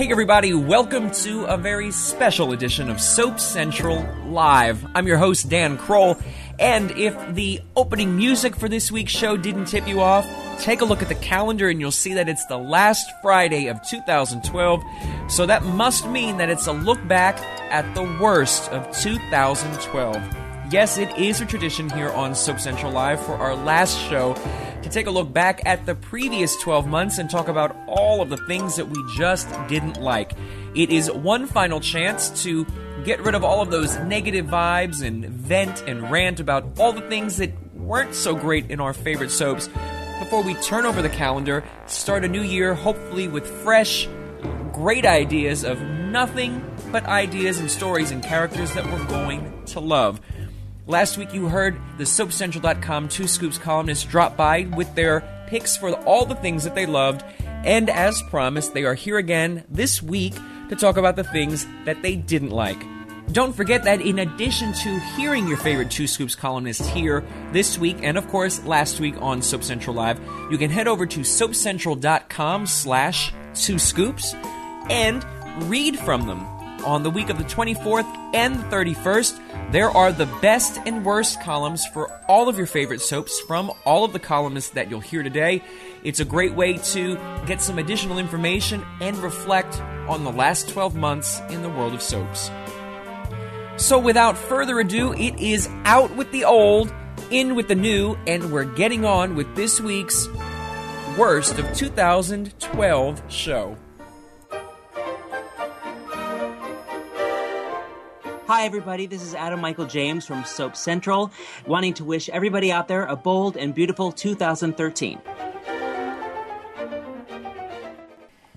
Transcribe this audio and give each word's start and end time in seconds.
Hey, 0.00 0.10
everybody, 0.10 0.54
welcome 0.54 1.10
to 1.10 1.44
a 1.44 1.58
very 1.58 1.90
special 1.90 2.52
edition 2.52 2.88
of 2.88 2.98
Soap 2.98 3.38
Central 3.38 4.02
Live. 4.28 4.82
I'm 4.94 5.06
your 5.06 5.18
host, 5.18 5.50
Dan 5.50 5.76
Kroll, 5.76 6.16
and 6.58 6.90
if 6.92 7.14
the 7.34 7.60
opening 7.76 8.16
music 8.16 8.56
for 8.56 8.66
this 8.66 8.90
week's 8.90 9.12
show 9.12 9.36
didn't 9.36 9.66
tip 9.66 9.86
you 9.86 10.00
off, 10.00 10.26
take 10.58 10.80
a 10.80 10.86
look 10.86 11.02
at 11.02 11.08
the 11.10 11.14
calendar 11.16 11.68
and 11.68 11.80
you'll 11.80 11.90
see 11.90 12.14
that 12.14 12.30
it's 12.30 12.46
the 12.46 12.56
last 12.56 13.12
Friday 13.20 13.66
of 13.66 13.78
2012. 13.86 14.82
So 15.28 15.44
that 15.44 15.64
must 15.64 16.08
mean 16.08 16.38
that 16.38 16.48
it's 16.48 16.66
a 16.66 16.72
look 16.72 17.06
back 17.06 17.38
at 17.70 17.94
the 17.94 18.04
worst 18.18 18.70
of 18.70 18.90
2012. 18.96 20.39
Yes, 20.70 20.98
it 20.98 21.18
is 21.18 21.40
a 21.40 21.46
tradition 21.46 21.90
here 21.90 22.10
on 22.10 22.32
Soap 22.32 22.60
Central 22.60 22.92
Live 22.92 23.20
for 23.26 23.34
our 23.34 23.56
last 23.56 23.98
show 23.98 24.34
to 24.84 24.88
take 24.88 25.08
a 25.08 25.10
look 25.10 25.32
back 25.32 25.62
at 25.66 25.84
the 25.84 25.96
previous 25.96 26.56
12 26.58 26.86
months 26.86 27.18
and 27.18 27.28
talk 27.28 27.48
about 27.48 27.76
all 27.88 28.22
of 28.22 28.30
the 28.30 28.36
things 28.36 28.76
that 28.76 28.88
we 28.88 29.04
just 29.16 29.48
didn't 29.66 30.00
like. 30.00 30.30
It 30.76 30.90
is 30.90 31.10
one 31.10 31.48
final 31.48 31.80
chance 31.80 32.44
to 32.44 32.64
get 33.04 33.18
rid 33.18 33.34
of 33.34 33.42
all 33.42 33.60
of 33.60 33.72
those 33.72 33.96
negative 33.98 34.46
vibes 34.46 35.02
and 35.02 35.24
vent 35.24 35.82
and 35.88 36.08
rant 36.08 36.38
about 36.38 36.78
all 36.78 36.92
the 36.92 37.08
things 37.08 37.38
that 37.38 37.50
weren't 37.74 38.14
so 38.14 38.36
great 38.36 38.70
in 38.70 38.78
our 38.78 38.92
favorite 38.92 39.32
soaps 39.32 39.68
before 40.20 40.44
we 40.44 40.54
turn 40.54 40.86
over 40.86 41.02
the 41.02 41.08
calendar, 41.08 41.64
start 41.86 42.24
a 42.24 42.28
new 42.28 42.42
year, 42.42 42.74
hopefully 42.74 43.26
with 43.26 43.44
fresh, 43.64 44.08
great 44.72 45.04
ideas 45.04 45.64
of 45.64 45.82
nothing 45.82 46.64
but 46.92 47.04
ideas 47.06 47.58
and 47.58 47.68
stories 47.68 48.12
and 48.12 48.22
characters 48.22 48.72
that 48.74 48.84
we're 48.84 49.04
going 49.06 49.64
to 49.66 49.80
love. 49.80 50.20
Last 50.90 51.18
week, 51.18 51.32
you 51.32 51.46
heard 51.46 51.80
the 51.98 52.04
SoapCentral.com 52.04 53.08
Two 53.10 53.28
Scoops 53.28 53.58
columnists 53.58 54.02
drop 54.02 54.36
by 54.36 54.68
with 54.76 54.92
their 54.96 55.20
picks 55.46 55.76
for 55.76 55.92
all 55.92 56.26
the 56.26 56.34
things 56.34 56.64
that 56.64 56.74
they 56.74 56.84
loved, 56.84 57.22
and 57.64 57.88
as 57.88 58.20
promised, 58.22 58.74
they 58.74 58.82
are 58.82 58.94
here 58.94 59.16
again 59.16 59.62
this 59.70 60.02
week 60.02 60.34
to 60.68 60.74
talk 60.74 60.96
about 60.96 61.14
the 61.14 61.22
things 61.22 61.64
that 61.84 62.02
they 62.02 62.16
didn't 62.16 62.50
like. 62.50 62.82
Don't 63.30 63.54
forget 63.54 63.84
that 63.84 64.00
in 64.00 64.18
addition 64.18 64.72
to 64.72 64.98
hearing 65.16 65.46
your 65.46 65.58
favorite 65.58 65.92
Two 65.92 66.08
Scoops 66.08 66.34
columnists 66.34 66.88
here 66.88 67.24
this 67.52 67.78
week 67.78 67.98
and 68.02 68.18
of 68.18 68.26
course 68.26 68.64
last 68.64 68.98
week 68.98 69.14
on 69.22 69.42
Soap 69.42 69.62
Central 69.62 69.94
Live, 69.94 70.20
you 70.50 70.58
can 70.58 70.70
head 70.70 70.88
over 70.88 71.06
to 71.06 71.20
soapcentral.com 71.20 72.66
slash 72.66 73.32
two 73.54 73.78
scoops 73.78 74.34
and 74.90 75.24
read 75.70 75.96
from 76.00 76.26
them. 76.26 76.59
On 76.84 77.02
the 77.02 77.10
week 77.10 77.28
of 77.28 77.36
the 77.36 77.44
24th 77.44 78.06
and 78.34 78.56
the 78.56 78.62
31st, 78.64 79.70
there 79.70 79.90
are 79.90 80.12
the 80.12 80.24
best 80.40 80.80
and 80.86 81.04
worst 81.04 81.40
columns 81.42 81.86
for 81.86 82.10
all 82.26 82.48
of 82.48 82.56
your 82.56 82.66
favorite 82.66 83.02
soaps 83.02 83.38
from 83.40 83.70
all 83.84 84.04
of 84.04 84.14
the 84.14 84.18
columnists 84.18 84.70
that 84.70 84.88
you'll 84.88 85.00
hear 85.00 85.22
today. 85.22 85.62
It's 86.04 86.20
a 86.20 86.24
great 86.24 86.54
way 86.54 86.78
to 86.78 87.16
get 87.46 87.60
some 87.60 87.78
additional 87.78 88.18
information 88.18 88.82
and 89.02 89.18
reflect 89.18 89.78
on 90.08 90.24
the 90.24 90.32
last 90.32 90.70
12 90.70 90.96
months 90.96 91.40
in 91.50 91.60
the 91.60 91.68
world 91.68 91.92
of 91.92 92.00
soaps. 92.00 92.50
So, 93.76 93.98
without 93.98 94.38
further 94.38 94.80
ado, 94.80 95.12
it 95.12 95.38
is 95.38 95.68
out 95.84 96.16
with 96.16 96.32
the 96.32 96.44
old, 96.44 96.92
in 97.30 97.54
with 97.54 97.68
the 97.68 97.74
new, 97.74 98.16
and 98.26 98.50
we're 98.50 98.64
getting 98.64 99.04
on 99.04 99.34
with 99.34 99.54
this 99.54 99.80
week's 99.80 100.28
worst 101.18 101.58
of 101.58 101.72
2012 101.74 103.22
show. 103.28 103.76
Hi, 108.50 108.64
everybody. 108.64 109.06
This 109.06 109.22
is 109.22 109.32
Adam 109.32 109.60
Michael 109.60 109.86
James 109.86 110.26
from 110.26 110.44
Soap 110.44 110.74
Central, 110.74 111.30
wanting 111.68 111.94
to 111.94 112.04
wish 112.04 112.28
everybody 112.30 112.72
out 112.72 112.88
there 112.88 113.04
a 113.04 113.14
bold 113.14 113.56
and 113.56 113.72
beautiful 113.72 114.10
2013. 114.10 115.20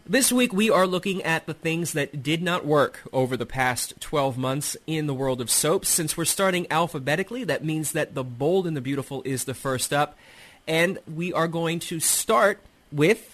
This 0.08 0.32
week, 0.32 0.52
we 0.52 0.72
are 0.72 0.88
looking 0.88 1.22
at 1.22 1.46
the 1.46 1.54
things 1.54 1.94
that 1.94 2.24
did 2.24 2.42
not 2.42 2.66
work 2.66 3.02
over 3.14 3.38
the 3.38 3.46
past 3.46 3.94
12 4.00 4.36
months 4.36 4.76
in 4.88 5.06
the 5.06 5.14
world 5.14 5.40
of 5.40 5.52
soaps. 5.52 5.90
Since 5.90 6.18
we're 6.18 6.26
starting 6.26 6.66
alphabetically, 6.72 7.44
that 7.44 7.64
means 7.64 7.92
that 7.92 8.16
the 8.16 8.24
bold 8.24 8.66
and 8.66 8.76
the 8.76 8.82
beautiful 8.82 9.22
is 9.26 9.44
the 9.44 9.54
first 9.54 9.94
up. 9.94 10.18
And 10.68 10.98
we 11.06 11.32
are 11.32 11.48
going 11.48 11.78
to 11.82 12.00
start 12.00 12.60
with 12.92 13.33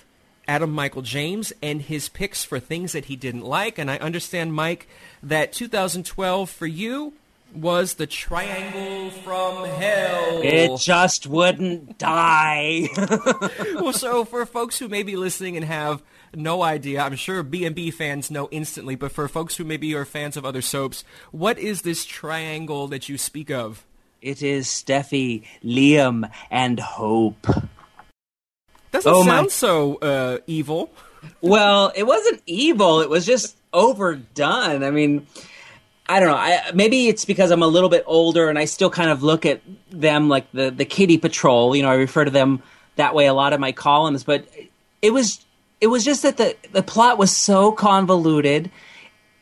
Adam 0.49 0.71
Michael 0.71 1.03
James 1.03 1.53
and 1.61 1.79
his 1.79 2.09
picks 2.09 2.43
for 2.43 2.59
things 2.59 2.93
that 2.93 3.05
he 3.05 3.15
didn't 3.15 3.43
like. 3.43 3.77
And 3.77 3.91
I 3.91 3.97
understand, 3.97 4.51
Mike, 4.53 4.87
that 5.21 5.53
2012 5.53 6.49
for 6.49 6.65
you 6.65 7.13
was 7.53 7.93
the 7.93 8.07
Triangle 8.07 9.11
from 9.11 9.65
Hell. 9.65 10.41
It 10.41 10.79
just 10.79 11.27
wouldn't 11.27 11.99
die. 11.99 12.89
well, 13.75 13.93
so 13.93 14.25
for 14.25 14.43
folks 14.47 14.79
who 14.79 14.87
may 14.87 15.03
be 15.03 15.15
listening 15.15 15.55
and 15.55 15.65
have 15.65 16.01
no 16.33 16.63
idea, 16.63 17.01
I'm 17.01 17.15
sure 17.15 17.43
B&B 17.43 17.91
fans 17.91 18.31
know 18.31 18.49
instantly, 18.49 18.95
but 18.95 19.11
for 19.11 19.27
folks 19.27 19.57
who 19.57 19.63
maybe 19.63 19.93
are 19.93 20.03
fans 20.03 20.35
of 20.35 20.45
other 20.45 20.63
soaps, 20.63 21.03
what 21.29 21.59
is 21.59 21.83
this 21.83 22.05
triangle 22.05 22.87
that 22.87 23.07
you 23.07 23.19
speak 23.19 23.51
of? 23.51 23.85
it 24.21 24.43
is 24.43 24.67
Steffy, 24.67 25.45
Liam, 25.63 26.29
and 26.51 26.79
Hope. 26.79 27.47
Doesn't 28.91 29.11
Oh, 29.11 29.23
sound 29.23 29.45
my- 29.45 29.47
so 29.49 29.95
uh, 29.97 30.37
evil. 30.47 30.91
Well, 31.41 31.91
it 31.95 32.03
wasn't 32.03 32.41
evil. 32.45 33.01
It 33.01 33.09
was 33.09 33.25
just 33.25 33.57
overdone. 33.73 34.83
I 34.85 34.91
mean, 34.91 35.27
I 36.07 36.19
don't 36.21 36.29
know. 36.29 36.35
I, 36.35 36.71
maybe 36.73 37.07
it's 37.09 37.25
because 37.25 37.51
I'm 37.51 37.61
a 37.61 37.67
little 37.67 37.89
bit 37.89 38.03
older 38.07 38.47
and 38.49 38.57
I 38.57 38.63
still 38.63 38.89
kind 38.89 39.09
of 39.09 39.21
look 39.21 39.45
at 39.45 39.61
them 39.91 40.29
like 40.29 40.49
the 40.53 40.71
the 40.71 40.85
Kitty 40.85 41.17
Patrol. 41.17 41.75
You 41.75 41.83
know, 41.83 41.89
I 41.89 41.95
refer 41.95 42.23
to 42.23 42.31
them 42.31 42.63
that 42.95 43.13
way 43.13 43.25
a 43.25 43.33
lot 43.33 43.51
of 43.51 43.59
my 43.59 43.73
columns. 43.73 44.23
But 44.23 44.47
it 45.01 45.11
was 45.11 45.45
it 45.81 45.87
was 45.87 46.05
just 46.05 46.23
that 46.23 46.37
the 46.37 46.55
the 46.71 46.81
plot 46.83 47.17
was 47.17 47.35
so 47.35 47.73
convoluted. 47.73 48.71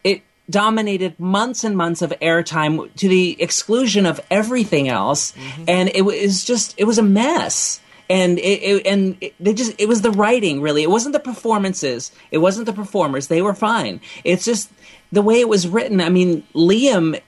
It 0.04 0.24
dominated 0.50 1.20
months 1.20 1.64
and 1.64 1.78
months 1.78 2.02
of 2.02 2.10
airtime 2.24 2.92
to 2.96 3.08
the 3.08 3.40
exclusion 3.40 4.08
of 4.08 4.20
everything 4.32 4.88
else, 4.90 5.34
and 5.68 5.90
it 5.94 6.02
was 6.02 6.44
just 6.44 6.74
it 6.80 6.86
was 6.86 6.98
a 6.98 7.04
mess 7.04 7.82
and 8.10 8.40
it, 8.40 8.42
it 8.64 8.88
and 8.88 9.18
it, 9.22 9.34
they 9.40 9.54
just 9.54 9.74
it 9.80 9.88
was 9.88 10.02
the 10.02 10.12
writing 10.12 10.62
really. 10.62 10.84
It 10.84 10.90
wasn't 10.90 11.14
the 11.14 11.20
performances. 11.20 12.12
It 12.32 12.40
wasn't 12.40 12.66
the 12.66 12.74
performers. 12.74 13.28
They 13.28 13.42
were 13.42 13.54
fine. 13.54 14.02
It's 14.24 14.46
just 14.46 14.72
the 15.12 15.22
way 15.22 15.40
it 15.40 15.50
was 15.50 15.68
written. 15.68 16.02
I 16.02 16.10
mean 16.10 16.44
liam 16.54 17.20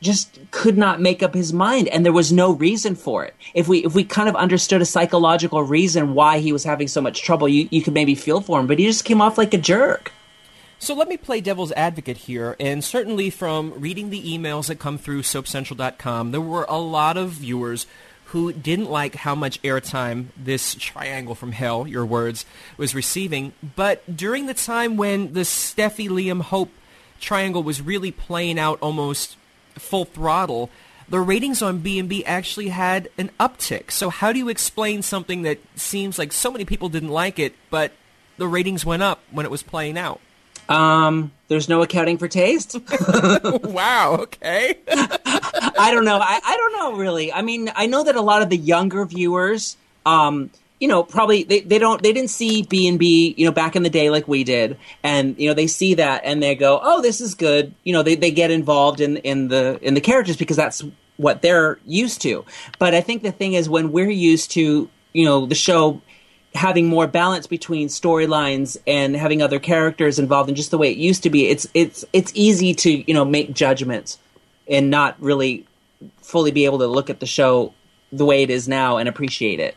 just 0.00 0.38
could 0.50 0.76
not 0.76 1.00
make 1.00 1.22
up 1.22 1.32
his 1.32 1.54
mind 1.54 1.88
and 1.88 2.04
there 2.04 2.12
was 2.12 2.32
no 2.32 2.52
reason 2.52 2.94
for 2.94 3.24
it. 3.24 3.34
If 3.54 3.66
we 3.66 3.84
if 3.84 3.94
we 3.94 4.04
kind 4.04 4.28
of 4.28 4.36
understood 4.36 4.82
a 4.82 4.86
psychological 4.86 5.62
reason 5.62 6.14
why 6.14 6.38
he 6.38 6.52
was 6.52 6.64
having 6.64 6.88
so 6.88 7.00
much 7.00 7.22
trouble 7.22 7.48
you 7.48 7.68
you 7.70 7.82
could 7.82 7.94
maybe 7.94 8.14
feel 8.14 8.40
for 8.40 8.60
him 8.60 8.66
but 8.66 8.78
he 8.78 8.86
just 8.86 9.04
came 9.04 9.20
off 9.20 9.38
like 9.38 9.54
a 9.54 9.58
jerk. 9.58 10.12
So 10.82 10.94
let 10.94 11.08
me 11.08 11.18
play 11.18 11.42
devil's 11.42 11.72
advocate 11.72 12.16
here, 12.16 12.56
and 12.58 12.82
certainly 12.82 13.28
from 13.28 13.74
reading 13.78 14.08
the 14.08 14.22
emails 14.22 14.68
that 14.68 14.76
come 14.76 14.96
through 14.96 15.20
SoapCentral.com, 15.20 16.30
there 16.30 16.40
were 16.40 16.64
a 16.70 16.78
lot 16.78 17.18
of 17.18 17.32
viewers 17.32 17.86
who 18.30 18.52
didn't 18.52 18.88
like 18.88 19.16
how 19.16 19.34
much 19.34 19.60
airtime 19.62 20.26
this 20.36 20.76
triangle 20.76 21.34
from 21.34 21.50
hell, 21.50 21.86
your 21.86 22.06
words, 22.06 22.44
was 22.76 22.94
receiving. 22.94 23.52
But 23.74 24.16
during 24.16 24.46
the 24.46 24.54
time 24.54 24.96
when 24.96 25.32
the 25.32 25.40
Steffy 25.40 26.08
Liam 26.08 26.40
Hope 26.40 26.70
triangle 27.20 27.62
was 27.64 27.82
really 27.82 28.12
playing 28.12 28.58
out 28.58 28.78
almost 28.80 29.36
full 29.74 30.04
throttle, 30.04 30.70
the 31.08 31.20
ratings 31.20 31.60
on 31.60 31.78
B&B 31.78 32.24
actually 32.24 32.68
had 32.68 33.08
an 33.18 33.30
uptick. 33.40 33.90
So 33.90 34.10
how 34.10 34.32
do 34.32 34.38
you 34.38 34.48
explain 34.48 35.02
something 35.02 35.42
that 35.42 35.58
seems 35.74 36.16
like 36.16 36.32
so 36.32 36.52
many 36.52 36.64
people 36.64 36.88
didn't 36.88 37.08
like 37.08 37.40
it, 37.40 37.54
but 37.68 37.92
the 38.36 38.46
ratings 38.46 38.86
went 38.86 39.02
up 39.02 39.22
when 39.32 39.44
it 39.44 39.50
was 39.50 39.64
playing 39.64 39.98
out? 39.98 40.20
Um 40.70 41.30
there's 41.48 41.68
no 41.68 41.82
accounting 41.82 42.16
for 42.16 42.28
taste 42.28 42.76
wow, 43.64 44.16
okay. 44.20 44.76
I 44.88 45.90
don't 45.92 46.04
know. 46.04 46.18
I, 46.18 46.40
I 46.44 46.56
don't 46.56 46.72
know 46.72 46.98
really. 46.98 47.32
I 47.32 47.42
mean, 47.42 47.70
I 47.74 47.86
know 47.86 48.04
that 48.04 48.16
a 48.16 48.20
lot 48.20 48.42
of 48.42 48.50
the 48.50 48.56
younger 48.56 49.04
viewers 49.04 49.76
um, 50.06 50.50
you 50.80 50.88
know, 50.88 51.02
probably 51.02 51.44
they, 51.44 51.60
they 51.60 51.78
don't 51.78 52.02
they 52.02 52.12
didn't 52.12 52.30
see 52.30 52.62
B 52.62 52.88
and 52.88 52.98
B, 52.98 53.34
you 53.36 53.44
know, 53.44 53.52
back 53.52 53.76
in 53.76 53.82
the 53.82 53.90
day 53.90 54.08
like 54.08 54.26
we 54.26 54.44
did, 54.44 54.78
and 55.02 55.38
you 55.38 55.46
know 55.46 55.54
they 55.54 55.66
see 55.66 55.94
that 55.94 56.22
and 56.24 56.42
they 56.42 56.54
go, 56.54 56.80
oh, 56.82 57.02
this 57.02 57.20
is 57.20 57.34
good. 57.34 57.74
You 57.84 57.92
know, 57.92 58.02
they, 58.02 58.14
they 58.14 58.30
get 58.30 58.50
involved 58.50 59.00
in 59.00 59.18
in 59.18 59.48
the 59.48 59.78
in 59.82 59.92
the 59.92 60.00
characters 60.00 60.38
because 60.38 60.56
that's 60.56 60.82
what 61.18 61.42
they're 61.42 61.78
used 61.84 62.22
to. 62.22 62.46
But 62.78 62.94
I 62.94 63.02
think 63.02 63.22
the 63.22 63.30
thing 63.30 63.52
is 63.52 63.68
when 63.68 63.92
we're 63.92 64.08
used 64.08 64.52
to, 64.52 64.88
you 65.12 65.24
know, 65.24 65.44
the 65.44 65.54
show 65.54 66.00
having 66.54 66.88
more 66.88 67.06
balance 67.06 67.46
between 67.46 67.88
storylines 67.88 68.76
and 68.86 69.16
having 69.16 69.40
other 69.40 69.58
characters 69.58 70.18
involved 70.18 70.48
in 70.48 70.56
just 70.56 70.70
the 70.70 70.78
way 70.78 70.90
it 70.90 70.96
used 70.96 71.22
to 71.22 71.30
be, 71.30 71.46
it's 71.46 71.66
it's 71.74 72.04
it's 72.12 72.32
easy 72.34 72.74
to 72.74 73.04
you 73.06 73.14
know 73.14 73.24
make 73.24 73.52
judgments 73.52 74.18
and 74.68 74.90
not 74.90 75.20
really 75.20 75.66
fully 76.22 76.50
be 76.50 76.64
able 76.64 76.78
to 76.78 76.86
look 76.86 77.10
at 77.10 77.20
the 77.20 77.26
show 77.26 77.74
the 78.12 78.24
way 78.24 78.42
it 78.42 78.50
is 78.50 78.68
now 78.68 78.96
and 78.96 79.08
appreciate 79.08 79.60
it. 79.60 79.76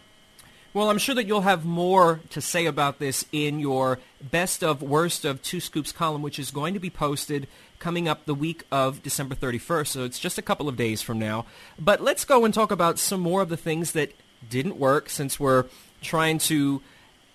Well, 0.73 0.89
I'm 0.89 0.97
sure 0.97 1.13
that 1.13 1.27
you'll 1.27 1.41
have 1.41 1.65
more 1.65 2.21
to 2.31 2.41
say 2.41 2.65
about 2.65 2.97
this 2.97 3.25
in 3.31 3.59
your 3.59 3.99
best 4.19 4.63
of 4.63 4.81
worst 4.81 5.23
of 5.23 5.43
two 5.43 5.59
scoops 5.59 5.91
column, 5.91 6.23
which 6.23 6.39
is 6.39 6.49
going 6.49 6.73
to 6.73 6.79
be 6.79 6.89
posted 6.89 7.47
coming 7.77 8.07
up 8.07 8.25
the 8.25 8.33
week 8.33 8.63
of 8.71 9.03
December 9.03 9.35
31st. 9.35 9.87
So 9.87 10.03
it's 10.03 10.17
just 10.17 10.39
a 10.39 10.41
couple 10.41 10.67
of 10.67 10.75
days 10.75 11.03
from 11.03 11.19
now. 11.19 11.45
But 11.77 12.01
let's 12.01 12.25
go 12.25 12.43
and 12.43 12.51
talk 12.51 12.71
about 12.71 12.97
some 12.97 13.19
more 13.19 13.43
of 13.43 13.49
the 13.49 13.57
things 13.57 13.91
that 13.91 14.13
didn't 14.49 14.77
work 14.77 15.09
since 15.09 15.39
we're 15.39 15.65
trying 16.03 16.37
to 16.39 16.81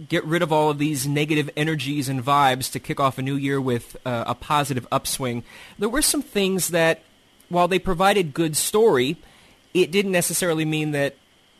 get 0.06 0.24
rid 0.24 0.42
of 0.42 0.52
all 0.52 0.70
of 0.70 0.78
these 0.78 1.06
negative 1.06 1.50
energies 1.56 2.08
and 2.08 2.24
vibes 2.24 2.70
to 2.72 2.78
kick 2.78 3.00
off 3.00 3.18
a 3.18 3.22
new 3.22 3.34
year 3.34 3.60
with 3.60 3.96
uh, 4.04 4.24
a 4.26 4.34
positive 4.34 4.86
upswing. 4.92 5.42
There 5.78 5.88
were 5.88 6.02
some 6.02 6.22
things 6.22 6.68
that, 6.68 7.02
while 7.48 7.66
they 7.66 7.80
provided 7.80 8.32
good 8.32 8.56
story, 8.56 9.16
it 9.74 9.90
didn't 9.90 10.12
necessarily 10.12 10.64
mean 10.64 10.92
that 10.92 11.16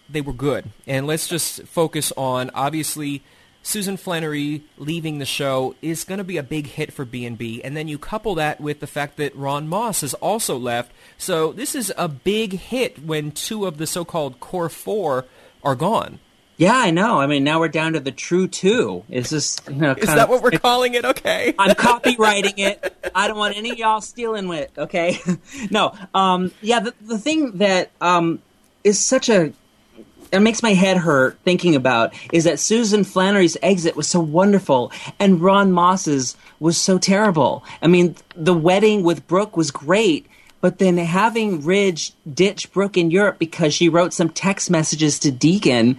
they 0.08 0.20
were 0.20 0.32
good. 0.32 0.70
And 0.86 1.06
let's 1.06 1.28
just 1.28 1.64
focus 1.64 2.12
on 2.16 2.50
obviously 2.54 3.22
Susan 3.62 3.96
Flannery 3.96 4.62
leaving 4.78 5.18
the 5.18 5.26
show 5.26 5.74
is 5.82 6.04
going 6.04 6.18
to 6.18 6.24
be 6.24 6.36
a 6.36 6.42
big 6.42 6.68
hit 6.68 6.92
for 6.92 7.04
B&B. 7.04 7.62
And 7.62 7.76
then 7.76 7.88
you 7.88 7.98
couple 7.98 8.34
that 8.36 8.60
with 8.60 8.80
the 8.80 8.86
fact 8.86 9.16
that 9.16 9.36
Ron 9.36 9.68
Moss 9.68 10.00
has 10.02 10.14
also 10.14 10.56
left. 10.56 10.92
So 11.18 11.52
this 11.52 11.74
is 11.74 11.92
a 11.98 12.08
big 12.08 12.54
hit 12.54 13.04
when 13.04 13.32
two 13.32 13.66
of 13.66 13.78
the 13.78 13.86
so-called 13.86 14.40
core 14.40 14.68
four 14.68 15.26
are 15.62 15.74
gone. 15.74 16.20
Yeah, 16.58 16.74
I 16.74 16.90
know. 16.90 17.20
I 17.20 17.28
mean, 17.28 17.44
now 17.44 17.60
we're 17.60 17.68
down 17.68 17.92
to 17.92 18.00
the 18.00 18.10
true 18.10 18.48
two. 18.48 19.04
Is 19.08 19.30
this, 19.30 19.58
you 19.68 19.76
know, 19.76 19.92
is 19.92 20.06
that 20.08 20.18
of, 20.18 20.28
what 20.28 20.42
we're 20.42 20.58
calling 20.58 20.94
it? 20.94 21.04
Okay. 21.04 21.54
I'm 21.58 21.70
copywriting 21.76 22.58
it. 22.58 23.10
I 23.14 23.28
don't 23.28 23.38
want 23.38 23.56
any 23.56 23.70
of 23.70 23.78
y'all 23.78 24.00
stealing 24.00 24.52
it. 24.52 24.72
Okay. 24.76 25.20
no. 25.70 25.94
Um. 26.12 26.50
Yeah. 26.60 26.80
The 26.80 26.94
the 27.00 27.16
thing 27.16 27.58
that 27.58 27.92
um 28.00 28.42
is 28.82 28.98
such 28.98 29.28
a 29.28 29.52
it 30.32 30.40
makes 30.40 30.60
my 30.60 30.74
head 30.74 30.96
hurt 30.96 31.38
thinking 31.44 31.76
about 31.76 32.12
is 32.32 32.42
that 32.42 32.58
Susan 32.58 33.04
Flannery's 33.04 33.56
exit 33.62 33.94
was 33.94 34.08
so 34.08 34.18
wonderful 34.18 34.92
and 35.20 35.40
Ron 35.40 35.70
Moss's 35.70 36.36
was 36.58 36.76
so 36.76 36.98
terrible. 36.98 37.64
I 37.80 37.86
mean, 37.86 38.16
the 38.34 38.52
wedding 38.52 39.04
with 39.04 39.26
Brooke 39.28 39.56
was 39.56 39.70
great, 39.70 40.26
but 40.60 40.78
then 40.78 40.98
having 40.98 41.64
Ridge 41.64 42.12
ditch 42.30 42.70
Brooke 42.72 42.96
in 42.96 43.12
Europe 43.12 43.38
because 43.38 43.72
she 43.72 43.88
wrote 43.88 44.12
some 44.12 44.28
text 44.28 44.70
messages 44.70 45.20
to 45.20 45.30
Deacon 45.30 45.98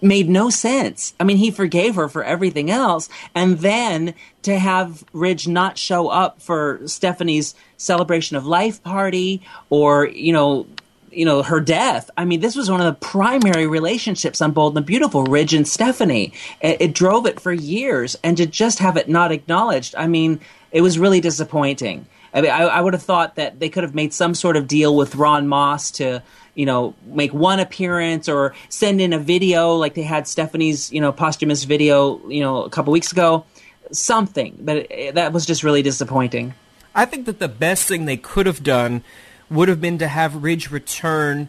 made 0.00 0.28
no 0.28 0.50
sense. 0.50 1.14
I 1.20 1.24
mean, 1.24 1.36
he 1.36 1.50
forgave 1.50 1.94
her 1.96 2.08
for 2.08 2.24
everything 2.24 2.70
else. 2.70 3.08
And 3.34 3.58
then 3.58 4.14
to 4.42 4.58
have 4.58 5.04
Ridge 5.12 5.46
not 5.46 5.78
show 5.78 6.08
up 6.08 6.40
for 6.40 6.80
Stephanie's 6.86 7.54
celebration 7.76 8.36
of 8.36 8.46
life 8.46 8.82
party 8.82 9.42
or, 9.70 10.06
you 10.06 10.32
know, 10.32 10.66
you 11.10 11.24
know, 11.24 11.42
her 11.42 11.60
death. 11.60 12.10
I 12.16 12.24
mean, 12.24 12.40
this 12.40 12.56
was 12.56 12.70
one 12.70 12.80
of 12.80 12.86
the 12.86 13.06
primary 13.06 13.66
relationships 13.66 14.40
on 14.40 14.52
Bold 14.52 14.76
and 14.76 14.84
Beautiful, 14.84 15.24
Ridge 15.24 15.54
and 15.54 15.66
Stephanie. 15.66 16.32
It, 16.60 16.80
it, 16.80 16.94
drove 16.94 17.26
it 17.26 17.38
for 17.38 17.52
years, 17.52 18.16
and 18.24 18.36
to 18.36 18.46
just 18.46 18.80
have 18.80 18.96
it 18.96 19.08
not 19.08 19.30
acknowledged, 19.30 19.94
I 19.96 20.08
mean, 20.08 20.40
it 20.72 20.80
was 20.80 20.98
really 20.98 21.20
disappointing. 21.20 22.06
I 22.32 22.40
mean, 22.40 22.50
I, 22.50 22.62
I 22.62 22.80
would 22.80 22.94
have 22.94 23.02
thought 23.02 23.36
that 23.36 23.60
they 23.60 23.68
could 23.68 23.84
have 23.84 23.94
made 23.94 24.12
some 24.12 24.34
sort 24.34 24.56
of 24.56 24.66
deal 24.66 24.96
with 24.96 25.14
Ron 25.14 25.46
Moss 25.46 25.92
to, 25.92 26.20
you 26.54 26.66
know, 26.66 26.94
make 27.06 27.32
one 27.32 27.60
appearance 27.60 28.28
or 28.28 28.54
send 28.68 29.00
in 29.00 29.12
a 29.12 29.18
video 29.18 29.74
like 29.74 29.94
they 29.94 30.02
had 30.02 30.28
Stephanie's, 30.28 30.92
you 30.92 31.00
know, 31.00 31.12
posthumous 31.12 31.64
video, 31.64 32.20
you 32.28 32.40
know, 32.40 32.64
a 32.64 32.70
couple 32.70 32.92
weeks 32.92 33.12
ago. 33.12 33.44
Something, 33.92 34.56
but 34.60 34.90
it, 34.90 35.14
that 35.14 35.32
was 35.32 35.44
just 35.44 35.62
really 35.62 35.82
disappointing. 35.82 36.54
I 36.94 37.04
think 37.04 37.26
that 37.26 37.38
the 37.38 37.48
best 37.48 37.86
thing 37.86 38.06
they 38.06 38.16
could 38.16 38.46
have 38.46 38.62
done 38.62 39.04
would 39.50 39.68
have 39.68 39.80
been 39.80 39.98
to 39.98 40.08
have 40.08 40.42
Ridge 40.42 40.70
return 40.70 41.48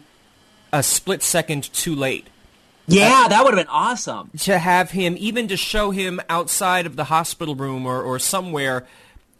a 0.72 0.82
split 0.82 1.22
second 1.22 1.72
too 1.72 1.94
late. 1.94 2.26
Yeah, 2.86 3.24
uh, 3.24 3.28
that 3.28 3.44
would 3.44 3.54
have 3.54 3.66
been 3.66 3.72
awesome. 3.72 4.30
To 4.40 4.58
have 4.58 4.90
him, 4.90 5.16
even 5.18 5.48
to 5.48 5.56
show 5.56 5.90
him 5.90 6.20
outside 6.28 6.86
of 6.86 6.96
the 6.96 7.04
hospital 7.04 7.54
room 7.54 7.86
or, 7.86 8.02
or 8.02 8.18
somewhere. 8.18 8.86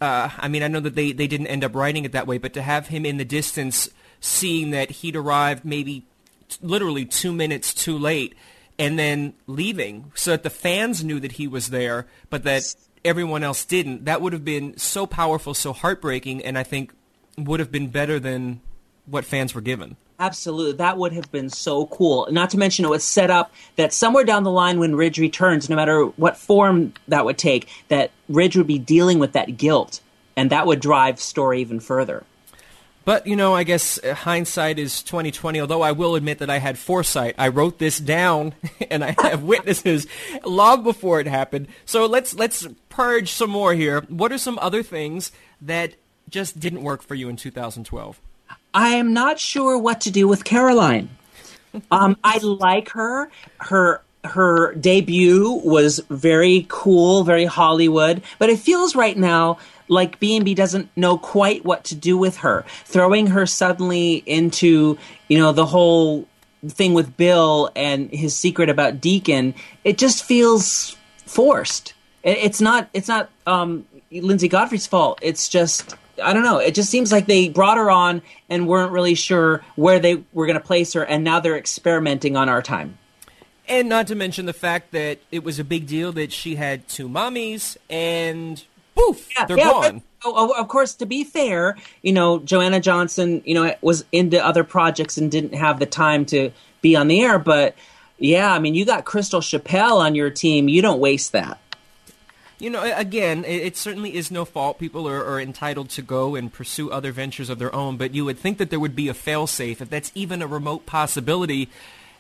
Uh, 0.01 0.31
I 0.39 0.49
mean, 0.49 0.63
I 0.63 0.69
know 0.69 0.81
that 0.81 0.95
they, 0.95 1.13
they 1.13 1.27
didn't 1.27 1.47
end 1.47 1.65
up 1.65 1.75
writing 1.75 2.05
it 2.05 2.13
that 2.13 2.27
way, 2.27 2.39
but 2.39 2.53
to 2.55 2.63
have 2.63 2.89
him 2.89 3.07
in 3.07 3.19
the 3.19 3.25
distance 3.25 3.89
seeing 4.21 4.71
that 4.71 4.91
he'd 4.91 5.17
arrived 5.17 5.65
maybe 5.65 6.05
t- 6.49 6.59
literally 6.63 7.05
two 7.05 7.33
minutes 7.33 7.75
too 7.75 7.99
late 7.99 8.35
and 8.79 8.99
then 8.99 9.35
leaving 9.47 10.13
so 10.15 10.33
that 10.33 10.43
the 10.43 10.51
fans 10.51 11.03
knew 11.03 11.21
that 11.21 11.33
he 11.33 11.49
was 11.49 11.71
there, 11.71 12.07
but 12.31 12.43
that 12.45 12.75
everyone 13.05 13.43
else 13.43 13.65
didn't, 13.65 14.05
that 14.05 14.21
would 14.21 14.33
have 14.33 14.45
been 14.45 14.77
so 14.77 15.07
powerful, 15.07 15.55
so 15.55 15.73
heartbreaking, 15.73 16.45
and 16.45 16.59
I 16.59 16.63
think 16.63 16.93
would 17.39 17.61
have 17.61 17.71
been 17.71 17.89
better 17.89 18.19
than 18.19 18.61
what 19.07 19.25
fans 19.25 19.55
were 19.55 19.61
given. 19.61 19.97
Absolutely. 20.19 20.73
That 20.73 20.97
would 20.97 21.13
have 21.13 21.31
been 21.31 21.51
so 21.51 21.87
cool. 21.87 22.27
Not 22.31 22.51
to 22.51 22.59
mention, 22.59 22.85
it 22.85 22.89
was 22.89 23.05
set 23.05 23.31
up 23.31 23.53
that 23.77 23.93
somewhere 23.93 24.25
down 24.25 24.45
the 24.45 24.51
line 24.51 24.79
when 24.79 24.97
Ridge 24.97 25.19
returns, 25.19 25.69
no 25.69 25.77
matter 25.77 26.05
what 26.05 26.39
form 26.39 26.95
that 27.09 27.25
would 27.25 27.37
take, 27.37 27.69
that 27.89 28.11
Ridge 28.29 28.57
would 28.57 28.67
be 28.67 28.79
dealing 28.79 29.19
with 29.19 29.33
that 29.33 29.59
guilt. 29.59 30.01
And 30.35 30.51
that 30.51 30.67
would 30.67 30.81
drive 30.81 31.21
story 31.21 31.61
even 31.61 31.81
further. 31.81 32.25
But, 33.07 33.29
you 33.29 33.37
know, 33.37 33.55
I 33.55 33.63
guess 33.63 34.03
uh, 34.03 34.15
hindsight 34.15 34.81
is 34.81 35.01
2020, 35.05 35.61
although 35.61 35.81
I 35.81 35.93
will 35.93 36.17
admit 36.17 36.41
that 36.41 36.51
I 36.51 36.59
had 36.59 36.77
foresight. 36.77 37.37
I 37.39 37.49
wrote 37.49 37.79
this 37.79 38.01
down 38.01 38.53
and 38.91 39.05
I 39.05 39.15
have 39.23 39.45
witnesses 39.45 40.09
long 40.45 40.83
before 40.83 41.21
it 41.21 41.29
happened. 41.29 41.69
So 41.85 42.07
let's 42.07 42.35
let's 42.35 42.67
purge 42.89 43.31
some 43.31 43.49
more 43.49 43.75
here. 43.75 44.01
What 44.09 44.33
are 44.33 44.39
some 44.39 44.59
other 44.61 44.83
things 44.83 45.31
that 45.63 45.95
just 46.29 46.59
didn't 46.59 46.83
work 46.83 47.01
for 47.01 47.15
you 47.15 47.29
in 47.29 47.37
2012? 47.37 48.21
I 48.75 48.89
am 48.89 49.15
not 49.15 49.39
sure 49.39 49.79
what 49.79 50.01
to 50.03 50.11
do 50.11 50.27
with 50.27 50.43
Caroline. 50.43 51.09
Um, 51.93 52.17
I 52.25 52.39
like 52.39 52.89
her. 52.91 53.31
Her 53.59 54.03
her 54.25 54.75
debut 54.75 55.61
was 55.65 56.01
very 56.11 56.67
cool, 56.69 57.23
very 57.23 57.45
Hollywood, 57.45 58.23
but 58.41 58.51
it 58.51 58.59
feels 58.59 58.97
right 58.97 59.17
now 59.17 59.59
like 59.89 60.19
B&B 60.21 60.55
doesn't 60.55 60.89
know 60.97 61.19
quite 61.19 61.65
what 61.65 61.85
to 61.85 61.95
do 61.95 62.17
with 62.17 62.39
her. 62.39 62.65
Throwing 62.85 63.29
her 63.29 63.47
suddenly 63.47 64.23
into, 64.27 64.99
you 65.29 65.39
know, 65.39 65.53
the 65.53 65.67
whole 65.67 66.27
thing 66.67 66.95
with 66.95 67.17
Bill 67.17 67.71
and 67.77 68.11
his 68.11 68.35
secret 68.35 68.69
about 68.69 69.01
Deacon, 69.01 69.55
it 69.85 69.99
just 69.99 70.25
feels 70.25 70.97
forced. 71.27 71.95
It's 72.23 72.61
not 72.61 72.89
it's 72.93 73.09
not 73.09 73.31
um, 73.47 73.87
Linsey 74.11 74.51
Godfrey's 74.51 74.87
fault. 74.87 75.19
It's 75.23 75.49
just 75.49 75.95
I 76.23 76.33
don't 76.33 76.43
know. 76.43 76.59
It 76.59 76.75
just 76.75 76.91
seems 76.91 77.13
like 77.13 77.27
they 77.27 77.49
brought 77.49 77.77
her 77.77 77.91
on 77.91 78.23
and 78.49 78.67
weren't 78.67 78.93
really 78.93 79.15
sure 79.15 79.63
where 79.77 79.99
they 79.99 80.25
were 80.33 80.47
going 80.47 80.59
to 80.59 80.65
place 80.65 80.95
her, 80.95 81.05
and 81.05 81.23
now 81.23 81.41
they're 81.41 81.59
experimenting 81.59 82.37
on 82.37 82.49
our 82.49 82.63
time. 82.63 82.99
And 83.69 83.89
not 83.89 84.07
to 84.09 84.15
mention 84.15 84.47
the 84.47 84.53
fact 84.53 84.93
that 84.93 85.19
it 85.31 85.43
was 85.43 85.59
a 85.59 85.65
big 85.65 85.87
deal 85.87 86.13
that 86.13 86.33
she 86.33 86.55
had 86.55 86.89
two 86.89 87.09
mommies, 87.09 87.77
and 87.91 88.65
poof, 88.97 89.29
yeah, 89.37 89.45
they're 89.47 89.59
yeah, 89.59 89.71
gone. 89.71 90.03
But, 90.23 90.33
oh, 90.35 90.51
of 90.59 90.69
course, 90.69 90.95
to 90.95 91.07
be 91.07 91.25
fair, 91.25 91.77
you 92.03 92.13
know, 92.13 92.39
Joanna 92.41 92.81
Johnson, 92.81 93.43
you 93.45 93.55
know, 93.55 93.75
was 93.81 94.05
into 94.11 94.45
other 94.45 94.65
projects 94.65 95.19
and 95.19 95.31
didn't 95.31 95.55
have 95.55 95.79
the 95.79 95.87
time 95.87 96.25
to 96.27 96.51
be 96.81 96.97
on 96.97 97.09
the 97.09 97.23
air. 97.23 97.39
But 97.39 97.75
yeah, 98.19 98.53
I 98.53 98.59
mean, 98.59 98.75
you 98.75 98.85
got 98.85 99.05
Crystal 99.05 99.41
Chappell 99.41 99.99
on 99.99 100.15
your 100.15 100.31
team. 100.31 100.69
You 100.69 100.83
don't 100.83 101.01
waste 101.01 101.33
that 101.33 101.61
you 102.59 102.71
know, 102.71 102.83
again, 102.97 103.45
it, 103.45 103.77
certainly 103.77 104.15
is 104.15 104.31
no 104.31 104.45
fault. 104.45 104.79
People 104.79 105.07
are, 105.09 105.23
are, 105.25 105.41
entitled 105.41 105.91
to 105.91 106.03
go 106.03 106.35
and 106.35 106.53
pursue 106.53 106.91
other 106.91 107.13
ventures 107.13 107.51
of 107.51 107.59
their 107.59 107.75
own, 107.75 107.97
but 107.97 108.15
you 108.15 108.25
would 108.25 108.39
think 108.39 108.59
that 108.59 108.71
there 108.71 108.81
would 108.81 108.97
be 108.97 109.09
a 109.09 109.15
failsafe. 109.15 109.81
If 109.81 109.91
that's 109.91 110.11
even 110.15 110.41
a 110.41 110.47
remote 110.47 110.87
possibility, 110.87 111.69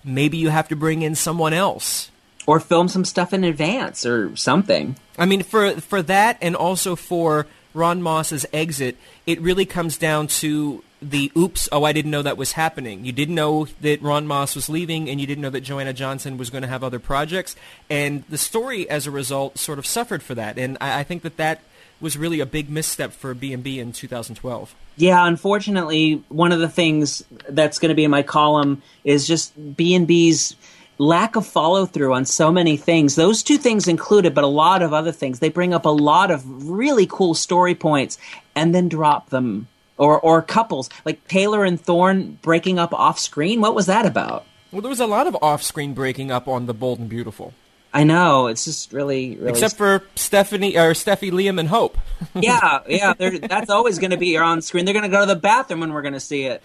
maybe 0.04 0.36
you 0.36 0.50
have 0.50 0.68
to 0.68 0.76
bring 0.76 1.02
in 1.02 1.14
someone 1.14 1.54
else. 1.54 2.10
Or 2.46 2.60
film 2.60 2.88
some 2.88 3.04
stuff 3.04 3.32
in 3.32 3.42
advance 3.44 4.06
or 4.06 4.34
something. 4.36 4.96
I 5.18 5.26
mean, 5.26 5.42
for, 5.42 5.80
for 5.80 6.00
that 6.02 6.38
and 6.40 6.54
also 6.54 6.94
for 6.94 7.46
Ron 7.74 8.02
Moss's 8.02 8.46
exit, 8.52 8.96
it 9.26 9.40
really 9.40 9.66
comes 9.66 9.98
down 9.98 10.28
to 10.28 10.82
the 11.02 11.30
oops, 11.36 11.68
oh, 11.72 11.84
I 11.84 11.92
didn't 11.92 12.10
know 12.10 12.22
that 12.22 12.36
was 12.36 12.52
happening. 12.52 13.04
You 13.04 13.12
didn't 13.12 13.34
know 13.34 13.66
that 13.80 14.00
Ron 14.00 14.26
Moss 14.26 14.54
was 14.54 14.68
leaving, 14.68 15.10
and 15.10 15.20
you 15.20 15.26
didn't 15.26 15.42
know 15.42 15.50
that 15.50 15.60
Joanna 15.60 15.92
Johnson 15.92 16.38
was 16.38 16.50
going 16.50 16.62
to 16.62 16.68
have 16.68 16.82
other 16.82 16.98
projects. 16.98 17.54
And 17.90 18.24
the 18.28 18.38
story, 18.38 18.88
as 18.88 19.06
a 19.06 19.10
result, 19.10 19.58
sort 19.58 19.78
of 19.78 19.86
suffered 19.86 20.22
for 20.22 20.34
that. 20.34 20.58
And 20.58 20.78
I, 20.80 21.00
I 21.00 21.02
think 21.02 21.22
that 21.22 21.36
that 21.36 21.60
was 22.00 22.16
really 22.16 22.40
a 22.40 22.46
big 22.46 22.68
misstep 22.70 23.12
for 23.12 23.34
B&B 23.34 23.78
in 23.78 23.92
2012. 23.92 24.74
Yeah, 24.96 25.26
unfortunately, 25.26 26.22
one 26.28 26.52
of 26.52 26.60
the 26.60 26.68
things 26.68 27.22
that's 27.48 27.78
going 27.78 27.90
to 27.90 27.94
be 27.94 28.04
in 28.04 28.10
my 28.10 28.22
column 28.22 28.82
is 29.04 29.26
just 29.26 29.54
B&B's 29.76 30.56
lack 30.98 31.36
of 31.36 31.46
follow 31.46 31.86
through 31.86 32.14
on 32.14 32.24
so 32.24 32.50
many 32.50 32.76
things. 32.76 33.14
Those 33.14 33.42
two 33.42 33.58
things 33.58 33.88
included, 33.88 34.34
but 34.34 34.44
a 34.44 34.48
lot 34.48 34.82
of 34.82 34.92
other 34.92 35.12
things. 35.12 35.38
They 35.38 35.48
bring 35.48 35.74
up 35.74 35.84
a 35.84 35.90
lot 35.90 36.30
of 36.30 36.68
really 36.68 37.06
cool 37.06 37.34
story 37.34 37.74
points 37.74 38.18
and 38.54 38.74
then 38.74 38.88
drop 38.88 39.30
them. 39.30 39.68
Or, 39.98 40.20
or 40.20 40.42
couples 40.42 40.90
like 41.06 41.26
Taylor 41.26 41.64
and 41.64 41.80
Thorne 41.80 42.38
breaking 42.42 42.78
up 42.78 42.92
off 42.92 43.18
screen. 43.18 43.62
What 43.62 43.74
was 43.74 43.86
that 43.86 44.04
about? 44.04 44.44
Well, 44.70 44.82
there 44.82 44.90
was 44.90 45.00
a 45.00 45.06
lot 45.06 45.26
of 45.26 45.34
off 45.40 45.62
screen 45.62 45.94
breaking 45.94 46.30
up 46.30 46.46
on 46.46 46.66
The 46.66 46.74
Bold 46.74 46.98
and 46.98 47.08
Beautiful. 47.08 47.54
I 47.92 48.04
know 48.04 48.48
it's 48.48 48.64
just 48.64 48.92
really, 48.92 49.36
really 49.36 49.50
except 49.50 49.76
for 49.76 50.02
Stephanie 50.16 50.76
or 50.76 50.92
Steffy, 50.92 51.32
Liam, 51.32 51.58
and 51.58 51.68
Hope. 51.68 51.96
yeah, 52.34 52.80
yeah, 52.86 53.14
that's 53.16 53.70
always 53.70 53.98
going 53.98 54.10
to 54.10 54.16
be 54.16 54.36
on 54.36 54.60
screen. 54.60 54.84
They're 54.84 54.92
going 54.94 55.04
to 55.04 55.08
go 55.08 55.20
to 55.20 55.26
the 55.26 55.40
bathroom 55.40 55.80
when 55.80 55.92
we're 55.92 56.02
going 56.02 56.14
to 56.14 56.20
see 56.20 56.44
it. 56.44 56.62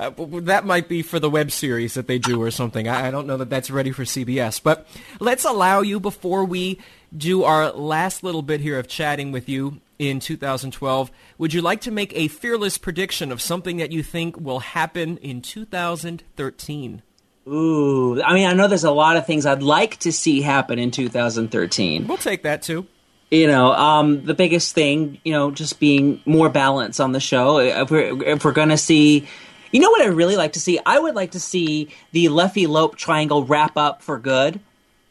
Uh, 0.00 0.10
that 0.42 0.64
might 0.64 0.88
be 0.88 1.02
for 1.02 1.18
the 1.18 1.28
web 1.28 1.50
series 1.50 1.94
that 1.94 2.06
they 2.06 2.18
do 2.18 2.40
or 2.40 2.50
something. 2.50 2.88
I, 2.88 3.08
I 3.08 3.10
don't 3.10 3.26
know 3.26 3.36
that 3.36 3.50
that's 3.50 3.70
ready 3.70 3.92
for 3.92 4.04
CBS, 4.04 4.62
but 4.62 4.86
let's 5.20 5.44
allow 5.44 5.82
you 5.82 6.00
before 6.00 6.44
we 6.44 6.78
do 7.14 7.44
our 7.44 7.70
last 7.72 8.22
little 8.22 8.42
bit 8.42 8.60
here 8.60 8.78
of 8.78 8.88
chatting 8.88 9.32
with 9.32 9.48
you 9.48 9.80
in 9.98 10.20
2012. 10.20 11.10
Would 11.38 11.52
you 11.52 11.60
like 11.60 11.80
to 11.82 11.90
make 11.90 12.12
a 12.14 12.28
fearless 12.28 12.78
prediction 12.78 13.30
of 13.30 13.40
something 13.40 13.76
that 13.76 13.92
you 13.92 14.02
think 14.02 14.40
will 14.40 14.60
happen 14.60 15.18
in 15.18 15.42
2013? 15.42 17.02
Ooh, 17.46 18.22
I 18.22 18.34
mean, 18.34 18.46
I 18.46 18.52
know 18.52 18.68
there's 18.68 18.84
a 18.84 18.90
lot 18.90 19.16
of 19.16 19.26
things 19.26 19.46
I'd 19.46 19.62
like 19.62 19.98
to 20.00 20.12
see 20.12 20.42
happen 20.42 20.78
in 20.78 20.90
2013. 20.90 22.06
We'll 22.06 22.16
take 22.16 22.42
that 22.44 22.62
too. 22.62 22.86
You 23.30 23.46
know, 23.46 23.72
um, 23.72 24.24
the 24.24 24.34
biggest 24.34 24.74
thing, 24.74 25.18
you 25.24 25.32
know, 25.32 25.50
just 25.50 25.80
being 25.80 26.20
more 26.26 26.50
balance 26.50 27.00
on 27.00 27.12
the 27.12 27.20
show. 27.20 27.58
If 27.58 27.90
we're 27.90 28.22
if 28.24 28.44
we're 28.44 28.52
gonna 28.52 28.76
see, 28.76 29.26
you 29.72 29.80
know, 29.80 29.90
what 29.90 30.02
I 30.02 30.06
really 30.06 30.36
like 30.36 30.52
to 30.52 30.60
see, 30.60 30.78
I 30.84 30.98
would 30.98 31.14
like 31.14 31.30
to 31.32 31.40
see 31.40 31.88
the 32.12 32.26
Leffy 32.26 32.68
Lope 32.68 32.96
triangle 32.96 33.44
wrap 33.44 33.76
up 33.76 34.02
for 34.02 34.18
good, 34.18 34.60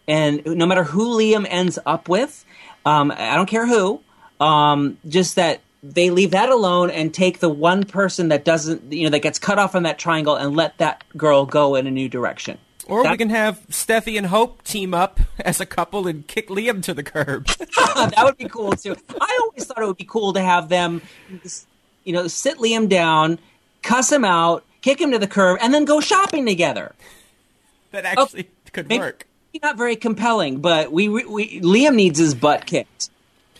and 0.07 0.45
no 0.45 0.67
matter 0.67 0.83
who 0.83 1.17
Liam 1.17 1.47
ends 1.50 1.79
up 1.85 2.07
with, 2.07 2.45
um, 2.85 3.11
I 3.11 3.35
don't 3.35 3.50
care 3.50 3.65
who, 3.67 4.01
um, 4.39 5.00
just 5.09 5.35
that 5.35 5.61
they 5.83 6.09
leave 6.09 6.31
that 6.31 6.50
alone 6.50 6.89
and 6.89 7.13
take 7.13 7.39
the 7.39 7.50
one 7.50 7.83
person 7.83 8.29
that 8.29 8.45
doesn't, 8.45 8.91
you 8.91 9.03
know, 9.03 9.09
that 9.09 9.19
gets 9.19 9.39
cut 9.39 9.57
off 9.57 9.71
from 9.71 9.83
that 9.83 9.97
triangle 9.97 10.35
and 10.35 10.55
let 10.55 10.77
that 10.77 11.03
girl 11.17 11.45
go 11.45 11.75
in 11.75 11.88
a 11.88 11.91
new 11.91 12.07
direction. 12.07 12.57
Or 12.88 13.03
that, 13.03 13.11
we 13.11 13.17
can 13.17 13.29
have 13.29 13.65
Steffy 13.69 14.17
and 14.17 14.27
Hope 14.27 14.63
team 14.63 14.93
up 14.93 15.19
as 15.39 15.59
a 15.59 15.65
couple 15.65 16.07
and 16.07 16.27
kick 16.27 16.50
Liam 16.50 16.83
to 16.83 16.93
the 16.93 17.03
curb. 17.03 17.47
that 17.57 18.21
would 18.23 18.38
be 18.38 18.47
cool 18.47 18.73
too. 18.73 18.95
I 19.19 19.39
always 19.43 19.65
thought 19.65 19.81
it 19.81 19.85
would 19.88 19.97
be 19.97 20.05
cool 20.05 20.33
to 20.33 20.41
have 20.41 20.69
them, 20.69 21.01
you 22.03 22.13
know, 22.13 22.27
sit 22.27 22.57
Liam 22.57 22.88
down, 22.88 23.39
cuss 23.81 24.11
him 24.11 24.25
out, 24.25 24.63
kick 24.81 25.00
him 25.00 25.11
to 25.11 25.19
the 25.19 25.27
curb, 25.27 25.59
and 25.61 25.73
then 25.73 25.85
go 25.85 26.00
shopping 26.00 26.45
together. 26.45 26.93
That 27.91 28.05
actually 28.05 28.47
oh, 28.50 28.69
could 28.71 28.88
maybe 28.88 29.00
work. 29.00 29.27
Not 29.61 29.77
very 29.77 29.95
compelling, 29.95 30.59
but 30.61 30.91
we, 30.91 31.09
we 31.09 31.59
Liam 31.59 31.95
needs 31.95 32.19
his 32.19 32.33
butt 32.33 32.65
kicked. 32.65 33.09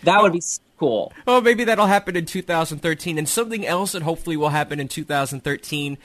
That 0.04 0.22
would 0.22 0.34
be 0.34 0.42
cool. 0.82 1.14
Oh, 1.28 1.42
maybe 1.42 1.64
that'll 1.64 1.86
happen 1.86 2.16
in 2.16 2.26
2013. 2.26 3.20
And 3.20 3.30
something 3.30 3.68
else 3.68 3.92
that 3.92 4.02
hopefully 4.02 4.36
will 4.36 4.50
happen 4.50 4.80
in 4.80 4.88
2013 4.88 5.96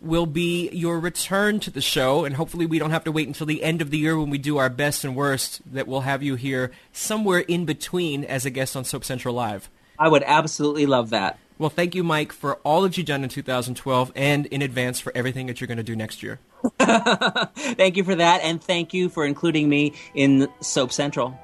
will 0.00 0.24
be 0.24 0.70
your 0.70 0.98
return 0.98 1.60
to 1.60 1.70
the 1.70 1.82
show. 1.82 2.24
And 2.24 2.36
hopefully 2.36 2.64
we 2.64 2.78
don't 2.78 2.92
have 2.92 3.04
to 3.04 3.12
wait 3.12 3.28
until 3.28 3.46
the 3.46 3.62
end 3.62 3.82
of 3.82 3.90
the 3.90 3.98
year 3.98 4.18
when 4.18 4.30
we 4.30 4.38
do 4.38 4.56
our 4.56 4.70
best 4.70 5.04
and 5.04 5.14
worst 5.14 5.60
that 5.70 5.86
we'll 5.86 6.00
have 6.00 6.22
you 6.22 6.36
here 6.36 6.72
somewhere 6.92 7.40
in 7.40 7.66
between 7.66 8.24
as 8.24 8.46
a 8.46 8.50
guest 8.50 8.74
on 8.74 8.84
Soap 8.84 9.04
Central 9.04 9.34
Live. 9.34 9.68
I 9.98 10.08
would 10.08 10.22
absolutely 10.22 10.86
love 10.86 11.10
that. 11.10 11.38
Well, 11.58 11.68
thank 11.68 11.94
you, 11.94 12.02
Mike, 12.02 12.32
for 12.32 12.54
all 12.64 12.80
that 12.82 12.96
you've 12.96 13.06
done 13.06 13.24
in 13.24 13.28
2012 13.28 14.12
and 14.16 14.46
in 14.46 14.62
advance 14.62 14.98
for 14.98 15.12
everything 15.14 15.46
that 15.48 15.60
you're 15.60 15.68
going 15.68 15.76
to 15.76 15.84
do 15.84 15.94
next 15.94 16.22
year. 16.22 16.40
thank 16.78 17.98
you 17.98 18.02
for 18.02 18.14
that, 18.14 18.40
and 18.42 18.64
thank 18.64 18.94
you 18.94 19.10
for 19.10 19.26
including 19.26 19.68
me 19.68 19.92
in 20.14 20.48
Soap 20.62 20.90
Central. 20.90 21.38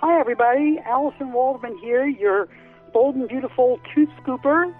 Hi, 0.00 0.20
everybody. 0.20 0.78
Allison 0.84 1.32
Waldman 1.32 1.78
here, 1.78 2.06
your 2.06 2.48
bold 2.92 3.14
and 3.14 3.26
beautiful 3.26 3.80
tooth 3.94 4.10
scooper. 4.22 4.70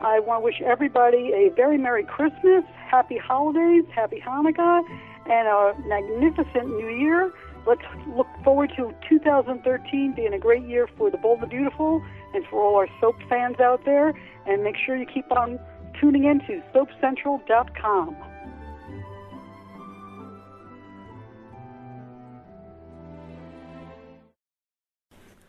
I 0.00 0.18
want 0.18 0.40
to 0.40 0.44
wish 0.44 0.60
everybody 0.66 1.30
a 1.32 1.50
very 1.54 1.78
Merry 1.78 2.02
Christmas, 2.02 2.64
Happy 2.74 3.16
Holidays, 3.16 3.84
Happy 3.94 4.20
Hanukkah, 4.20 4.82
and 5.30 5.46
a 5.46 5.74
magnificent 5.86 6.66
New 6.66 6.88
Year. 6.88 7.30
Let's 7.68 7.84
look 8.16 8.26
forward 8.42 8.72
to 8.76 8.92
2013 9.08 10.14
being 10.16 10.34
a 10.34 10.40
great 10.40 10.66
year 10.66 10.88
for 10.98 11.08
the 11.08 11.18
Bold 11.18 11.42
and 11.42 11.50
Beautiful 11.50 12.02
and 12.34 12.44
for 12.50 12.60
all 12.60 12.74
our 12.74 12.88
soap 13.00 13.14
fans 13.28 13.60
out 13.60 13.84
there. 13.84 14.12
And 14.44 14.64
make 14.64 14.74
sure 14.84 14.96
you 14.96 15.06
keep 15.06 15.30
on 15.30 15.60
tuning 16.00 16.24
in 16.24 16.40
to 16.48 16.60
SoapCentral.com. 16.74 18.16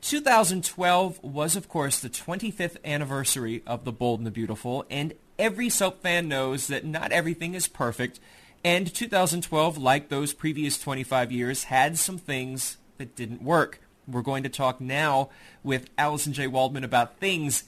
2012 0.05 1.23
was, 1.23 1.55
of 1.55 1.67
course, 1.67 1.99
the 1.99 2.11
25th 2.11 2.77
anniversary 2.85 3.63
of 3.65 3.85
The 3.85 3.91
Bold 3.91 4.19
and 4.19 4.27
the 4.27 4.31
Beautiful, 4.31 4.85
and 4.87 5.15
every 5.39 5.67
soap 5.67 6.03
fan 6.03 6.27
knows 6.27 6.67
that 6.67 6.85
not 6.85 7.11
everything 7.11 7.55
is 7.55 7.67
perfect, 7.67 8.19
and 8.63 8.93
2012, 8.93 9.79
like 9.79 10.09
those 10.09 10.31
previous 10.31 10.77
25 10.77 11.31
years, 11.31 11.63
had 11.63 11.97
some 11.97 12.19
things 12.19 12.77
that 12.99 13.15
didn't 13.15 13.41
work. 13.41 13.81
We're 14.07 14.21
going 14.21 14.43
to 14.43 14.49
talk 14.49 14.79
now 14.79 15.29
with 15.63 15.89
Allison 15.97 16.33
J. 16.33 16.45
Waldman 16.45 16.83
about 16.83 17.17
things 17.17 17.63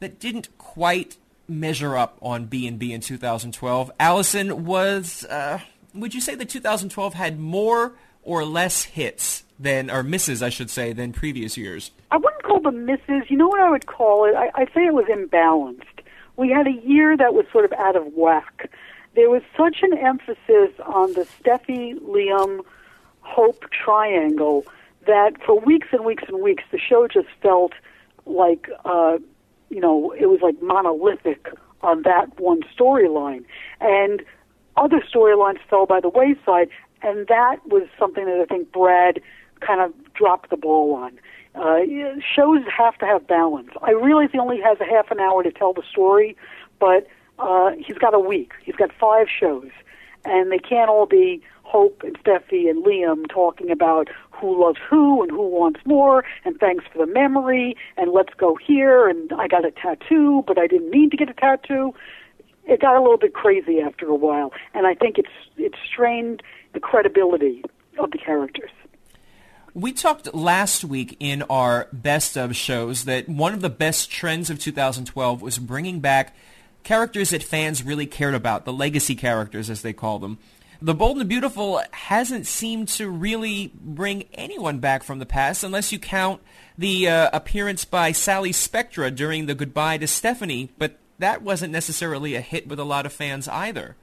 that 0.00 0.20
didn't 0.20 0.58
quite 0.58 1.16
measure 1.48 1.96
up 1.96 2.18
on 2.20 2.48
B&B 2.48 2.92
in 2.92 3.00
2012. 3.00 3.90
Allison, 3.98 4.66
was, 4.66 5.24
uh, 5.24 5.60
would 5.94 6.14
you 6.14 6.20
say 6.20 6.34
that 6.34 6.50
2012 6.50 7.14
had 7.14 7.40
more 7.40 7.94
or 8.22 8.44
less 8.44 8.82
hits 8.84 9.44
than, 9.58 9.90
or 9.90 10.02
misses, 10.02 10.42
I 10.42 10.48
should 10.50 10.70
say, 10.70 10.92
than 10.92 11.12
previous 11.12 11.56
years? 11.56 11.90
I 12.10 12.16
wouldn't 12.16 12.42
call 12.42 12.60
them 12.60 12.86
misses. 12.86 13.24
You 13.28 13.36
know 13.36 13.48
what 13.48 13.60
I 13.60 13.70
would 13.70 13.86
call 13.86 14.24
it? 14.24 14.34
I, 14.34 14.50
I'd 14.54 14.68
say 14.74 14.86
it 14.86 14.94
was 14.94 15.06
imbalanced. 15.06 15.84
We 16.36 16.50
had 16.50 16.66
a 16.66 16.72
year 16.72 17.16
that 17.16 17.34
was 17.34 17.46
sort 17.52 17.64
of 17.64 17.72
out 17.72 17.96
of 17.96 18.06
whack. 18.14 18.70
There 19.14 19.28
was 19.28 19.42
such 19.56 19.78
an 19.82 19.96
emphasis 19.98 20.70
on 20.86 21.12
the 21.14 21.26
Steffy, 21.42 21.98
Liam, 22.00 22.60
Hope 23.22 23.64
triangle 23.70 24.64
that 25.06 25.32
for 25.44 25.58
weeks 25.58 25.88
and 25.92 26.04
weeks 26.04 26.24
and 26.28 26.40
weeks, 26.40 26.64
the 26.70 26.78
show 26.78 27.06
just 27.08 27.28
felt 27.42 27.72
like, 28.24 28.70
uh, 28.84 29.18
you 29.70 29.80
know, 29.80 30.12
it 30.12 30.26
was 30.26 30.40
like 30.40 30.62
monolithic 30.62 31.52
on 31.82 32.02
that 32.02 32.38
one 32.40 32.60
storyline. 32.62 33.44
And 33.80 34.22
other 34.76 35.02
storylines 35.12 35.58
fell 35.68 35.86
by 35.86 36.00
the 36.00 36.08
wayside, 36.08 36.68
and 37.02 37.26
that 37.26 37.56
was 37.66 37.86
something 37.98 38.24
that 38.24 38.40
I 38.40 38.44
think 38.44 38.72
Brad 38.72 39.20
kind 39.60 39.80
of 39.80 39.92
dropped 40.14 40.50
the 40.50 40.56
ball 40.56 40.94
on. 40.94 41.18
Uh, 41.54 41.80
shows 42.34 42.62
have 42.76 42.96
to 42.98 43.06
have 43.06 43.26
balance. 43.26 43.70
I 43.82 43.92
realize 43.92 44.28
he 44.32 44.38
only 44.38 44.60
has 44.60 44.78
a 44.80 44.84
half 44.84 45.10
an 45.10 45.18
hour 45.18 45.42
to 45.42 45.50
tell 45.50 45.72
the 45.72 45.82
story, 45.90 46.36
but 46.78 47.06
uh, 47.38 47.72
he's 47.78 47.98
got 47.98 48.14
a 48.14 48.20
week. 48.20 48.52
He's 48.62 48.76
got 48.76 48.90
five 48.98 49.26
shows, 49.28 49.70
and 50.24 50.52
they 50.52 50.58
can't 50.58 50.88
all 50.88 51.06
be 51.06 51.42
Hope 51.62 52.02
and 52.04 52.18
Steffy 52.22 52.70
and 52.70 52.84
Liam 52.84 53.28
talking 53.28 53.70
about 53.70 54.08
who 54.30 54.62
loves 54.62 54.78
who 54.88 55.22
and 55.22 55.30
who 55.30 55.48
wants 55.48 55.80
more, 55.84 56.24
and 56.44 56.58
thanks 56.58 56.84
for 56.92 57.04
the 57.04 57.12
memory, 57.12 57.76
and 57.96 58.12
let's 58.12 58.32
go 58.34 58.56
here, 58.56 59.08
and 59.08 59.32
I 59.32 59.48
got 59.48 59.64
a 59.64 59.70
tattoo, 59.70 60.44
but 60.46 60.58
I 60.58 60.66
didn't 60.66 60.90
mean 60.90 61.10
to 61.10 61.16
get 61.16 61.28
a 61.28 61.34
tattoo. 61.34 61.92
It 62.64 62.80
got 62.80 62.96
a 62.96 63.00
little 63.00 63.18
bit 63.18 63.34
crazy 63.34 63.80
after 63.80 64.06
a 64.06 64.14
while, 64.14 64.52
and 64.74 64.86
I 64.86 64.94
think 64.94 65.18
it's 65.18 65.28
it 65.56 65.74
strained 65.90 66.42
the 66.72 66.80
credibility 66.80 67.64
of 67.98 68.12
the 68.12 68.18
characters. 68.18 68.70
We 69.78 69.92
talked 69.92 70.34
last 70.34 70.82
week 70.82 71.16
in 71.20 71.42
our 71.42 71.86
best 71.92 72.36
of 72.36 72.56
shows 72.56 73.04
that 73.04 73.28
one 73.28 73.54
of 73.54 73.60
the 73.60 73.70
best 73.70 74.10
trends 74.10 74.50
of 74.50 74.58
2012 74.58 75.40
was 75.40 75.60
bringing 75.60 76.00
back 76.00 76.34
characters 76.82 77.30
that 77.30 77.44
fans 77.44 77.84
really 77.84 78.04
cared 78.04 78.34
about, 78.34 78.64
the 78.64 78.72
legacy 78.72 79.14
characters 79.14 79.70
as 79.70 79.82
they 79.82 79.92
call 79.92 80.18
them. 80.18 80.38
The 80.82 80.94
Bold 80.94 81.12
and 81.12 81.20
the 81.20 81.24
Beautiful 81.26 81.80
hasn't 81.92 82.48
seemed 82.48 82.88
to 82.88 83.08
really 83.08 83.70
bring 83.72 84.24
anyone 84.34 84.80
back 84.80 85.04
from 85.04 85.20
the 85.20 85.26
past 85.26 85.62
unless 85.62 85.92
you 85.92 86.00
count 86.00 86.42
the 86.76 87.08
uh, 87.08 87.30
appearance 87.32 87.84
by 87.84 88.10
Sally 88.10 88.50
Spectra 88.50 89.12
during 89.12 89.46
the 89.46 89.54
Goodbye 89.54 89.98
to 89.98 90.08
Stephanie, 90.08 90.70
but 90.76 90.98
that 91.20 91.42
wasn't 91.42 91.72
necessarily 91.72 92.34
a 92.34 92.40
hit 92.40 92.66
with 92.66 92.80
a 92.80 92.84
lot 92.84 93.06
of 93.06 93.12
fans 93.12 93.46
either. 93.46 93.94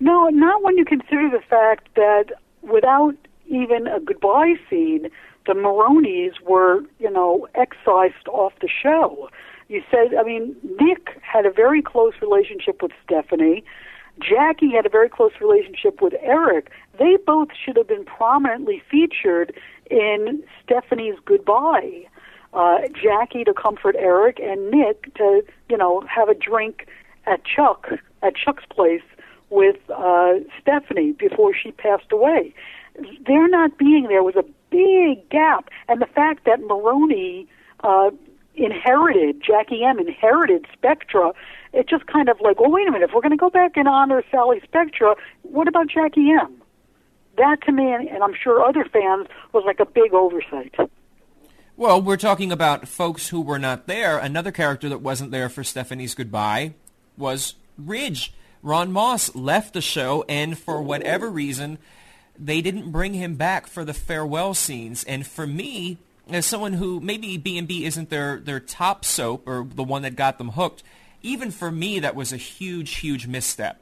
No, 0.00 0.30
not 0.30 0.62
when 0.62 0.78
you 0.78 0.86
consider 0.86 1.28
the 1.28 1.42
fact 1.46 1.88
that 1.96 2.32
without 2.62 3.16
even 3.48 3.86
a 3.86 4.00
goodbye 4.00 4.54
scene, 4.68 5.10
the 5.46 5.54
Marones 5.54 6.40
were, 6.46 6.82
you 6.98 7.10
know, 7.10 7.48
excised 7.54 8.28
off 8.28 8.52
the 8.60 8.68
show. 8.68 9.28
You 9.68 9.82
said, 9.90 10.14
I 10.18 10.22
mean, 10.22 10.56
Nick 10.80 11.18
had 11.22 11.46
a 11.46 11.50
very 11.50 11.82
close 11.82 12.14
relationship 12.20 12.82
with 12.82 12.92
Stephanie. 13.04 13.64
Jackie 14.20 14.70
had 14.70 14.86
a 14.86 14.88
very 14.88 15.08
close 15.08 15.32
relationship 15.40 16.00
with 16.00 16.14
Eric. 16.20 16.70
They 16.98 17.16
both 17.24 17.48
should 17.54 17.76
have 17.76 17.86
been 17.86 18.04
prominently 18.04 18.82
featured 18.90 19.52
in 19.90 20.42
Stephanie's 20.64 21.16
goodbye. 21.24 22.06
Uh, 22.52 22.78
Jackie 23.00 23.44
to 23.44 23.52
comfort 23.52 23.94
Eric, 23.98 24.40
and 24.40 24.70
Nick 24.70 25.14
to, 25.14 25.42
you 25.68 25.76
know, 25.76 26.02
have 26.08 26.28
a 26.28 26.34
drink 26.34 26.88
at 27.26 27.44
Chuck 27.44 27.88
at 28.22 28.34
Chuck's 28.34 28.64
place 28.70 29.02
with 29.50 29.76
uh, 29.94 30.34
Stephanie 30.60 31.12
before 31.12 31.54
she 31.54 31.72
passed 31.72 32.10
away. 32.10 32.54
Their 33.26 33.48
not 33.48 33.78
being 33.78 34.08
there 34.08 34.22
was 34.22 34.36
a 34.36 34.44
big 34.70 35.28
gap, 35.30 35.70
and 35.88 36.00
the 36.00 36.06
fact 36.06 36.44
that 36.44 36.60
Marone 36.60 37.46
uh, 37.80 38.10
inherited 38.54 39.42
Jackie 39.42 39.84
M 39.84 39.98
inherited 39.98 40.66
Spectra, 40.72 41.32
it 41.72 41.88
just 41.88 42.06
kind 42.06 42.28
of 42.28 42.40
like, 42.40 42.60
well, 42.60 42.70
wait 42.70 42.88
a 42.88 42.90
minute, 42.90 43.08
if 43.08 43.14
we're 43.14 43.20
going 43.20 43.30
to 43.30 43.36
go 43.36 43.50
back 43.50 43.76
and 43.76 43.88
honor 43.88 44.22
Sally 44.30 44.60
Spectra, 44.64 45.14
what 45.42 45.68
about 45.68 45.88
Jackie 45.88 46.30
M? 46.30 46.62
That 47.36 47.62
to 47.66 47.72
me, 47.72 47.92
and 47.92 48.22
I'm 48.22 48.34
sure 48.34 48.64
other 48.64 48.84
fans, 48.84 49.28
was 49.52 49.62
like 49.64 49.78
a 49.80 49.86
big 49.86 50.12
oversight. 50.12 50.74
Well, 51.76 52.02
we're 52.02 52.16
talking 52.16 52.50
about 52.50 52.88
folks 52.88 53.28
who 53.28 53.40
were 53.40 53.60
not 53.60 53.86
there. 53.86 54.18
Another 54.18 54.50
character 54.50 54.88
that 54.88 55.00
wasn't 55.00 55.30
there 55.30 55.48
for 55.48 55.62
Stephanie's 55.62 56.14
goodbye 56.14 56.74
was 57.16 57.54
Ridge. 57.76 58.34
Ron 58.62 58.90
Moss 58.90 59.32
left 59.36 59.74
the 59.74 59.80
show, 59.80 60.24
and 60.28 60.58
for 60.58 60.82
whatever 60.82 61.30
reason, 61.30 61.78
they 62.38 62.60
didn't 62.60 62.90
bring 62.90 63.14
him 63.14 63.34
back 63.34 63.66
for 63.66 63.84
the 63.84 63.94
farewell 63.94 64.54
scenes. 64.54 65.04
And 65.04 65.26
for 65.26 65.46
me, 65.46 65.98
as 66.30 66.46
someone 66.46 66.74
who 66.74 67.00
maybe 67.00 67.36
B&B 67.36 67.84
isn't 67.84 68.10
their, 68.10 68.38
their 68.38 68.60
top 68.60 69.04
soap 69.04 69.46
or 69.46 69.66
the 69.74 69.82
one 69.82 70.02
that 70.02 70.16
got 70.16 70.38
them 70.38 70.50
hooked, 70.50 70.82
even 71.22 71.50
for 71.50 71.70
me, 71.70 71.98
that 71.98 72.14
was 72.14 72.32
a 72.32 72.36
huge, 72.36 72.96
huge 72.96 73.26
misstep. 73.26 73.80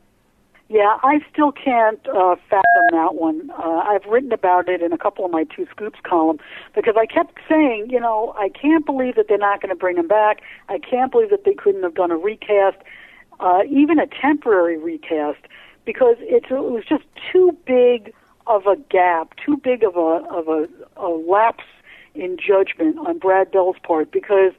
Yeah, 0.69 0.99
I 1.05 1.21
still 1.33 1.53
can't 1.53 2.01
uh, 2.09 2.35
fathom 2.51 2.87
that 2.91 3.15
one. 3.15 3.53
Uh, 3.53 3.85
I've 3.87 4.05
written 4.07 4.33
about 4.33 4.69
it 4.69 4.83
in 4.83 4.93
a 4.93 4.99
couple 4.99 5.25
of 5.25 5.31
my 5.31 5.45
two 5.45 5.67
scoops 5.71 6.01
column 6.03 6.39
because 6.75 6.95
I 6.99 7.07
kept 7.07 7.39
saying, 7.49 7.89
you 7.91 8.01
know, 8.01 8.35
I 8.37 8.49
can't 8.49 8.85
believe 8.85 9.15
that 9.15 9.27
they're 9.29 9.39
not 9.39 9.63
going 9.63 9.69
to 9.69 9.77
bring 9.79 9.97
him 9.97 10.09
back. 10.09 10.41
I 10.69 10.79
can't 10.79 11.13
believe 11.13 11.31
that 11.31 11.45
they 11.45 11.55
couldn't 11.55 11.85
have 11.85 11.95
done 11.95 12.11
a 12.11 12.17
recast, 12.17 12.79
uh, 13.39 13.61
even 13.69 14.01
a 14.01 14.09
temporary 14.09 14.77
recast, 14.77 15.39
because 15.85 16.17
it's, 16.19 16.47
it 16.51 16.55
was 16.55 16.83
just 16.89 17.05
too 17.33 17.57
big 17.65 18.13
of 18.47 18.67
a 18.67 18.77
gap, 18.91 19.35
too 19.45 19.57
big 19.57 19.83
of 19.83 19.97
a 19.97 20.25
of 20.31 20.49
a, 20.49 20.69
a 20.97 21.09
lapse 21.09 21.65
in 22.15 22.37
judgment 22.37 22.99
on 22.99 23.19
Brad 23.19 23.51
Bell's 23.51 23.77
part 23.83 24.11
because 24.11 24.53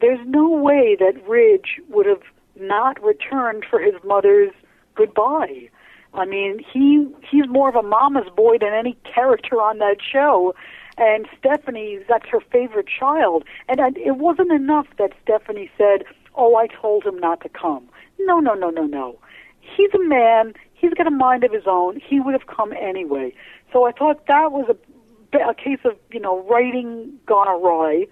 there's 0.00 0.20
no 0.26 0.48
way 0.48 0.96
that 0.98 1.26
Ridge 1.26 1.80
would 1.88 2.06
have 2.06 2.22
not 2.60 3.02
returned 3.02 3.64
for 3.68 3.80
his 3.80 3.94
mother's 4.04 4.52
goodbye. 4.94 5.68
I 6.14 6.24
mean, 6.24 6.58
he 6.72 7.06
he's 7.30 7.48
more 7.48 7.68
of 7.68 7.76
a 7.76 7.82
mama's 7.82 8.28
boy 8.34 8.58
than 8.58 8.72
any 8.72 8.96
character 9.04 9.56
on 9.56 9.78
that 9.78 9.96
show. 10.00 10.54
And 10.96 11.28
Stephanie, 11.38 12.00
that's 12.08 12.26
her 12.28 12.40
favorite 12.40 12.88
child. 12.88 13.44
And 13.68 13.80
it 13.96 14.16
wasn't 14.16 14.50
enough 14.50 14.88
that 14.98 15.12
Stephanie 15.22 15.70
said, 15.78 16.04
"Oh, 16.34 16.56
I 16.56 16.66
told 16.66 17.04
him 17.04 17.18
not 17.18 17.40
to 17.42 17.48
come." 17.48 17.88
No, 18.18 18.40
no, 18.40 18.54
no, 18.54 18.70
no, 18.70 18.86
no. 18.86 19.18
He's 19.60 19.90
a 19.94 20.02
man. 20.02 20.54
He's 20.78 20.94
got 20.94 21.06
a 21.06 21.10
mind 21.10 21.44
of 21.44 21.52
his 21.52 21.64
own. 21.66 22.00
He 22.00 22.20
would 22.20 22.32
have 22.32 22.46
come 22.46 22.72
anyway. 22.72 23.32
So 23.72 23.84
I 23.84 23.92
thought 23.92 24.26
that 24.26 24.52
was 24.52 24.68
a, 24.70 25.38
a 25.38 25.54
case 25.54 25.80
of 25.84 25.92
you 26.12 26.20
know 26.20 26.42
writing 26.48 27.12
gone 27.26 27.48
awry, 27.48 28.06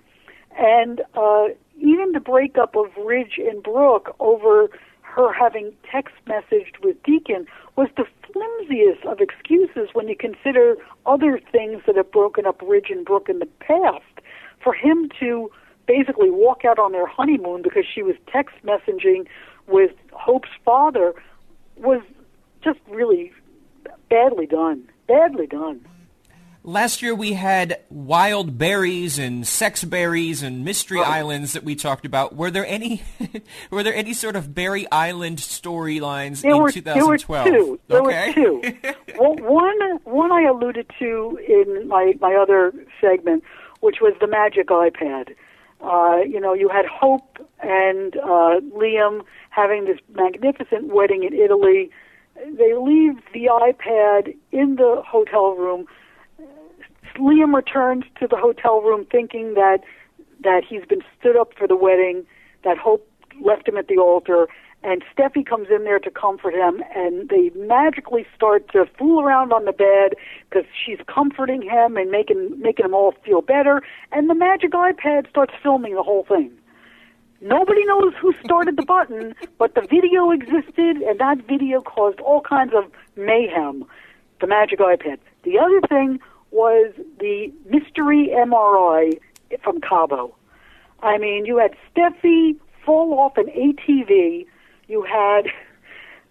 and 0.59 1.01
uh, 1.15 1.49
even 1.79 2.13
the 2.13 2.21
breakup 2.21 2.77
of 2.77 2.87
Ridge 2.97 3.39
and 3.39 3.63
Brooke 3.63 4.15
over 4.21 4.69
her 5.03 5.33
having 5.33 5.73
text 5.91 6.15
messaged 6.27 6.83
with 6.83 7.03
Deacon 7.03 7.47
was 7.77 7.89
the 7.97 8.05
flimsiest 8.31 9.05
of 9.07 9.21
excuses 9.21 9.89
when 9.95 10.09
you 10.09 10.17
consider 10.17 10.77
other 11.07 11.41
things 11.53 11.83
that 11.87 11.97
have 11.97 12.11
broken 12.13 12.45
up 12.45 12.61
Ridge 12.63 12.91
and 12.91 13.05
Brooke 13.05 13.29
in 13.29 13.39
the 13.39 13.49
past. 13.61 14.05
For 14.63 14.75
him 14.75 15.09
to 15.21 15.51
basically 15.87 16.31
walk 16.31 16.65
out 16.65 16.79
on 16.79 16.93
their 16.93 17.07
honeymoon 17.07 17.63
because 17.63 17.85
she 17.93 18.03
was 18.03 18.17
text 18.31 18.57
messaging 18.65 19.27
with 19.67 19.93
Hope's 20.13 20.51
father 20.65 21.15
was 21.77 22.03
just 22.67 22.81
really 22.89 23.33
badly 24.11 24.47
done. 24.47 24.89
Badly 25.07 25.47
done. 25.47 25.87
Last 26.65 27.01
year 27.01 27.15
we 27.15 27.35
had 27.35 27.79
wild 27.91 28.59
berries 28.59 29.21
and 29.21 29.47
sex 29.47 29.85
berries 29.85 30.43
and 30.43 30.65
mystery 30.65 30.99
oh. 30.99 31.05
islands 31.05 31.53
that 31.53 31.63
we 31.63 31.77
talked 31.77 32.05
about. 32.05 32.35
Were 32.35 32.51
there 32.51 32.67
any 32.67 33.05
were 33.71 33.85
there 33.85 33.95
any 33.95 34.13
sort 34.13 34.35
of 34.35 34.53
Berry 34.53 34.85
Island 34.91 35.39
storylines 35.39 36.45
in 36.45 36.73
2012? 36.73 36.85
There 36.85 37.07
were 37.07 37.17
two. 37.19 37.81
There 37.87 38.00
okay. 38.00 38.26
were 38.26 38.33
two. 38.35 38.79
well, 39.19 39.37
one 39.37 40.00
one 40.02 40.33
I 40.33 40.43
alluded 40.43 40.91
to 40.99 41.39
in 41.47 41.87
my 41.87 42.15
my 42.21 42.35
other 42.35 42.73
segment, 43.00 43.45
which 43.79 43.99
was 44.00 44.15
the 44.21 44.26
magic 44.26 44.67
iPad. 44.67 45.37
Uh, 45.81 46.23
you 46.26 46.41
know, 46.41 46.52
you 46.52 46.69
had 46.69 46.85
Hope 46.87 47.39
and 47.61 48.17
uh, 48.17 48.59
Liam 48.75 49.21
having 49.50 49.85
this 49.85 49.99
magnificent 50.13 50.89
wedding 50.89 51.23
in 51.23 51.33
Italy. 51.33 51.93
They 52.37 52.75
leave 52.75 53.17
the 53.33 53.47
iPad 53.47 54.37
in 54.53 54.77
the 54.77 55.03
hotel 55.07 55.55
room 55.55 55.87
Liam 57.19 57.55
returns 57.55 58.05
to 58.21 58.27
the 58.27 58.37
hotel 58.37 58.81
room 58.81 59.07
thinking 59.11 59.55
that 59.55 59.81
that 60.43 60.63
he's 60.69 60.85
been 60.85 61.03
stood 61.19 61.37
up 61.37 61.53
for 61.57 61.67
the 61.67 61.77
wedding, 61.77 62.27
that 62.63 62.77
Hope 62.77 63.09
left 63.41 63.67
him 63.67 63.77
at 63.77 63.89
the 63.89 63.97
altar, 63.97 64.49
and 64.83 65.03
Steffy 65.13 65.45
comes 65.45 65.69
in 65.71 65.85
there 65.85 65.99
to 65.99 66.11
comfort 66.11 66.55
him, 66.55 66.83
and 66.95 67.29
they 67.29 67.51
magically 67.57 68.27
start 68.35 68.71
to 68.73 68.85
fool 68.99 69.23
around 69.23 69.53
on 69.53 69.65
the 69.65 69.73
bed 69.73 70.13
because 70.49 70.67
she's 70.85 70.99
comforting 71.07 71.63
him 71.63 71.97
and 71.97 72.11
making 72.11 72.61
making 72.61 72.85
him 72.85 72.95
all 72.95 73.15
feel 73.25 73.41
better, 73.41 73.83
and 74.13 74.29
the 74.29 74.35
magic 74.35 74.73
iPad 74.73 75.29
starts 75.29 75.55
filming 75.63 75.95
the 75.95 76.03
whole 76.03 76.25
thing. 76.25 76.53
Nobody 77.41 77.85
knows 77.85 78.15
who 78.21 78.33
started 78.45 78.77
the 78.77 78.85
button, 78.85 79.35
but 79.59 79.75
the 79.75 79.83
video 79.83 80.31
existed, 80.31 80.97
and 81.03 81.19
that 81.21 81.39
video 81.47 81.81
caused 81.81 82.21
all 82.21 82.41
kinds 82.41 82.73
of 82.75 82.91
mayhem. 83.17 83.85
The 84.41 84.47
magic 84.47 84.79
iPad. 84.79 85.19
The 85.45 85.59
other 85.59 85.81
thing 85.89 86.21
was 86.51 86.93
the 87.21 87.53
mystery 87.67 88.31
MRI 88.35 89.19
from 89.63 89.81
Cabo. 89.81 90.35
I 91.03 91.19
mean, 91.19 91.47
you 91.47 91.59
had 91.59 91.75
Steffy 91.91 92.57
fall 92.85 93.19
off 93.19 93.37
an 93.37 93.47
ATV. 93.47 94.47
You 94.89 95.03
had 95.03 95.47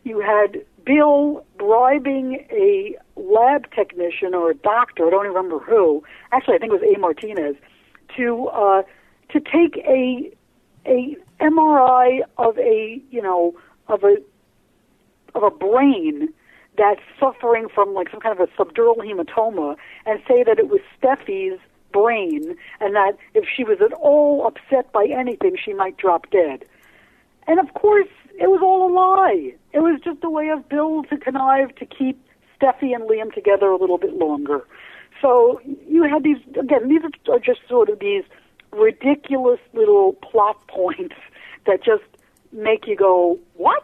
you 0.04 0.20
had 0.20 0.64
Bill 0.86 1.44
bribing 1.58 2.46
a 2.52 2.96
lab 3.16 3.72
technician 3.72 4.34
or 4.34 4.52
a 4.52 4.56
doctor, 4.56 5.08
I 5.08 5.10
don't 5.10 5.26
even 5.26 5.36
remember 5.36 5.60
who. 5.60 6.04
Actually, 6.32 6.56
I 6.56 6.58
think 6.60 6.74
it 6.74 6.80
was 6.80 6.96
A. 6.96 7.00
Martinez 7.00 7.56
to 8.16 8.48
uh, 8.48 8.84
to 9.32 9.40
take 9.40 9.78
a 9.86 10.32
a 10.86 11.16
MRI 11.40 12.22
of 12.38 12.58
a 12.58 13.02
you 13.12 13.22
know 13.22 13.56
of 13.88 14.04
a 14.04 14.18
of 15.34 15.44
a 15.44 15.52
brain 15.52 16.30
that's 16.78 17.02
suffering 17.20 17.68
from 17.74 17.94
like 17.94 18.10
some 18.10 18.20
kind 18.20 18.38
of 18.40 18.50
a 18.50 18.52
subdural 18.62 18.98
hematoma 18.98 19.76
and 20.06 20.22
say 20.28 20.44
that 20.44 20.60
it 20.60 20.68
was 20.68 20.82
Steffy's 21.02 21.60
brain 21.92 22.58
and 22.82 22.96
that 22.96 23.14
if 23.34 23.46
she 23.56 23.64
was 23.64 23.80
at 23.82 23.94
all 23.94 24.46
upset 24.46 24.92
by 24.92 25.06
anything, 25.06 25.56
she 25.64 25.74
might 25.74 25.98
drop 25.98 26.30
dead. 26.30 26.66
And 27.48 27.60
of 27.60 27.74
course, 27.74 28.10
it 28.38 28.50
was 28.50 28.60
all 28.62 28.90
a 28.90 28.92
lie. 28.92 29.54
It 29.72 29.80
was 29.80 30.02
just 30.04 30.24
a 30.24 30.30
way 30.30 30.50
of 30.50 30.68
Bill 30.68 31.04
to 31.04 31.18
connive 31.18 31.74
to 31.76 31.86
keep 31.86 32.22
Steffy 32.60 32.94
and 32.94 33.10
Liam 33.10 33.34
together 33.34 33.68
a 33.68 33.78
little 33.78 33.98
bit 33.98 34.14
longer. 34.16 34.66
So 35.22 35.62
you 35.88 36.04
had 36.04 36.24
these, 36.24 36.38
again, 36.60 36.90
these 36.90 37.02
are 37.32 37.40
just 37.40 37.62
sort 37.70 37.90
of 37.90 38.00
these 38.00 38.24
ridiculous 38.76 39.60
little 39.74 40.14
plot 40.14 40.68
points 40.68 41.16
that 41.66 41.84
just 41.84 42.04
make 42.52 42.88
you 42.88 42.96
go, 42.96 43.40
what? 43.54 43.84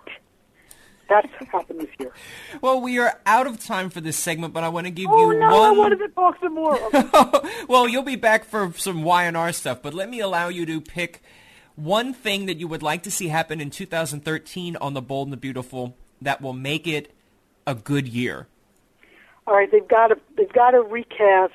That's 1.10 1.28
what 1.40 1.50
happened 1.50 1.82
this 1.82 1.90
year. 2.00 2.14
Well, 2.62 2.80
we 2.80 3.00
are 3.00 3.20
out 3.26 3.48
of 3.48 3.60
time 3.60 3.90
for 3.90 4.02
this 4.02 4.18
segment, 4.18 4.54
but 4.54 4.64
I 4.64 4.70
want 4.70 4.86
to 4.86 4.92
give 4.92 5.08
oh, 5.10 5.32
you 5.32 5.40
no, 5.40 5.48
one. 5.48 5.70
I 5.70 5.72
wanted 5.72 5.98
to 5.98 6.10
talk 6.10 6.38
some 6.40 6.54
more. 6.54 6.80
well, 7.68 7.88
you'll 7.88 8.04
be 8.04 8.16
back 8.16 8.46
for 8.46 8.72
some 8.76 9.04
Y&R 9.04 9.52
stuff, 9.52 9.82
but 9.82 9.94
let 9.94 10.10
me 10.10 10.20
allow 10.20 10.48
you 10.48 10.66
to 10.68 10.80
pick 10.80 11.22
one 11.76 12.14
thing 12.14 12.46
that 12.46 12.60
you 12.60 12.68
would 12.68 12.84
like 12.84 13.04
to 13.04 13.12
see 13.12 13.30
happen 13.30 13.60
in 13.60 13.72
2013 13.72 14.76
on 14.78 14.94
The 14.94 15.02
Bold 15.02 15.28
and 15.28 15.34
the 15.34 15.38
Beautiful 15.38 15.98
that 16.22 16.42
will 16.42 16.54
make 16.54 16.88
it 16.88 17.14
a 17.66 17.76
good 17.76 18.08
year. 18.08 18.48
All 19.48 19.56
right, 19.56 19.72
they've 19.72 19.88
got 19.88 20.08
to 20.08 20.20
they've 20.38 20.52
got 20.54 20.72
to 20.72 20.82
recast 20.82 21.54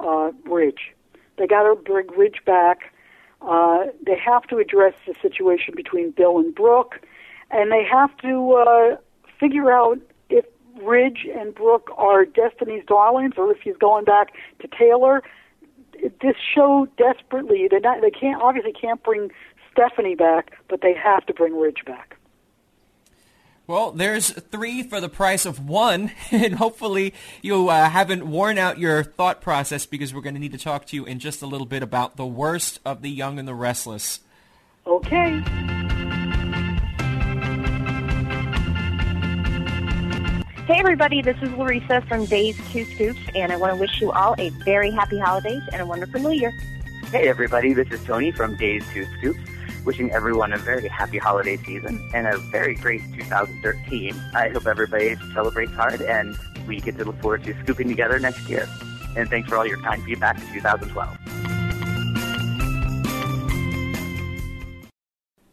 uh, 0.00 0.30
Ridge. 0.44 0.94
They 1.38 1.46
got 1.46 1.62
to 1.62 1.74
bring 1.76 2.06
Ridge 2.16 2.42
back. 2.44 2.92
Uh, 3.42 3.86
they 4.04 4.18
have 4.18 4.44
to 4.44 4.58
address 4.58 4.94
the 5.06 5.14
situation 5.20 5.74
between 5.76 6.10
Bill 6.10 6.38
and 6.38 6.54
Brooke 6.54 7.00
and 7.50 7.70
they 7.70 7.84
have 7.84 8.16
to 8.18 8.52
uh, 8.52 8.96
figure 9.38 9.72
out 9.72 9.98
if 10.28 10.44
Ridge 10.82 11.26
and 11.38 11.54
Brooke 11.54 11.90
are 11.96 12.24
Destiny's 12.24 12.84
darlings 12.86 13.34
or 13.36 13.50
if 13.52 13.58
he's 13.62 13.76
going 13.76 14.04
back 14.04 14.32
to 14.60 14.68
Taylor. 14.68 15.22
This 16.20 16.36
show 16.54 16.88
desperately 16.98 17.68
they 17.70 17.78
they 17.78 18.10
can't 18.10 18.42
obviously 18.42 18.72
can't 18.72 19.02
bring 19.02 19.30
Stephanie 19.72 20.14
back, 20.14 20.52
but 20.68 20.80
they 20.82 20.94
have 20.94 21.24
to 21.26 21.34
bring 21.34 21.58
Ridge 21.58 21.84
back. 21.86 22.16
Well, 23.68 23.90
there's 23.90 24.30
three 24.30 24.84
for 24.84 25.00
the 25.00 25.08
price 25.08 25.44
of 25.44 25.68
one, 25.68 26.12
and 26.30 26.54
hopefully 26.54 27.14
you 27.42 27.68
uh, 27.68 27.88
haven't 27.88 28.26
worn 28.26 28.58
out 28.58 28.78
your 28.78 29.02
thought 29.02 29.40
process 29.40 29.86
because 29.86 30.14
we're 30.14 30.20
going 30.20 30.34
to 30.34 30.40
need 30.40 30.52
to 30.52 30.58
talk 30.58 30.86
to 30.86 30.96
you 30.96 31.04
in 31.04 31.18
just 31.18 31.42
a 31.42 31.46
little 31.46 31.66
bit 31.66 31.82
about 31.82 32.16
the 32.16 32.26
worst 32.26 32.78
of 32.84 33.02
the 33.02 33.10
young 33.10 33.40
and 33.40 33.48
the 33.48 33.54
restless. 33.54 34.20
Okay. 34.86 35.42
Hey, 40.66 40.80
everybody, 40.80 41.22
this 41.22 41.36
is 41.42 41.50
Larissa 41.52 42.02
from 42.08 42.24
Days 42.26 42.56
Two 42.70 42.84
Scoops, 42.84 43.20
and 43.34 43.52
I 43.52 43.56
want 43.56 43.72
to 43.72 43.80
wish 43.80 44.00
you 44.00 44.12
all 44.12 44.36
a 44.38 44.50
very 44.64 44.92
happy 44.92 45.18
holidays 45.18 45.62
and 45.72 45.82
a 45.82 45.86
wonderful 45.86 46.20
new 46.20 46.32
year. 46.32 46.52
Hey, 47.10 47.28
everybody, 47.28 47.72
this 47.72 47.88
is 47.90 48.02
Tony 48.04 48.30
from 48.30 48.56
Days 48.56 48.84
Two 48.92 49.06
Scoops, 49.18 49.38
wishing 49.86 50.10
everyone 50.10 50.52
a 50.52 50.58
very 50.58 50.88
happy 50.88 51.16
holiday 51.16 51.56
season 51.56 52.06
and 52.12 52.26
a 52.26 52.36
very 52.36 52.74
great 52.74 53.00
2013. 53.14 54.14
I 54.34 54.48
hope 54.48 54.66
everybody 54.66 55.16
celebrates 55.32 55.72
hard 55.72 56.02
and 56.02 56.36
we 56.66 56.80
get 56.80 56.98
to 56.98 57.04
look 57.04 57.18
forward 57.22 57.44
to 57.44 57.54
scooping 57.62 57.88
together 57.88 58.18
next 58.18 58.48
year. 58.48 58.68
And 59.16 59.30
thanks 59.30 59.48
for 59.48 59.56
all 59.56 59.64
your 59.64 59.78
kind 59.78 60.02
feedback 60.02 60.38
in 60.40 60.52
2012. 60.52 61.16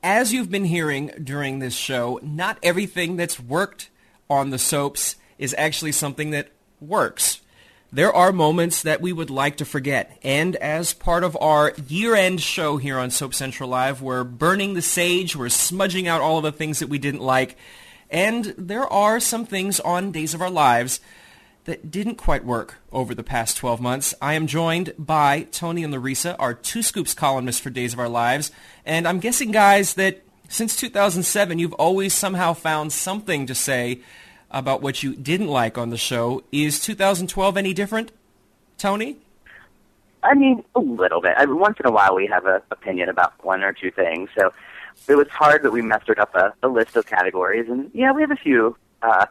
As 0.02 0.34
you've 0.34 0.52
been 0.52 0.65
hearing 0.65 1.12
during 1.24 1.60
this 1.60 1.76
show, 1.76 2.19
not 2.22 2.58
everything 2.62 3.15
that's 3.15 3.39
worked 3.39 3.89
on 4.30 4.50
the 4.50 4.60
soaps 4.60 5.15
is 5.38 5.56
actually 5.58 5.93
something 5.93 6.32
that 6.32 6.50
works. 6.82 7.39
There 7.93 8.12
are 8.12 8.32
moments 8.32 8.82
that 8.82 9.01
we 9.01 9.13
would 9.13 9.29
like 9.29 9.58
to 9.58 9.65
forget. 9.65 10.17
And 10.23 10.56
as 10.56 10.95
part 10.95 11.23
of 11.23 11.38
our 11.39 11.73
year-end 11.88 12.41
show 12.41 12.77
here 12.77 12.97
on 12.97 13.12
Soap 13.12 13.36
Central 13.36 13.69
Live, 13.69 14.01
we're 14.01 14.23
burning 14.23 14.73
the 14.73 14.82
sage, 14.82 15.36
we're 15.36 15.49
smudging 15.49 16.08
out 16.08 16.19
all 16.19 16.38
of 16.38 16.43
the 16.43 16.51
things 16.51 16.79
that 16.79 16.89
we 16.89 16.97
didn't 16.97 17.21
like. 17.21 17.56
And 18.10 18.45
there 18.58 18.91
are 18.91 19.19
some 19.19 19.45
things 19.45 19.79
on 19.79 20.12
Days 20.12 20.34
of 20.34 20.41
Our 20.41 20.49
Lives 20.49 21.01
that 21.65 21.91
didn't 21.91 22.15
quite 22.15 22.43
work 22.43 22.77
over 22.91 23.13
the 23.13 23.21
past 23.21 23.58
12 23.58 23.79
months. 23.79 24.15
I 24.19 24.34
am 24.34 24.47
joined 24.47 24.95
by 24.97 25.43
Tony 25.51 25.84
and 25.84 25.93
Larissa, 25.93 26.36
our 26.38 26.56
Two 26.56 26.82
Scoops 26.82 27.13
columnists 27.13 27.62
for 27.62 27.69
Days 27.69 27.93
of 27.93 27.99
Our 27.99 28.10
Lives. 28.10 28.51
And 28.88 29.08
I'm 29.08 29.19
guessing, 29.19 29.51
guys, 29.51 29.93
that 29.93 30.23
since 30.49 30.75
2007, 30.75 31.60
you've 31.60 31.73
always 31.73 32.15
somehow 32.15 32.53
found 32.53 32.91
something 32.91 33.45
to 33.45 33.53
say 33.53 34.01
about 34.54 34.82
what 34.82 35.04
you 35.04 35.16
didn't 35.16 35.48
like 35.48 35.78
on 35.78 35.89
the 35.89 35.98
show. 35.98 36.44
Is 36.52 36.80
2012 36.80 37.58
any 37.58 37.74
different, 37.74 38.12
Tony? 38.78 39.18
I 40.24 40.36
mean, 40.36 40.63
a 40.76 40.80
little 40.80 41.20
bit. 41.20 41.34
I 41.36 41.46
mean, 41.46 41.60
once 41.60 41.78
in 41.80 41.86
a 41.86 41.92
while 41.92 42.16
we 42.16 42.28
have 42.28 42.46
an 42.46 42.62
opinion 42.72 43.10
about 43.10 43.44
one 43.44 43.63
or 43.63 43.74
two 43.74 43.92
things. 43.92 44.30
So 44.38 44.54
it 45.08 45.16
was 45.16 45.28
hard 45.30 45.63
that 45.63 45.72
we 45.72 45.82
mustered 45.82 46.20
up 46.20 46.34
a, 46.36 46.54
a 46.63 46.68
list 46.68 46.96
of 46.96 47.06
categories. 47.06 47.68
And 47.68 47.92
yeah, 47.94 48.13
we 48.13 48.22
have 48.22 48.32
a 48.32 48.38
few 48.38 48.78
uh, 49.02 49.26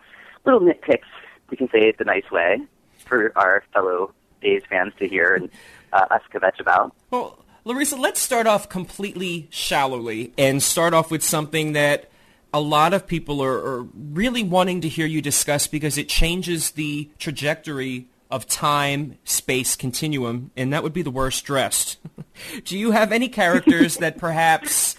little 0.45 0.61
nitpicks, 0.61 1.09
we 1.49 1.57
can 1.57 1.71
say 1.71 1.81
it 1.81 1.99
the 1.99 2.05
nice 2.05 2.31
way, 2.31 2.61
for 3.07 3.33
our 3.37 3.65
fellow 3.73 4.13
Days 4.43 4.63
fans 4.69 4.93
to 4.99 5.07
hear 5.07 5.37
and 5.37 5.49
uh, 5.93 6.07
us 6.11 6.23
kvetch 6.33 6.59
about. 6.59 6.93
Well, 7.11 7.39
Larissa, 7.65 7.95
let's 7.95 8.19
start 8.19 8.49
off 8.49 8.69
completely 8.69 9.47
shallowly 9.51 10.33
and 10.37 10.61
start 10.61 10.95
off 10.95 11.13
with 11.13 11.23
something 11.23 11.75
that 11.75 12.11
a 12.53 12.61
lot 12.61 12.93
of 12.93 13.07
people 13.07 13.43
are, 13.43 13.57
are, 13.57 13.83
really 13.95 14.43
wanting 14.43 14.83
to 14.83 14.89
hear 14.89 15.07
you 15.07 15.23
discuss 15.23 15.67
because 15.67 15.97
it 15.97 16.09
changes 16.09 16.73
the 16.73 17.09
trajectory 17.19 18.09
of 18.31 18.47
time, 18.47 19.19
space 19.25 19.77
continuum, 19.77 20.51
and 20.57 20.73
that 20.73 20.83
would 20.83 20.93
be 20.93 21.03
the 21.03 21.11
worst 21.11 21.45
dressed. 21.45 21.99
Do 22.65 22.79
you 22.79 22.91
have 22.93 23.13
any 23.13 23.29
characters 23.29 23.99
that 23.99 24.19
perhaps 24.19 24.97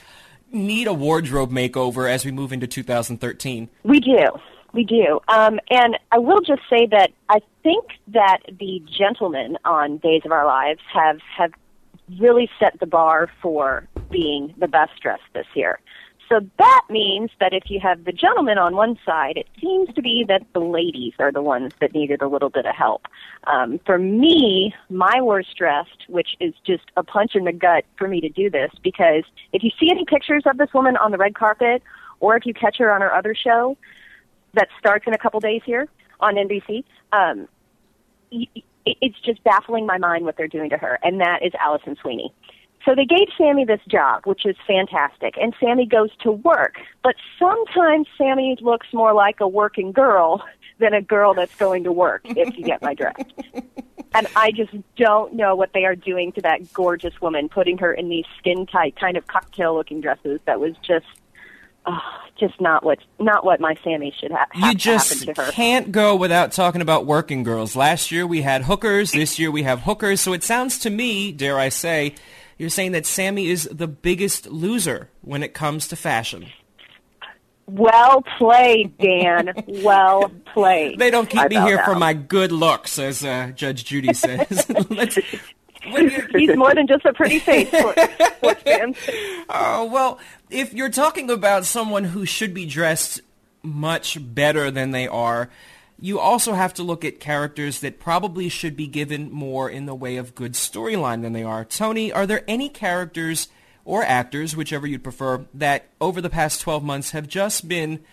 need 0.51 0.87
a 0.87 0.93
wardrobe 0.93 1.51
makeover 1.51 2.09
as 2.09 2.25
we 2.25 2.31
move 2.31 2.53
into 2.53 2.67
2013? 2.67 3.69
We 3.83 3.99
do. 3.99 4.29
We 4.71 4.83
do. 4.83 5.19
Um, 5.27 5.59
and 5.69 5.97
I 6.11 6.19
will 6.19 6.41
just 6.41 6.61
say 6.69 6.87
that 6.87 7.11
I 7.29 7.39
think 7.63 7.85
that 8.09 8.39
the 8.59 8.83
gentlemen 8.97 9.57
on 9.65 9.97
Days 9.97 10.21
of 10.25 10.31
Our 10.31 10.45
Lives 10.45 10.81
have, 10.91 11.19
have 11.37 11.51
really 12.19 12.49
set 12.59 12.79
the 12.79 12.87
bar 12.87 13.29
for 13.41 13.87
being 14.09 14.53
the 14.57 14.67
best 14.67 14.99
dressed 15.01 15.23
this 15.33 15.47
year. 15.55 15.79
So 16.33 16.39
that 16.57 16.81
means 16.89 17.29
that 17.39 17.53
if 17.53 17.69
you 17.69 17.79
have 17.79 18.05
the 18.05 18.11
gentlemen 18.11 18.57
on 18.57 18.75
one 18.75 18.97
side, 19.05 19.37
it 19.37 19.47
seems 19.61 19.93
to 19.93 20.01
be 20.01 20.25
that 20.27 20.41
the 20.53 20.61
ladies 20.61 21.13
are 21.19 21.31
the 21.31 21.43
ones 21.43 21.73
that 21.79 21.93
needed 21.93 22.23
a 22.23 22.27
little 22.27 22.49
bit 22.49 22.65
of 22.65 22.73
help. 22.73 23.05
Um, 23.43 23.79
for 23.85 23.99
me, 23.99 24.73
my 24.89 25.21
worst 25.21 25.55
dressed, 25.55 26.05
which 26.07 26.29
is 26.39 26.55
just 26.65 26.85
a 26.97 27.03
punch 27.03 27.35
in 27.35 27.43
the 27.43 27.51
gut 27.51 27.85
for 27.99 28.07
me 28.07 28.19
to 28.19 28.29
do 28.29 28.49
this, 28.49 28.71
because 28.81 29.25
if 29.51 29.61
you 29.61 29.69
see 29.79 29.91
any 29.91 30.05
pictures 30.05 30.41
of 30.47 30.57
this 30.57 30.73
woman 30.73 30.97
on 30.97 31.11
the 31.11 31.19
red 31.19 31.35
carpet, 31.35 31.83
or 32.19 32.35
if 32.35 32.47
you 32.47 32.53
catch 32.55 32.79
her 32.79 32.91
on 32.91 33.01
her 33.01 33.13
other 33.13 33.35
show 33.35 33.77
that 34.55 34.69
starts 34.79 35.05
in 35.05 35.13
a 35.13 35.19
couple 35.19 35.39
days 35.39 35.61
here 35.63 35.87
on 36.19 36.33
NBC, 36.33 36.83
um, 37.11 37.47
it's 38.31 39.19
just 39.23 39.43
baffling 39.43 39.85
my 39.85 39.99
mind 39.99 40.25
what 40.25 40.35
they're 40.35 40.47
doing 40.47 40.71
to 40.71 40.77
her, 40.77 40.97
and 41.03 41.21
that 41.21 41.45
is 41.45 41.51
Alison 41.59 41.95
Sweeney. 42.01 42.33
So 42.85 42.95
they 42.95 43.05
gave 43.05 43.27
Sammy 43.37 43.63
this 43.65 43.79
job, 43.87 44.25
which 44.25 44.45
is 44.45 44.55
fantastic, 44.67 45.35
and 45.37 45.53
Sammy 45.59 45.85
goes 45.85 46.09
to 46.21 46.31
work. 46.31 46.75
But 47.01 47.15
sometimes 47.39 48.07
Sammy 48.17 48.57
looks 48.61 48.87
more 48.93 49.13
like 49.13 49.39
a 49.39 49.47
working 49.47 49.91
girl 49.93 50.43
than 50.79 50.93
a 50.93 51.01
girl 51.01 51.33
that's 51.33 51.55
going 51.55 51.85
to 51.85 51.91
work, 51.91 52.21
if 52.25 52.57
you 52.57 52.63
get 52.65 52.81
my 52.81 52.93
drift. 52.93 53.33
and 54.13 54.27
I 54.35 54.51
just 54.51 54.73
don't 54.97 55.33
know 55.33 55.55
what 55.55 55.71
they 55.73 55.85
are 55.85 55.95
doing 55.95 56.31
to 56.33 56.41
that 56.41 56.73
gorgeous 56.73 57.19
woman, 57.21 57.47
putting 57.47 57.77
her 57.77 57.93
in 57.93 58.09
these 58.09 58.25
skin 58.37 58.65
tight, 58.65 58.95
kind 58.99 59.15
of 59.15 59.27
cocktail 59.27 59.75
looking 59.75 60.01
dresses 60.01 60.41
that 60.45 60.59
was 60.59 60.73
just 60.85 61.05
oh, 61.85 61.99
just 62.39 62.59
not 62.59 62.83
what 62.83 62.99
not 63.19 63.45
what 63.45 63.59
my 63.59 63.75
Sammy 63.83 64.13
should 64.19 64.31
ha- 64.31 64.47
have 64.51 64.73
you 64.73 64.77
just 64.77 65.19
happen 65.19 65.35
to 65.35 65.41
her. 65.41 65.51
can't 65.51 65.91
go 65.91 66.15
without 66.15 66.51
talking 66.51 66.81
about 66.81 67.05
working 67.05 67.43
girls. 67.43 67.75
Last 67.75 68.11
year 68.11 68.27
we 68.27 68.41
had 68.41 68.63
hookers. 68.63 69.11
This 69.11 69.39
year 69.39 69.51
we 69.51 69.63
have 69.63 69.81
hookers. 69.81 70.21
So 70.21 70.33
it 70.33 70.43
sounds 70.43 70.79
to 70.79 70.89
me, 70.89 71.31
dare 71.31 71.57
I 71.57 71.69
say, 71.69 72.15
you're 72.57 72.69
saying 72.69 72.91
that 72.93 73.05
Sammy 73.05 73.47
is 73.47 73.67
the 73.71 73.87
biggest 73.87 74.47
loser 74.47 75.09
when 75.21 75.43
it 75.43 75.53
comes 75.53 75.87
to 75.89 75.95
fashion. 75.95 76.47
Well 77.65 78.23
played, 78.37 78.97
Dan. 78.97 79.53
well 79.67 80.31
played. 80.53 80.99
They 80.99 81.09
don't 81.09 81.29
keep 81.29 81.41
I 81.41 81.47
me 81.47 81.55
here 81.55 81.83
for 81.83 81.95
my 81.95 82.13
good 82.13 82.51
looks, 82.51 82.99
as 82.99 83.23
uh, 83.23 83.51
Judge 83.55 83.85
Judy 83.85 84.13
says. 84.13 84.65
He's 86.31 86.55
more 86.55 86.73
than 86.73 86.87
just 86.87 87.03
a 87.03 87.11
pretty 87.13 87.39
face, 87.39 87.67
sports, 87.67 88.01
sports 88.37 88.63
fans. 88.63 88.97
Oh, 89.49 89.89
well, 89.91 90.17
if 90.49 90.73
you're 90.73 90.89
talking 90.89 91.29
about 91.29 91.65
someone 91.65 92.05
who 92.05 92.25
should 92.25 92.53
be 92.53 92.65
dressed 92.65 93.19
much 93.63 94.17
better 94.21 94.71
than 94.71 94.91
they 94.91 95.09
are, 95.09 95.49
you 96.03 96.19
also 96.19 96.51
have 96.51 96.73
to 96.73 96.83
look 96.83 97.05
at 97.05 97.21
characters 97.21 97.79
that 97.79 97.97
probably 97.97 98.49
should 98.49 98.75
be 98.75 98.87
given 98.87 99.31
more 99.31 99.69
in 99.69 99.85
the 99.85 99.95
way 99.95 100.17
of 100.17 100.35
good 100.35 100.51
storyline 100.51 101.21
than 101.21 101.31
they 101.31 101.43
are. 101.43 101.63
Tony, 101.63 102.11
are 102.11 102.27
there 102.27 102.43
any 102.45 102.67
characters 102.67 103.47
or 103.85 104.03
actors, 104.03 104.53
whichever 104.53 104.85
you'd 104.85 105.01
prefer, 105.01 105.45
that 105.53 105.87
over 106.01 106.19
the 106.19 106.29
past 106.29 106.59
12 106.59 106.83
months 106.83 107.11
have 107.11 107.25
just 107.25 107.69
been 107.69 108.03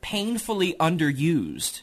painfully 0.00 0.76
underused? 0.78 1.82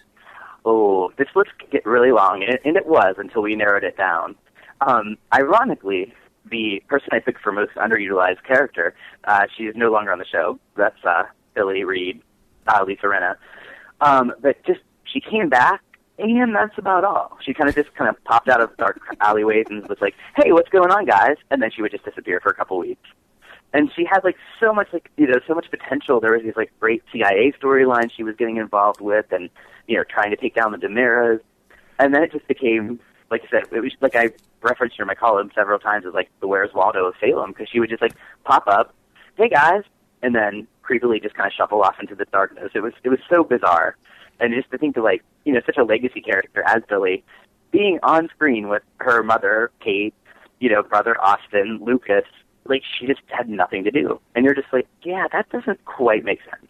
Oh, 0.63 1.11
this 1.17 1.27
list 1.35 1.49
could 1.59 1.69
get 1.69 1.85
really 1.85 2.13
long, 2.13 2.43
and 2.43 2.53
it, 2.53 2.61
and 2.63 2.77
it 2.77 2.85
was 2.85 3.15
until 3.17 3.41
we 3.41 3.53
narrowed 3.57 3.83
it 3.83 3.97
down. 3.97 4.35
Um, 4.79 5.17
ironically, 5.33 6.13
the 6.49 6.81
person 6.87 7.09
I 7.11 7.19
picked 7.19 7.41
for 7.41 7.51
most 7.51 7.75
underutilized 7.75 8.41
character, 8.47 8.95
uh, 9.25 9.47
she 9.57 9.63
is 9.63 9.75
no 9.75 9.91
longer 9.91 10.13
on 10.13 10.19
the 10.19 10.25
show. 10.31 10.61
That's 10.77 11.03
uh, 11.03 11.23
Billie 11.55 11.83
Reed, 11.83 12.21
uh, 12.67 12.85
Lisa 12.87 13.07
Rinna. 13.07 13.35
Um, 13.99 14.31
but 14.41 14.63
just 14.65 14.79
she 15.03 15.19
came 15.19 15.49
back, 15.49 15.81
and 16.17 16.55
that's 16.55 16.77
about 16.77 17.03
all. 17.03 17.37
She 17.43 17.53
kind 17.53 17.69
of 17.69 17.75
just 17.75 17.93
kind 17.95 18.09
of 18.09 18.23
popped 18.23 18.49
out 18.49 18.61
of 18.61 18.75
dark 18.77 18.99
alleyways 19.19 19.65
and 19.69 19.87
was 19.87 20.01
like, 20.01 20.15
"Hey, 20.35 20.51
what's 20.51 20.69
going 20.69 20.91
on, 20.91 21.05
guys?" 21.05 21.37
And 21.49 21.61
then 21.61 21.71
she 21.71 21.81
would 21.81 21.91
just 21.91 22.05
disappear 22.05 22.39
for 22.39 22.49
a 22.49 22.55
couple 22.55 22.77
weeks. 22.77 23.09
And 23.73 23.89
she 23.95 24.05
had 24.05 24.23
like 24.23 24.35
so 24.59 24.73
much 24.73 24.89
like 24.91 25.09
you 25.17 25.27
know 25.27 25.39
so 25.47 25.53
much 25.53 25.69
potential. 25.71 26.19
There 26.19 26.33
was 26.33 26.43
these 26.43 26.55
like 26.55 26.71
great 26.79 27.03
CIA 27.11 27.53
storylines 27.61 28.11
she 28.15 28.23
was 28.23 28.35
getting 28.35 28.57
involved 28.57 29.01
with, 29.01 29.31
and 29.31 29.49
you 29.87 29.97
know 29.97 30.03
trying 30.03 30.31
to 30.31 30.37
take 30.37 30.55
down 30.55 30.71
the 30.71 30.77
DiMeras. 30.77 31.39
And 31.99 32.13
then 32.13 32.23
it 32.23 32.31
just 32.31 32.47
became 32.47 32.99
like 33.31 33.43
I 33.45 33.49
said, 33.49 33.63
it 33.71 33.79
was 33.79 33.93
like 34.01 34.15
I 34.15 34.29
referenced 34.61 34.97
her 34.97 35.03
in 35.03 35.07
my 35.07 35.15
column 35.15 35.49
several 35.55 35.79
times 35.79 36.05
as 36.05 36.13
like 36.13 36.29
the 36.41 36.47
Where's 36.47 36.73
Waldo 36.73 37.05
of 37.05 37.15
Salem 37.19 37.51
because 37.51 37.69
she 37.69 37.79
would 37.79 37.89
just 37.89 38.01
like 38.01 38.13
pop 38.43 38.67
up, 38.67 38.93
hey 39.37 39.49
guys, 39.49 39.83
and 40.21 40.35
then 40.35 40.67
creepily 40.83 41.21
just 41.21 41.35
kind 41.35 41.47
of 41.47 41.53
shuffle 41.53 41.81
off 41.81 41.95
into 41.99 42.13
the 42.13 42.25
darkness. 42.25 42.71
It 42.75 42.81
was 42.81 42.93
it 43.03 43.09
was 43.09 43.19
so 43.29 43.43
bizarre, 43.43 43.95
and 44.41 44.53
just 44.53 44.69
to 44.71 44.77
think 44.77 44.97
of 44.97 45.03
like 45.03 45.23
you 45.45 45.53
know 45.53 45.61
such 45.65 45.77
a 45.77 45.83
legacy 45.83 46.21
character 46.21 46.63
as 46.65 46.83
Billie 46.89 47.23
being 47.71 47.99
on 48.03 48.27
screen 48.29 48.67
with 48.67 48.83
her 48.97 49.23
mother 49.23 49.71
Kate, 49.79 50.13
you 50.59 50.69
know 50.69 50.83
brother 50.83 51.15
Austin, 51.21 51.79
Lucas, 51.81 52.25
like 52.65 52.81
she 52.99 53.07
just 53.07 53.21
had 53.27 53.47
nothing 53.47 53.85
to 53.85 53.91
do, 53.91 54.19
and 54.35 54.43
you're 54.43 54.55
just 54.55 54.73
like, 54.73 54.87
yeah, 55.03 55.27
that 55.31 55.49
doesn't 55.49 55.85
quite 55.85 56.25
make 56.25 56.39
sense. 56.43 56.69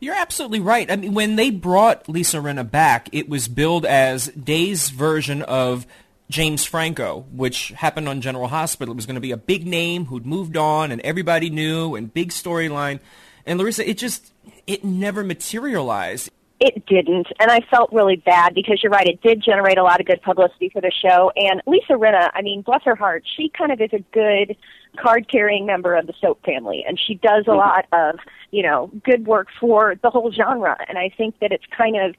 You're 0.00 0.16
absolutely 0.16 0.58
right. 0.58 0.90
I 0.90 0.96
mean, 0.96 1.14
when 1.14 1.36
they 1.36 1.50
brought 1.50 2.08
Lisa 2.08 2.38
Rinna 2.38 2.68
back, 2.68 3.08
it 3.12 3.28
was 3.28 3.46
billed 3.46 3.86
as 3.86 4.26
Day's 4.28 4.90
version 4.90 5.42
of 5.42 5.86
James 6.28 6.64
Franco, 6.64 7.24
which 7.30 7.68
happened 7.68 8.08
on 8.08 8.20
General 8.20 8.48
Hospital. 8.48 8.92
It 8.92 8.96
was 8.96 9.06
going 9.06 9.14
to 9.14 9.20
be 9.20 9.30
a 9.30 9.36
big 9.36 9.64
name 9.64 10.06
who'd 10.06 10.26
moved 10.26 10.56
on 10.56 10.90
and 10.90 11.00
everybody 11.02 11.50
knew 11.50 11.94
and 11.94 12.12
big 12.12 12.30
storyline. 12.30 12.98
And 13.46 13.60
Larissa, 13.60 13.88
it 13.88 13.96
just, 13.96 14.32
it 14.66 14.82
never 14.82 15.22
materialized. 15.22 16.32
It 16.64 16.86
didn't, 16.86 17.26
and 17.40 17.50
I 17.50 17.58
felt 17.72 17.92
really 17.92 18.14
bad 18.14 18.54
because 18.54 18.80
you're 18.84 18.92
right. 18.92 19.08
It 19.08 19.20
did 19.20 19.42
generate 19.42 19.78
a 19.78 19.82
lot 19.82 19.98
of 19.98 20.06
good 20.06 20.22
publicity 20.22 20.68
for 20.72 20.80
the 20.80 20.92
show. 20.92 21.32
And 21.34 21.60
Lisa 21.66 21.94
Rinna, 21.94 22.30
I 22.34 22.42
mean, 22.42 22.62
bless 22.62 22.84
her 22.84 22.94
heart, 22.94 23.24
she 23.36 23.48
kind 23.48 23.72
of 23.72 23.80
is 23.80 23.90
a 23.92 23.98
good 24.12 24.56
card-carrying 24.96 25.66
member 25.66 25.96
of 25.96 26.06
the 26.06 26.12
soap 26.20 26.44
family, 26.44 26.84
and 26.86 27.00
she 27.00 27.14
does 27.14 27.46
a 27.48 27.50
mm-hmm. 27.50 27.58
lot 27.58 27.86
of, 27.92 28.20
you 28.52 28.62
know, 28.62 28.92
good 29.04 29.26
work 29.26 29.48
for 29.58 29.96
the 30.04 30.10
whole 30.10 30.30
genre. 30.30 30.76
And 30.86 30.98
I 30.98 31.10
think 31.16 31.40
that 31.40 31.50
it's 31.50 31.64
kind 31.76 31.96
of 31.96 32.14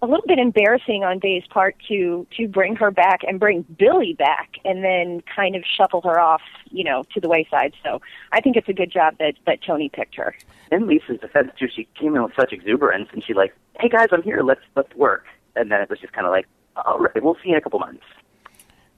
a 0.00 0.06
little 0.06 0.24
bit 0.26 0.38
embarrassing 0.38 1.02
on 1.02 1.18
Day's 1.18 1.44
part 1.50 1.76
to 1.88 2.26
to 2.36 2.46
bring 2.46 2.76
her 2.76 2.90
back 2.90 3.20
and 3.26 3.40
bring 3.40 3.62
Billie 3.78 4.14
back 4.14 4.56
and 4.64 4.84
then 4.84 5.22
kind 5.34 5.56
of 5.56 5.64
shuffle 5.64 6.00
her 6.02 6.20
off, 6.20 6.42
you 6.70 6.84
know, 6.84 7.04
to 7.14 7.20
the 7.20 7.28
wayside. 7.28 7.74
So 7.84 8.00
I 8.32 8.40
think 8.40 8.56
it's 8.56 8.68
a 8.68 8.72
good 8.72 8.92
job 8.92 9.16
that 9.18 9.34
that 9.46 9.62
Tony 9.62 9.88
picked 9.88 10.14
her. 10.16 10.34
In 10.70 10.86
Lisa's 10.86 11.18
defense 11.20 11.50
too, 11.58 11.68
she 11.74 11.88
came 11.98 12.14
in 12.14 12.22
with 12.22 12.32
such 12.36 12.52
exuberance 12.52 13.08
and 13.12 13.24
she 13.24 13.34
like, 13.34 13.54
Hey 13.80 13.88
guys, 13.88 14.08
I'm 14.12 14.22
here, 14.22 14.42
let's 14.42 14.60
let's 14.76 14.94
work 14.94 15.24
and 15.56 15.70
then 15.70 15.80
it 15.80 15.90
was 15.90 15.98
just 15.98 16.12
kinda 16.12 16.30
like, 16.30 16.46
All 16.76 16.98
right, 16.98 17.22
we'll 17.22 17.36
see 17.36 17.48
you 17.48 17.54
in 17.54 17.58
a 17.58 17.60
couple 17.60 17.80
months. 17.80 18.04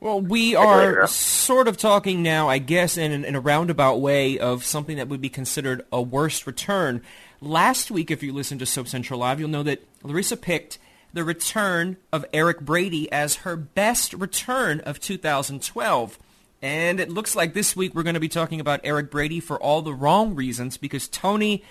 Well, 0.00 0.20
we 0.22 0.54
are 0.54 1.06
sort 1.08 1.68
of 1.68 1.76
talking 1.76 2.22
now, 2.22 2.48
I 2.48 2.56
guess, 2.56 2.96
in, 2.96 3.22
in 3.22 3.34
a 3.34 3.40
roundabout 3.40 3.96
way 3.96 4.38
of 4.38 4.64
something 4.64 4.96
that 4.96 5.08
would 5.08 5.20
be 5.20 5.28
considered 5.28 5.84
a 5.92 6.00
worst 6.00 6.46
return. 6.46 7.02
Last 7.42 7.90
week, 7.90 8.10
if 8.10 8.22
you 8.22 8.32
listened 8.32 8.60
to 8.60 8.66
Soap 8.66 8.88
Central 8.88 9.20
Live, 9.20 9.40
you'll 9.40 9.50
know 9.50 9.62
that 9.62 9.84
Larissa 10.02 10.38
picked 10.38 10.78
the 11.12 11.24
return 11.24 11.96
of 12.12 12.24
Eric 12.32 12.60
Brady 12.60 13.10
as 13.12 13.36
her 13.36 13.56
best 13.56 14.12
return 14.14 14.80
of 14.80 15.00
2012. 15.00 16.18
And 16.62 17.00
it 17.00 17.08
looks 17.08 17.34
like 17.34 17.54
this 17.54 17.74
week 17.74 17.94
we're 17.94 18.02
going 18.02 18.14
to 18.14 18.20
be 18.20 18.28
talking 18.28 18.60
about 18.60 18.80
Eric 18.84 19.10
Brady 19.10 19.40
for 19.40 19.58
all 19.60 19.82
the 19.82 19.94
wrong 19.94 20.34
reasons 20.34 20.76
because 20.76 21.08
Tony, 21.08 21.64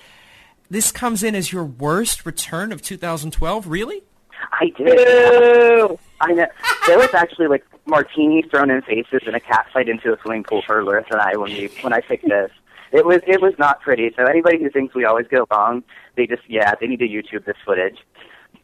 this 0.70 0.92
comes 0.92 1.24
in 1.24 1.36
as 1.36 1.52
your 1.52 1.64
worst 1.64 2.26
return 2.26 2.72
of 2.72 2.82
2012, 2.82 3.68
really? 3.68 4.04
I 4.52 4.72
did. 4.78 6.00
I 6.22 6.32
know. 6.34 6.48
There 6.88 6.98
was 6.98 7.14
actually 7.14 7.48
like 7.48 7.66
martinis 7.86 8.46
thrown 8.50 8.70
in 8.70 8.82
faces 8.82 9.22
and 9.26 9.36
a 9.36 9.40
cat 9.40 9.68
fight 9.74 9.90
into 9.90 10.14
a 10.14 10.20
swimming 10.22 10.44
pool 10.44 10.62
for 10.66 10.84
Larissa 10.84 11.14
and 11.14 11.22
I 11.22 11.36
when 11.38 11.52
we 11.52 11.68
when 11.82 11.94
I 11.94 12.02
picked 12.02 12.28
this. 12.28 12.52
It 12.92 13.06
was 13.06 13.22
it 13.28 13.42
was 13.42 13.54
not 13.60 13.82
pretty. 13.82 14.12
So 14.16 14.26
anybody 14.26 14.60
who 14.60 14.70
thinks 14.70 14.96
we 14.96 15.06
always 15.06 15.28
go 15.28 15.46
wrong, 15.52 15.84
they 16.16 16.26
just 16.26 16.44
yeah 16.48 16.74
they 16.80 16.88
need 16.88 17.00
to 17.00 17.08
YouTube 17.08 17.46
this 17.46 17.58
footage. 17.66 17.98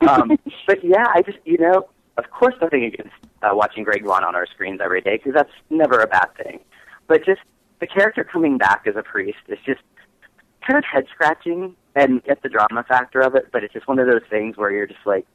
Um, 0.01 0.37
but 0.67 0.83
yeah, 0.83 1.05
I 1.13 1.21
just 1.21 1.39
you 1.45 1.57
know 1.57 1.87
of 2.17 2.29
course 2.31 2.55
nothing 2.61 2.83
against 2.83 3.13
uh, 3.41 3.49
watching 3.53 3.83
Greg 3.83 4.03
Vaughan 4.03 4.23
on 4.23 4.35
our 4.35 4.45
screens 4.47 4.79
every 4.83 5.01
day 5.01 5.17
because 5.17 5.33
that's 5.33 5.51
never 5.69 5.99
a 5.99 6.07
bad 6.07 6.29
thing. 6.41 6.59
But 7.07 7.25
just 7.25 7.41
the 7.79 7.87
character 7.87 8.23
coming 8.23 8.57
back 8.57 8.85
as 8.87 8.95
a 8.95 9.03
priest 9.03 9.39
is 9.47 9.59
just 9.65 9.81
kind 10.65 10.77
of 10.77 10.83
head 10.85 11.05
scratching 11.13 11.75
and 11.95 12.23
get 12.23 12.41
the 12.41 12.49
drama 12.49 12.83
factor 12.87 13.21
of 13.21 13.35
it. 13.35 13.51
But 13.51 13.63
it's 13.63 13.73
just 13.73 13.87
one 13.87 13.99
of 13.99 14.07
those 14.07 14.23
things 14.29 14.57
where 14.57 14.71
you're 14.71 14.87
just 14.87 15.05
like 15.05 15.25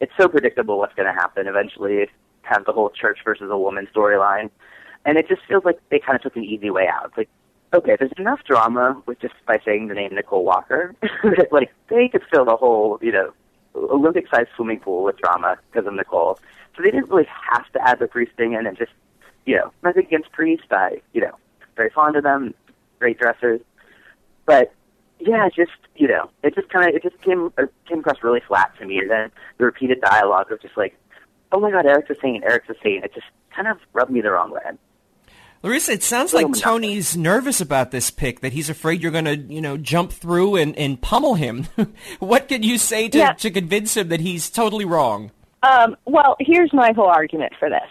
it's 0.00 0.12
so 0.18 0.28
predictable 0.28 0.78
what's 0.78 0.94
going 0.94 1.06
to 1.06 1.12
happen. 1.12 1.46
Eventually, 1.46 2.06
have 2.42 2.64
the 2.64 2.72
whole 2.72 2.90
church 2.90 3.18
versus 3.24 3.48
a 3.50 3.58
woman 3.58 3.88
storyline, 3.94 4.50
and 5.04 5.18
it 5.18 5.28
just 5.28 5.42
feels 5.48 5.64
like 5.64 5.78
they 5.90 5.98
kind 5.98 6.16
of 6.16 6.22
took 6.22 6.36
an 6.36 6.44
easy 6.44 6.70
way 6.70 6.86
out. 6.86 7.06
It's 7.06 7.16
Like, 7.16 7.28
okay, 7.74 7.96
there's 7.98 8.12
enough 8.18 8.40
drama 8.44 9.02
with 9.06 9.20
just 9.20 9.34
by 9.46 9.58
saying 9.64 9.88
the 9.88 9.94
name 9.94 10.14
Nicole 10.14 10.44
Walker. 10.44 10.94
that, 11.22 11.48
like, 11.50 11.72
they 11.88 12.08
could 12.08 12.22
fill 12.30 12.44
the 12.44 12.56
whole, 12.56 12.98
you 13.02 13.12
know, 13.12 13.32
Olympic-sized 13.76 14.48
swimming 14.56 14.80
pool 14.80 15.04
with 15.04 15.18
drama 15.18 15.58
because 15.70 15.86
of 15.86 15.94
Nicole. 15.94 16.38
So 16.76 16.82
they 16.82 16.90
didn't 16.90 17.10
really 17.10 17.28
have 17.52 17.70
to 17.72 17.88
add 17.88 17.98
the 17.98 18.06
priest 18.06 18.32
thing 18.36 18.52
in, 18.52 18.66
and 18.66 18.76
just, 18.76 18.92
you 19.44 19.56
know, 19.56 19.72
nothing 19.82 20.06
against 20.06 20.32
priests. 20.32 20.66
I, 20.70 21.00
you 21.12 21.20
know, 21.20 21.36
very 21.76 21.90
fond 21.90 22.16
of 22.16 22.22
them, 22.22 22.54
great 22.98 23.18
dressers, 23.18 23.60
but 24.44 24.72
yeah, 25.18 25.48
just 25.48 25.72
you 25.94 26.08
know, 26.08 26.30
it 26.42 26.54
just 26.54 26.68
kind 26.68 26.88
of 26.88 26.94
it 26.94 27.02
just 27.02 27.20
came 27.22 27.52
uh, 27.58 27.66
came 27.88 28.00
across 28.00 28.22
really 28.22 28.40
flat 28.40 28.72
to 28.78 28.86
me. 28.86 28.98
And 28.98 29.10
then 29.10 29.30
the 29.58 29.64
repeated 29.64 30.00
dialogue 30.00 30.52
of 30.52 30.60
just 30.60 30.76
like, 30.76 30.96
oh 31.52 31.60
my 31.60 31.70
god, 31.70 31.86
Eric's 31.86 32.10
a 32.10 32.16
saint, 32.20 32.44
Eric's 32.44 32.68
a 32.68 32.74
saint. 32.82 33.04
It 33.04 33.14
just 33.14 33.26
kind 33.54 33.68
of 33.68 33.78
rubbed 33.92 34.10
me 34.10 34.20
the 34.20 34.30
wrong 34.30 34.50
way. 34.50 34.60
Larissa, 35.66 35.92
it 35.92 36.02
sounds 36.04 36.32
like. 36.32 36.46
Tony's 36.54 37.16
nervous 37.16 37.60
about 37.60 37.90
this 37.90 38.10
pick, 38.10 38.40
that 38.40 38.52
he's 38.52 38.70
afraid 38.70 39.02
you're 39.02 39.10
going 39.10 39.24
to, 39.24 39.36
you 39.36 39.60
know, 39.60 39.76
jump 39.76 40.12
through 40.12 40.56
and, 40.56 40.76
and 40.76 41.00
pummel 41.00 41.34
him. 41.34 41.66
what 42.20 42.46
can 42.46 42.62
you 42.62 42.78
say 42.78 43.08
to, 43.08 43.18
Yeah. 43.18 43.32
to 43.32 43.50
convince 43.50 43.96
him 43.96 44.08
that 44.08 44.20
he's 44.20 44.48
totally 44.48 44.84
wrong? 44.84 45.32
Um, 45.64 45.96
well, 46.04 46.36
here's 46.38 46.72
my 46.72 46.92
whole 46.92 47.08
argument 47.08 47.52
for 47.58 47.68
this. 47.68 47.88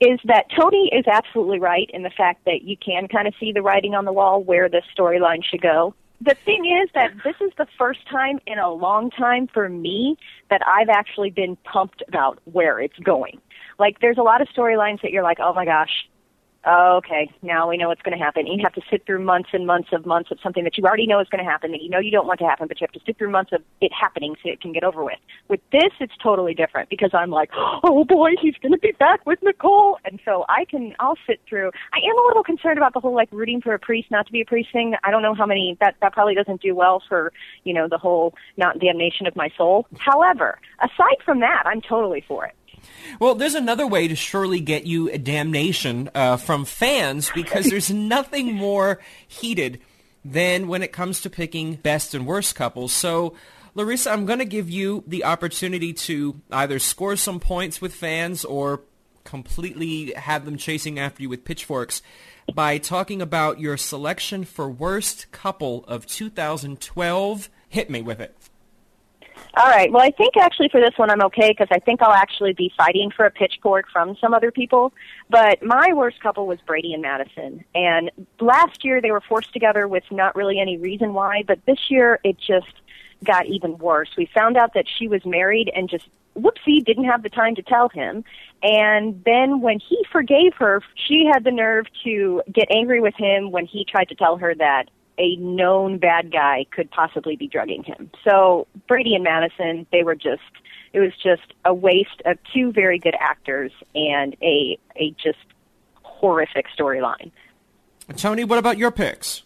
Is 0.00 0.18
that 0.24 0.46
Tony 0.58 0.90
is 0.92 1.04
absolutely 1.06 1.58
right 1.58 1.90
in 1.92 2.02
the 2.02 2.10
fact 2.10 2.44
that 2.46 2.62
you 2.62 2.76
can 2.76 3.08
kind 3.08 3.28
of 3.28 3.34
see 3.38 3.52
the 3.52 3.60
writing 3.62 3.94
on 3.94 4.04
the 4.06 4.12
wall 4.12 4.42
where 4.42 4.68
the 4.68 4.80
storyline 4.96 5.44
should 5.44 5.60
go. 5.60 5.94
The 6.20 6.34
thing 6.34 6.64
is 6.82 6.88
that 6.94 7.10
this 7.24 7.34
is 7.40 7.52
the 7.58 7.66
first 7.76 8.00
time 8.10 8.38
in 8.46 8.58
a 8.58 8.72
long 8.72 9.10
time 9.10 9.48
for 9.52 9.68
me 9.68 10.16
that 10.50 10.62
I've 10.66 10.88
actually 10.88 11.30
been 11.30 11.56
pumped 11.56 12.02
about 12.08 12.38
where 12.44 12.80
it's 12.80 12.98
going. 13.00 13.40
Like, 13.78 14.00
there's 14.00 14.18
a 14.18 14.22
lot 14.22 14.40
of 14.40 14.48
storylines 14.48 15.02
that 15.02 15.10
you're 15.10 15.22
like, 15.22 15.38
oh 15.40 15.52
my 15.52 15.64
gosh, 15.64 16.08
Oh, 16.64 16.96
okay, 16.98 17.30
now 17.40 17.68
we 17.68 17.76
know 17.76 17.88
what's 17.88 18.02
going 18.02 18.18
to 18.18 18.22
happen. 18.22 18.46
You 18.46 18.60
have 18.64 18.74
to 18.74 18.82
sit 18.90 19.06
through 19.06 19.24
months 19.24 19.50
and 19.52 19.64
months 19.64 19.90
of 19.92 20.04
months 20.04 20.32
of 20.32 20.38
something 20.42 20.64
that 20.64 20.76
you 20.76 20.84
already 20.84 21.06
know 21.06 21.20
is 21.20 21.28
going 21.28 21.42
to 21.42 21.48
happen, 21.48 21.70
that 21.70 21.82
you 21.82 21.88
know 21.88 22.00
you 22.00 22.10
don't 22.10 22.26
want 22.26 22.40
to 22.40 22.46
happen, 22.46 22.66
but 22.66 22.80
you 22.80 22.84
have 22.84 22.92
to 22.92 23.00
sit 23.06 23.16
through 23.16 23.30
months 23.30 23.52
of 23.52 23.62
it 23.80 23.92
happening 23.92 24.34
so 24.42 24.50
it 24.50 24.60
can 24.60 24.72
get 24.72 24.82
over 24.82 25.04
with. 25.04 25.18
With 25.46 25.60
this, 25.70 25.92
it's 26.00 26.12
totally 26.20 26.54
different 26.54 26.90
because 26.90 27.10
I'm 27.14 27.30
like, 27.30 27.50
oh 27.56 28.04
boy, 28.04 28.32
he's 28.42 28.56
going 28.60 28.72
to 28.72 28.78
be 28.78 28.90
back 28.98 29.24
with 29.24 29.38
Nicole, 29.42 29.98
and 30.04 30.18
so 30.24 30.44
I 30.48 30.64
can, 30.64 30.94
I'll 30.98 31.16
sit 31.28 31.40
through. 31.48 31.70
I 31.92 31.98
am 31.98 32.18
a 32.18 32.26
little 32.26 32.42
concerned 32.42 32.76
about 32.76 32.92
the 32.92 33.00
whole 33.00 33.14
like 33.14 33.28
rooting 33.30 33.60
for 33.60 33.72
a 33.72 33.78
priest 33.78 34.10
not 34.10 34.26
to 34.26 34.32
be 34.32 34.40
a 34.40 34.44
priest 34.44 34.70
thing. 34.72 34.94
I 35.04 35.12
don't 35.12 35.22
know 35.22 35.34
how 35.34 35.46
many 35.46 35.76
that 35.80 35.94
that 36.00 36.12
probably 36.12 36.34
doesn't 36.34 36.60
do 36.60 36.74
well 36.74 37.00
for 37.08 37.32
you 37.62 37.72
know 37.72 37.86
the 37.88 37.98
whole 37.98 38.34
not 38.56 38.80
damnation 38.80 39.28
of 39.28 39.36
my 39.36 39.48
soul. 39.56 39.86
However, 39.98 40.58
aside 40.80 41.22
from 41.24 41.38
that, 41.40 41.62
I'm 41.66 41.80
totally 41.80 42.24
for 42.26 42.46
it. 42.46 42.54
Well, 43.20 43.34
there's 43.34 43.54
another 43.54 43.86
way 43.86 44.08
to 44.08 44.16
surely 44.16 44.60
get 44.60 44.86
you 44.86 45.10
a 45.10 45.18
damnation 45.18 46.10
uh, 46.14 46.36
from 46.36 46.64
fans 46.64 47.30
because 47.34 47.66
there's 47.66 47.90
nothing 47.90 48.52
more 48.52 49.00
heated 49.26 49.80
than 50.24 50.68
when 50.68 50.82
it 50.82 50.92
comes 50.92 51.20
to 51.22 51.30
picking 51.30 51.74
best 51.74 52.14
and 52.14 52.26
worst 52.26 52.54
couples. 52.54 52.92
So, 52.92 53.34
Larissa, 53.74 54.10
I'm 54.10 54.26
going 54.26 54.40
to 54.40 54.44
give 54.44 54.68
you 54.68 55.04
the 55.06 55.24
opportunity 55.24 55.92
to 55.92 56.40
either 56.50 56.78
score 56.78 57.16
some 57.16 57.40
points 57.40 57.80
with 57.80 57.94
fans 57.94 58.44
or 58.44 58.82
completely 59.24 60.12
have 60.14 60.44
them 60.44 60.56
chasing 60.56 60.98
after 60.98 61.22
you 61.22 61.28
with 61.28 61.44
pitchforks 61.44 62.02
by 62.54 62.78
talking 62.78 63.20
about 63.20 63.60
your 63.60 63.76
selection 63.76 64.44
for 64.44 64.70
worst 64.70 65.30
couple 65.32 65.84
of 65.86 66.06
2012. 66.06 67.50
Hit 67.68 67.90
me 67.90 68.00
with 68.00 68.20
it. 68.20 68.34
All 69.56 69.68
right. 69.68 69.90
Well, 69.90 70.02
I 70.02 70.10
think 70.10 70.36
actually 70.36 70.68
for 70.68 70.80
this 70.80 70.96
one 70.96 71.10
I'm 71.10 71.22
okay 71.22 71.50
because 71.50 71.68
I 71.70 71.78
think 71.78 72.00
I'll 72.00 72.12
actually 72.12 72.52
be 72.52 72.72
fighting 72.76 73.10
for 73.10 73.26
a 73.26 73.30
pitchfork 73.30 73.86
from 73.90 74.16
some 74.20 74.32
other 74.32 74.52
people. 74.52 74.92
But 75.30 75.62
my 75.62 75.92
worst 75.94 76.20
couple 76.20 76.46
was 76.46 76.60
Brady 76.60 76.92
and 76.92 77.02
Madison. 77.02 77.64
And 77.74 78.10
last 78.40 78.84
year 78.84 79.00
they 79.00 79.10
were 79.10 79.20
forced 79.20 79.52
together 79.52 79.88
with 79.88 80.04
not 80.10 80.36
really 80.36 80.60
any 80.60 80.76
reason 80.76 81.12
why, 81.12 81.42
but 81.46 81.58
this 81.66 81.90
year 81.90 82.20
it 82.22 82.38
just 82.38 82.72
got 83.24 83.46
even 83.46 83.78
worse. 83.78 84.10
We 84.16 84.26
found 84.32 84.56
out 84.56 84.74
that 84.74 84.86
she 84.88 85.08
was 85.08 85.24
married 85.24 85.70
and 85.74 85.88
just 85.88 86.06
whoopsie 86.36 86.84
didn't 86.84 87.04
have 87.04 87.22
the 87.22 87.28
time 87.28 87.54
to 87.56 87.62
tell 87.62 87.88
him. 87.88 88.24
And 88.62 89.22
then 89.24 89.60
when 89.60 89.80
he 89.80 90.04
forgave 90.10 90.54
her, 90.54 90.82
she 90.94 91.28
had 91.32 91.44
the 91.44 91.50
nerve 91.50 91.86
to 92.04 92.42
get 92.52 92.68
angry 92.70 93.00
with 93.00 93.14
him 93.16 93.50
when 93.50 93.66
he 93.66 93.84
tried 93.84 94.08
to 94.08 94.14
tell 94.14 94.36
her 94.36 94.54
that 94.54 94.88
a 95.18 95.36
known 95.36 95.98
bad 95.98 96.32
guy 96.32 96.64
could 96.70 96.90
possibly 96.90 97.36
be 97.36 97.48
drugging 97.48 97.82
him. 97.82 98.10
So 98.24 98.66
Brady 98.86 99.14
and 99.14 99.24
Madison, 99.24 99.86
they 99.92 100.02
were 100.02 100.14
just 100.14 100.42
it 100.92 101.00
was 101.00 101.12
just 101.22 101.52
a 101.64 101.74
waste 101.74 102.22
of 102.24 102.38
two 102.54 102.72
very 102.72 102.98
good 102.98 103.16
actors 103.20 103.72
and 103.94 104.36
a 104.42 104.78
a 104.96 105.14
just 105.22 105.38
horrific 106.02 106.66
storyline. 106.76 107.30
Tony, 108.16 108.44
what 108.44 108.58
about 108.58 108.78
your 108.78 108.90
picks? 108.90 109.42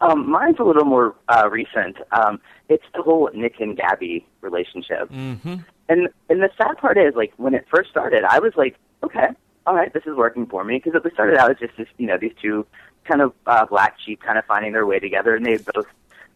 Um, 0.00 0.28
mine's 0.28 0.56
a 0.58 0.64
little 0.64 0.84
more 0.84 1.14
uh, 1.28 1.48
recent. 1.50 1.96
Um, 2.12 2.40
it's 2.68 2.84
the 2.94 3.02
whole 3.02 3.30
Nick 3.32 3.60
and 3.60 3.76
Gabby 3.76 4.26
relationship. 4.40 5.08
Mm-hmm. 5.10 5.56
And 5.88 6.08
and 6.28 6.42
the 6.42 6.50
sad 6.58 6.76
part 6.78 6.98
is, 6.98 7.14
like, 7.14 7.32
when 7.36 7.54
it 7.54 7.64
first 7.72 7.90
started, 7.90 8.24
I 8.24 8.38
was 8.40 8.52
like, 8.56 8.76
okay, 9.02 9.28
all 9.66 9.74
right, 9.74 9.92
this 9.92 10.02
is 10.06 10.16
working 10.16 10.46
for 10.46 10.64
me 10.64 10.80
because 10.82 11.00
it 11.02 11.12
started 11.12 11.36
out 11.36 11.50
as 11.50 11.58
just 11.58 11.76
this, 11.76 11.86
you 11.96 12.06
know, 12.06 12.18
these 12.18 12.34
two 12.42 12.66
kind 13.04 13.20
of 13.20 13.32
uh, 13.46 13.66
black 13.66 13.98
sheep 14.04 14.22
kind 14.22 14.38
of 14.38 14.44
finding 14.44 14.72
their 14.72 14.86
way 14.86 14.98
together, 14.98 15.34
and 15.34 15.44
they've 15.44 15.64
both 15.74 15.86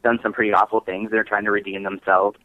done 0.02 0.18
some 0.22 0.32
pretty 0.32 0.52
awful 0.52 0.80
things. 0.80 1.10
They're 1.10 1.24
trying 1.24 1.44
to 1.44 1.50
redeem 1.50 1.82
themselves, 1.82 2.38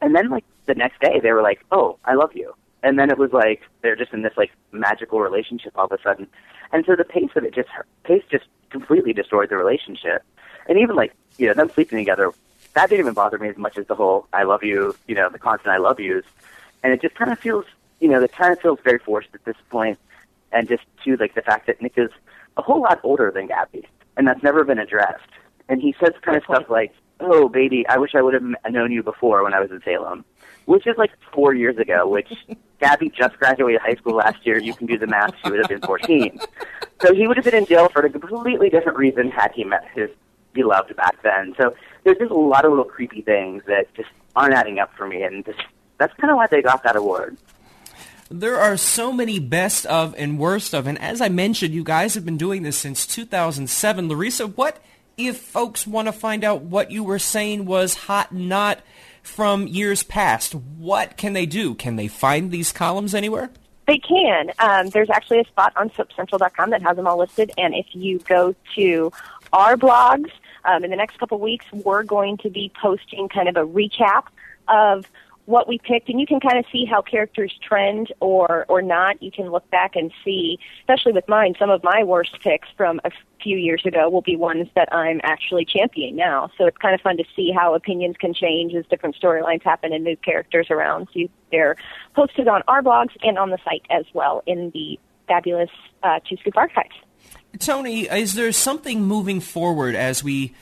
and 0.00 0.14
then 0.14 0.30
like 0.30 0.44
the 0.66 0.74
next 0.74 1.00
day, 1.00 1.20
they 1.20 1.32
were 1.32 1.42
like, 1.42 1.64
oh, 1.72 1.98
I 2.04 2.14
love 2.14 2.34
you, 2.34 2.54
and 2.82 2.98
then 2.98 3.10
it 3.10 3.18
was 3.18 3.32
like 3.32 3.62
they're 3.82 3.96
just 3.96 4.12
in 4.12 4.22
this 4.22 4.36
like 4.36 4.50
magical 4.72 5.20
relationship 5.20 5.72
all 5.76 5.86
of 5.86 5.92
a 5.92 6.02
sudden, 6.02 6.26
and 6.72 6.84
so 6.86 6.96
the 6.96 7.04
pace 7.04 7.30
of 7.36 7.44
it 7.44 7.54
just 7.54 7.68
pace 8.04 8.22
just 8.30 8.44
completely 8.70 9.12
destroyed 9.12 9.50
the 9.50 9.56
relationship, 9.56 10.22
and 10.68 10.78
even 10.78 10.96
like 10.96 11.12
you 11.38 11.46
know 11.46 11.54
them 11.54 11.70
sleeping 11.70 11.98
together. 11.98 12.32
That 12.74 12.88
didn't 12.88 13.00
even 13.00 13.14
bother 13.14 13.36
me 13.38 13.48
as 13.48 13.56
much 13.56 13.76
as 13.78 13.86
the 13.86 13.96
whole 13.96 14.26
"I 14.32 14.44
love 14.44 14.62
you," 14.62 14.94
you 15.08 15.14
know, 15.14 15.28
the 15.28 15.38
constant 15.38 15.72
"I 15.72 15.78
love 15.78 15.98
yous," 15.98 16.24
and 16.82 16.92
it 16.92 17.02
just 17.02 17.16
kind 17.16 17.32
of 17.32 17.38
feels, 17.38 17.64
you 17.98 18.08
know, 18.08 18.22
it 18.22 18.32
kind 18.32 18.52
of 18.52 18.60
feels 18.60 18.78
very 18.84 18.98
forced 18.98 19.28
at 19.34 19.44
this 19.44 19.56
point, 19.70 19.98
and 20.52 20.68
just 20.68 20.84
to 21.04 21.16
like 21.16 21.34
the 21.34 21.42
fact 21.42 21.66
that 21.66 21.82
Nick 21.82 21.94
is 21.96 22.10
a 22.56 22.62
whole 22.62 22.80
lot 22.80 23.00
older 23.02 23.30
than 23.30 23.46
Gabby, 23.46 23.86
and 24.16 24.26
that's 24.26 24.42
never 24.42 24.64
been 24.64 24.78
addressed. 24.78 25.30
And 25.68 25.80
he 25.80 25.94
says 26.00 26.14
kind 26.22 26.36
of 26.36 26.44
stuff 26.44 26.64
like, 26.68 26.92
"Oh, 27.20 27.48
baby, 27.48 27.86
I 27.88 27.98
wish 27.98 28.14
I 28.14 28.22
would 28.22 28.34
have 28.34 28.42
known 28.70 28.92
you 28.92 29.02
before 29.02 29.42
when 29.44 29.54
I 29.54 29.60
was 29.60 29.70
in 29.70 29.80
Salem," 29.84 30.24
which 30.66 30.86
is 30.86 30.96
like 30.98 31.10
four 31.32 31.54
years 31.54 31.78
ago. 31.78 32.08
Which 32.08 32.32
Gabby 32.80 33.10
just 33.10 33.38
graduated 33.38 33.80
high 33.80 33.94
school 33.94 34.16
last 34.16 34.44
year. 34.44 34.58
You 34.58 34.74
can 34.74 34.86
do 34.86 34.98
the 34.98 35.06
math; 35.06 35.34
she 35.42 35.50
would 35.50 35.60
have 35.60 35.68
been 35.68 35.80
14. 35.80 36.40
So 37.02 37.14
he 37.14 37.26
would 37.26 37.36
have 37.36 37.44
been 37.44 37.54
in 37.54 37.66
jail 37.66 37.88
for 37.88 38.04
a 38.04 38.10
completely 38.10 38.68
different 38.68 38.98
reason 38.98 39.30
had 39.30 39.52
he 39.52 39.64
met 39.64 39.86
his 39.94 40.10
beloved 40.52 40.94
back 40.96 41.22
then. 41.22 41.54
So 41.56 41.74
there's 42.04 42.18
just 42.18 42.30
a 42.30 42.34
lot 42.34 42.64
of 42.64 42.72
little 42.72 42.84
creepy 42.84 43.22
things 43.22 43.62
that 43.66 43.92
just 43.94 44.08
aren't 44.36 44.54
adding 44.54 44.78
up 44.78 44.92
for 44.96 45.06
me, 45.06 45.22
and 45.22 45.44
just 45.44 45.60
that's 45.98 46.14
kind 46.14 46.30
of 46.30 46.36
why 46.36 46.46
they 46.50 46.62
got 46.62 46.82
that 46.82 46.96
award. 46.96 47.36
There 48.32 48.60
are 48.60 48.76
so 48.76 49.12
many 49.12 49.40
best 49.40 49.86
of 49.86 50.14
and 50.16 50.38
worst 50.38 50.72
of, 50.72 50.86
and 50.86 50.96
as 51.00 51.20
I 51.20 51.28
mentioned, 51.28 51.74
you 51.74 51.82
guys 51.82 52.14
have 52.14 52.24
been 52.24 52.36
doing 52.36 52.62
this 52.62 52.76
since 52.76 53.04
2007. 53.04 54.08
Larissa, 54.08 54.46
what 54.46 54.80
if 55.16 55.36
folks 55.36 55.84
want 55.84 56.06
to 56.06 56.12
find 56.12 56.44
out 56.44 56.62
what 56.62 56.92
you 56.92 57.02
were 57.02 57.18
saying 57.18 57.66
was 57.66 57.94
hot 57.94 58.32
not 58.32 58.82
from 59.20 59.66
years 59.66 60.04
past? 60.04 60.54
What 60.54 61.16
can 61.16 61.32
they 61.32 61.44
do? 61.44 61.74
Can 61.74 61.96
they 61.96 62.06
find 62.06 62.52
these 62.52 62.70
columns 62.70 63.16
anywhere? 63.16 63.50
They 63.88 63.98
can. 63.98 64.52
Um, 64.60 64.90
there's 64.90 65.10
actually 65.10 65.40
a 65.40 65.44
spot 65.46 65.72
on 65.74 65.90
soapcentral.com 65.90 66.70
that 66.70 66.82
has 66.82 66.96
them 66.96 67.08
all 67.08 67.18
listed, 67.18 67.50
and 67.58 67.74
if 67.74 67.86
you 67.94 68.20
go 68.20 68.54
to 68.76 69.12
our 69.52 69.76
blogs, 69.76 70.30
um, 70.64 70.84
in 70.84 70.90
the 70.90 70.96
next 70.96 71.18
couple 71.18 71.40
weeks, 71.40 71.66
we're 71.72 72.04
going 72.04 72.36
to 72.38 72.48
be 72.48 72.70
posting 72.80 73.28
kind 73.28 73.48
of 73.48 73.56
a 73.56 73.66
recap 73.66 74.26
of 74.68 75.04
what 75.46 75.66
we 75.66 75.78
picked, 75.78 76.08
and 76.08 76.20
you 76.20 76.26
can 76.26 76.40
kind 76.40 76.58
of 76.58 76.64
see 76.70 76.84
how 76.84 77.02
characters 77.02 77.52
trend 77.66 78.12
or 78.20 78.66
or 78.68 78.82
not. 78.82 79.22
You 79.22 79.30
can 79.30 79.50
look 79.50 79.68
back 79.70 79.96
and 79.96 80.12
see, 80.24 80.58
especially 80.80 81.12
with 81.12 81.28
mine, 81.28 81.54
some 81.58 81.70
of 81.70 81.82
my 81.82 82.04
worst 82.04 82.38
picks 82.40 82.68
from 82.76 83.00
a 83.04 83.10
few 83.42 83.56
years 83.56 83.84
ago 83.84 84.08
will 84.08 84.22
be 84.22 84.36
ones 84.36 84.68
that 84.74 84.92
I'm 84.94 85.20
actually 85.22 85.64
championing 85.64 86.16
now. 86.16 86.50
So 86.56 86.66
it's 86.66 86.76
kind 86.76 86.94
of 86.94 87.00
fun 87.00 87.16
to 87.16 87.24
see 87.34 87.52
how 87.52 87.74
opinions 87.74 88.16
can 88.18 88.34
change 88.34 88.74
as 88.74 88.84
different 88.86 89.16
storylines 89.20 89.62
happen 89.62 89.92
and 89.92 90.04
move 90.04 90.22
characters 90.22 90.68
around. 90.70 91.08
So 91.14 91.20
they're 91.50 91.76
posted 92.14 92.48
on 92.48 92.62
our 92.68 92.82
blogs 92.82 93.16
and 93.22 93.38
on 93.38 93.50
the 93.50 93.58
site 93.64 93.86
as 93.90 94.04
well 94.12 94.42
in 94.46 94.70
the 94.70 94.98
fabulous 95.26 95.70
uh, 96.02 96.20
Two 96.28 96.36
Scoop 96.36 96.56
archives. 96.56 96.94
Tony, 97.58 98.02
is 98.02 98.34
there 98.34 98.52
something 98.52 99.02
moving 99.02 99.40
forward 99.40 99.94
as 99.94 100.22
we 100.22 100.54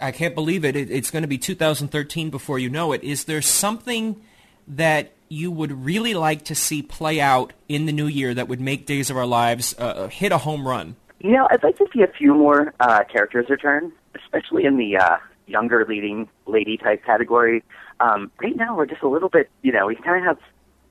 I 0.00 0.12
can't 0.12 0.34
believe 0.34 0.64
it. 0.64 0.76
it. 0.76 0.90
It's 0.90 1.10
going 1.10 1.22
to 1.22 1.28
be 1.28 1.38
2013 1.38 2.30
before 2.30 2.58
you 2.58 2.68
know 2.68 2.92
it. 2.92 3.02
Is 3.02 3.24
there 3.24 3.42
something 3.42 4.20
that 4.68 5.12
you 5.28 5.50
would 5.50 5.84
really 5.84 6.14
like 6.14 6.44
to 6.44 6.54
see 6.54 6.82
play 6.82 7.20
out 7.20 7.52
in 7.68 7.86
the 7.86 7.92
new 7.92 8.06
year 8.06 8.34
that 8.34 8.48
would 8.48 8.60
make 8.60 8.86
Days 8.86 9.10
of 9.10 9.16
Our 9.16 9.26
Lives 9.26 9.74
uh, 9.78 9.82
uh, 9.82 10.08
hit 10.08 10.32
a 10.32 10.38
home 10.38 10.66
run? 10.66 10.96
You 11.20 11.32
know, 11.32 11.48
I'd 11.50 11.62
like 11.62 11.78
to 11.78 11.86
see 11.94 12.02
a 12.02 12.08
few 12.08 12.34
more 12.34 12.74
uh, 12.80 13.04
characters 13.04 13.48
return, 13.48 13.92
especially 14.14 14.64
in 14.64 14.76
the 14.76 14.96
uh, 14.96 15.16
younger 15.46 15.84
leading 15.88 16.28
lady 16.46 16.76
type 16.76 17.04
category. 17.04 17.62
Um, 18.00 18.30
right 18.42 18.56
now, 18.56 18.76
we're 18.76 18.86
just 18.86 19.02
a 19.02 19.08
little 19.08 19.28
bit, 19.28 19.50
you 19.62 19.72
know, 19.72 19.86
we 19.86 19.96
kind 19.96 20.18
of 20.18 20.24
have 20.24 20.38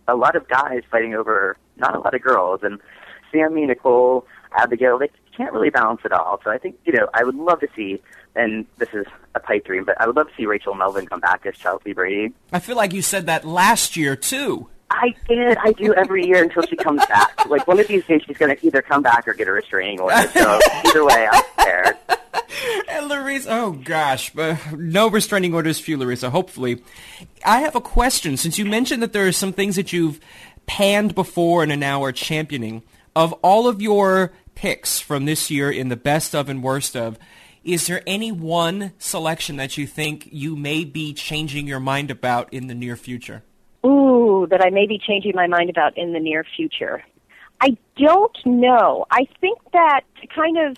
a 0.08 0.16
lot 0.16 0.36
of 0.36 0.48
guys 0.48 0.84
fighting 0.90 1.16
over 1.16 1.58
not 1.78 1.96
a 1.96 2.00
lot 2.00 2.14
of 2.14 2.22
girls, 2.22 2.62
and 2.64 2.80
Sammy, 3.32 3.66
Nicole, 3.66 4.26
Abigail, 4.56 5.00
they 5.00 5.10
can't 5.36 5.54
really 5.54 5.70
balance 5.70 6.02
it 6.06 6.12
all. 6.12 6.40
So 6.44 6.52
I 6.52 6.58
think, 6.58 6.78
you 6.86 6.94
know, 6.94 7.08
I 7.14 7.24
would 7.24 7.36
love 7.36 7.60
to 7.62 7.68
see 7.76 8.02
and 8.40 8.66
this 8.78 8.90
is 8.94 9.06
a 9.36 9.40
pipe 9.40 9.66
dream, 9.66 9.84
but 9.84 10.00
I 10.00 10.08
would 10.08 10.16
love 10.16 10.30
to 10.30 10.34
see 10.36 10.46
Rachel 10.46 10.74
Melvin 10.74 11.06
come 11.06 11.20
back 11.20 11.46
as 11.46 11.56
Chelsea 11.56 11.94
Brady. 11.94 12.34
I 12.52 12.60
feel 12.60 12.76
like 12.76 12.94
you 12.94 13.02
said 13.02 13.26
that 13.28 13.46
last 13.46 13.98
year 13.98 14.16
too. 14.16 14.68
I 14.92 15.14
did. 15.28 15.58
I 15.58 15.72
do 15.74 15.94
every 15.94 16.26
year 16.26 16.42
until 16.42 16.64
she 16.64 16.76
comes 16.76 17.06
back. 17.06 17.48
Like 17.48 17.68
one 17.68 17.80
of 17.80 17.88
these 17.88 18.06
days, 18.06 18.24
she's 18.26 18.38
going 18.38 18.56
to 18.56 18.66
either 18.66 18.82
come 18.82 19.04
back 19.04 19.28
or 19.28 19.34
get 19.34 19.48
a 19.48 19.52
restraining 19.52 20.00
order. 20.00 20.28
So 20.30 20.60
either 20.86 21.06
way, 21.06 21.28
I'm 21.32 21.44
prepared. 21.44 21.98
And 22.90 23.08
Larissa, 23.08 23.50
oh 23.52 23.72
gosh, 23.72 24.32
but 24.32 24.74
no 24.74 25.10
restraining 25.10 25.54
orders 25.54 25.80
for 25.80 25.92
you, 25.92 25.98
Larissa. 25.98 26.32
Hopefully, 26.32 26.84
I 27.46 27.62
have 27.62 27.76
a 27.76 27.82
question. 27.82 28.38
Since 28.38 28.58
you 28.58 28.66
mentioned 28.66 29.02
that 29.04 29.14
there 29.14 29.28
are 29.28 29.32
some 29.32 29.54
things 29.54 29.76
that 29.76 29.94
you've 29.94 30.20
panned 30.66 31.16
before 31.16 31.64
and 31.64 31.72
are 31.72 31.78
now 31.78 32.04
are 32.04 32.12
championing, 32.12 32.84
of 33.16 33.34
all 33.34 33.68
of 33.68 33.82
your 33.82 34.34
picks 34.56 35.00
from 35.00 35.26
this 35.26 35.50
year 35.50 35.72
in 35.72 35.90
the 35.90 35.96
best 35.96 36.36
of 36.36 36.50
and 36.50 36.64
worst 36.64 36.96
of, 36.98 37.18
is 37.64 37.88
there 37.88 38.02
any 38.08 38.32
one 38.32 38.94
selection 38.98 39.58
that 39.58 39.78
you 39.78 39.86
think 39.86 40.30
you 40.32 40.56
may 40.56 40.86
be 40.86 41.14
changing 41.14 41.68
your 41.68 41.80
mind 41.80 42.12
about 42.12 42.54
in 42.54 42.68
the 42.68 42.76
near 42.76 42.96
future? 42.96 43.44
Ooh, 43.86 44.48
that 44.50 44.62
I 44.62 44.70
may 44.70 44.88
be 44.88 45.00
changing 45.00 45.34
my 45.36 45.48
mind 45.48 45.70
about 45.70 45.98
in 45.98 46.14
the 46.14 46.20
near 46.20 46.46
future. 46.56 47.04
I 47.62 47.78
don't 47.98 48.38
know. 48.46 49.06
I 49.12 49.26
think 49.42 49.60
that 49.74 50.02
to 50.22 50.28
kind 50.28 50.58
of 50.58 50.78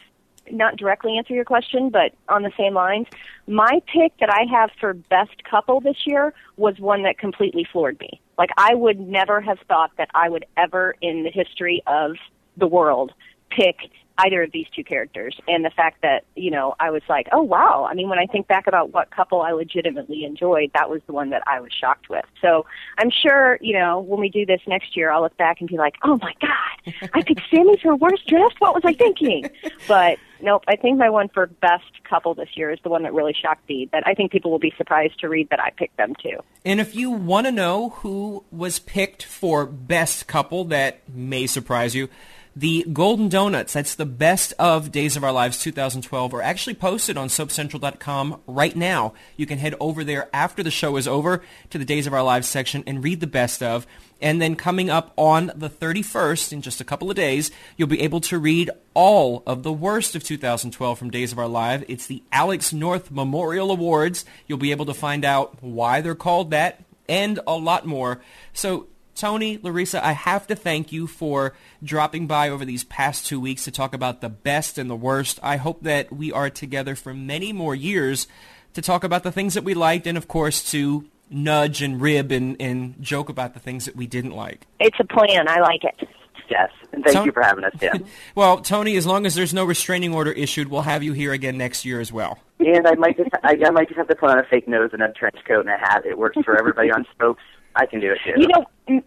not 0.52 0.78
directly 0.78 1.18
answer 1.18 1.34
your 1.34 1.46
question, 1.46 1.90
but 1.90 2.14
on 2.28 2.44
the 2.44 2.52
same 2.58 2.74
lines, 2.74 3.08
my 3.48 3.82
pick 3.94 4.18
that 4.20 4.30
I 4.30 4.46
have 4.52 4.72
for 4.80 4.94
best 4.94 5.44
couple 5.50 5.80
this 5.80 5.98
year 6.06 6.34
was 6.58 6.80
one 6.80 7.04
that 7.04 7.18
completely 7.18 7.66
floored 7.72 8.00
me. 8.00 8.20
Like 8.38 8.50
I 8.58 8.76
would 8.76 9.00
never 9.00 9.40
have 9.42 9.60
thought 9.68 9.92
that 9.98 10.10
I 10.14 10.30
would 10.30 10.46
ever 10.58 10.96
in 11.02 11.24
the 11.24 11.32
history 11.32 11.84
of 11.88 12.16
the 12.58 12.68
world 12.68 13.12
pick 13.50 13.78
either 14.24 14.44
of 14.44 14.52
these 14.52 14.68
two 14.76 14.84
characters. 14.84 15.40
And 15.48 15.66
the 15.66 15.70
fact 15.70 16.02
that 16.02 16.24
you 16.36 16.52
know 16.52 16.76
i 16.80 16.90
was 16.90 17.02
like 17.10 17.28
oh 17.32 17.42
wow. 17.42 17.88
I 17.90 17.94
mean 17.94 18.10
when 18.10 18.20
i 18.20 18.26
think 18.26 18.48
back 18.48 18.68
about 18.68 18.94
what 18.94 19.12
couple 19.12 19.42
i 19.42 19.52
legitimately 19.52 20.26
enjoyed 20.26 20.72
that 20.74 20.90
was 20.90 21.02
the 21.08 21.14
one 21.14 21.30
that 21.32 21.44
i 21.48 21.60
was 21.60 21.72
shocked 21.74 22.10
with. 22.10 22.26
So 22.42 22.66
i'm 22.98 23.10
sure 23.12 23.58
you 23.62 23.74
know 23.78 24.00
when 24.00 24.20
we 24.20 24.30
do 24.30 24.46
this 24.46 24.62
next 24.68 24.96
year 24.96 25.12
i'll 25.12 25.22
look 25.22 25.38
back 25.38 25.60
and 25.60 25.70
be 25.70 25.78
like 25.78 25.96
oh 26.04 26.18
my 26.22 26.34
god 26.42 27.10
i 27.14 27.22
picked 27.22 27.42
sammy 27.50 27.78
for 27.82 27.96
worst 27.96 28.28
dressed 28.28 28.60
what 28.60 28.74
was 28.74 28.84
i 28.86 28.94
thinking? 28.94 29.50
But 29.88 30.20
nope 30.42 30.64
i 30.68 30.76
think 30.76 30.98
my 30.98 31.10
one 31.10 31.28
for 31.30 31.48
best 31.48 32.04
couple 32.04 32.34
this 32.34 32.50
year 32.56 32.72
is 32.72 32.80
the 32.84 32.90
one 32.90 33.04
that 33.04 33.14
really 33.14 33.34
shocked 33.34 33.68
me 33.68 33.90
that 33.92 34.04
i 34.06 34.14
think 34.14 34.32
people 34.32 34.52
will 34.52 34.60
be 34.60 34.74
surprised 34.78 35.20
to 35.20 35.30
read 35.30 35.50
that 35.50 35.60
i 35.60 35.70
picked 35.72 35.98
them 35.98 36.14
too. 36.22 36.38
And 36.66 36.80
if 36.80 36.96
you 36.96 37.10
want 37.10 37.48
to 37.48 37.52
know 37.52 37.90
who 37.90 38.44
was 38.52 38.80
picked 38.80 39.24
for 39.24 39.66
best 39.66 40.28
couple 40.28 40.66
that 40.66 41.08
may 41.10 41.48
surprise 41.48 41.96
you 41.96 42.10
the 42.56 42.86
Golden 42.92 43.30
Donuts, 43.30 43.74
that's 43.74 43.96
the 43.96 44.06
best 44.06 44.54
of 44.60 44.92
Days 44.92 45.16
of 45.16 45.24
Our 45.24 45.32
Lives 45.32 45.60
2012, 45.62 46.34
are 46.34 46.42
actually 46.42 46.74
posted 46.74 47.16
on 47.16 47.30
SoapCentral.com 47.30 48.42
right 48.46 48.76
now. 48.76 49.14
You 49.38 49.46
can 49.46 49.58
head 49.58 49.76
over 49.80 50.04
there 50.04 50.30
after 50.34 50.62
the 50.62 50.72
show 50.72 50.98
is 50.98 51.08
over 51.08 51.42
to 51.70 51.78
the 51.78 51.86
Days 51.86 52.08
of 52.08 52.14
Our 52.14 52.24
Lives 52.24 52.50
section 52.50 52.84
and 52.86 53.04
read 53.04 53.22
the 53.22 53.28
best 53.28 53.64
of. 53.64 53.88
And 54.22 54.42
then 54.42 54.56
coming 54.56 54.90
up 54.90 55.14
on 55.16 55.52
the 55.56 55.70
31st, 55.70 56.52
in 56.52 56.62
just 56.62 56.82
a 56.82 56.86
couple 56.86 57.10
of 57.10 57.16
days, 57.16 57.52
you'll 57.78 57.88
be 57.88 58.02
able 58.02 58.20
to 58.22 58.38
read 58.38 58.70
all 58.94 59.44
of 59.48 59.64
the 59.64 59.72
worst 59.72 60.16
of 60.16 60.24
2012 60.24 61.00
from 61.00 61.10
Days 61.10 61.32
of 61.32 61.40
Our 61.40 61.48
Lives. 61.48 61.86
It's 61.88 62.08
the 62.08 62.22
Alex 62.34 62.74
North 62.74 63.12
Memorial 63.12 63.72
Awards. 63.72 64.26
You'll 64.48 64.58
be 64.58 64.72
able 64.72 64.86
to 64.88 64.94
find 64.94 65.24
out 65.24 65.64
why 65.64 66.02
they're 66.02 66.16
called 66.16 66.52
that 66.52 66.84
and 67.08 67.40
a 67.48 67.56
lot 67.56 67.86
more. 67.86 68.22
So 68.54 68.88
Tony, 69.16 69.60
Larissa, 69.62 70.06
I 70.06 70.14
have 70.14 70.48
to 70.48 70.56
thank 70.56 70.92
you 70.92 71.08
for 71.08 71.54
dropping 71.84 72.28
by 72.28 72.50
over 72.50 72.66
these 72.66 72.84
past 72.84 73.26
two 73.26 73.40
weeks 73.40 73.66
to 73.66 73.72
talk 73.72 73.94
about 73.94 74.22
the 74.22 74.30
best 74.30 74.78
and 74.78 74.90
the 74.90 74.96
worst. 74.96 75.40
I 75.44 75.58
hope 75.58 75.84
that 75.84 76.12
we 76.12 76.32
are 76.32 76.50
together 76.50 76.96
for 76.96 77.14
many 77.14 77.54
more 77.54 77.76
years 77.76 78.28
to 78.74 78.82
talk 78.82 79.04
about 79.04 79.24
the 79.24 79.32
things 79.32 79.54
that 79.54 79.64
we 79.64 79.74
liked 79.74 80.08
and, 80.08 80.18
of 80.18 80.28
course, 80.28 80.72
to 80.72 81.06
nudge 81.30 81.82
and 81.82 82.02
rib 82.02 82.32
and, 82.32 82.58
and 82.60 83.02
joke 83.02 83.30
about 83.30 83.54
the 83.54 83.60
things 83.60 83.86
that 83.86 83.96
we 83.96 84.08
didn't 84.08 84.32
like. 84.32 84.68
It's 84.80 84.98
a 85.00 85.06
plan. 85.06 85.48
I 85.48 85.60
like 85.60 85.84
it. 85.84 86.08
Yes, 86.50 86.70
and 86.92 87.02
thank 87.06 87.16
Tony, 87.16 87.28
you 87.28 87.32
for 87.32 87.42
having 87.42 87.64
us, 87.64 87.72
Dan. 87.80 88.06
well, 88.36 88.60
Tony, 88.60 88.98
as 88.98 89.08
long 89.08 89.26
as 89.26 89.36
there's 89.36 89.54
no 89.54 89.64
restraining 89.64 90.14
order 90.14 90.34
issued, 90.34 90.68
we'll 90.68 90.82
have 90.82 91.02
you 91.02 91.14
here 91.14 91.32
again 91.32 91.58
next 91.58 91.86
year 91.86 92.02
as 92.02 92.12
well. 92.12 92.40
And 92.60 92.86
I 92.86 92.96
might 92.96 93.16
just 93.16 93.30
I, 93.42 93.58
I 93.66 93.70
might 93.70 93.88
just 93.88 93.98
have 93.98 94.10
to 94.10 94.16
put 94.16 94.30
on 94.30 94.38
a 94.38 94.44
fake 94.44 94.68
nose 94.68 94.90
and 94.92 95.02
a 95.02 95.14
trench 95.14 95.38
coat 95.48 95.62
and 95.62 95.70
a 95.70 95.78
hat. 95.78 96.06
It 96.06 96.18
works 96.18 96.38
for 96.44 96.60
everybody 96.60 96.92
on 96.92 97.06
Spokes 97.16 97.42
I 97.76 97.86
can 97.86 98.00
do 98.00 98.12
it 98.12 98.20
too. 98.24 98.40
You 98.40 98.48
know, 98.48 98.66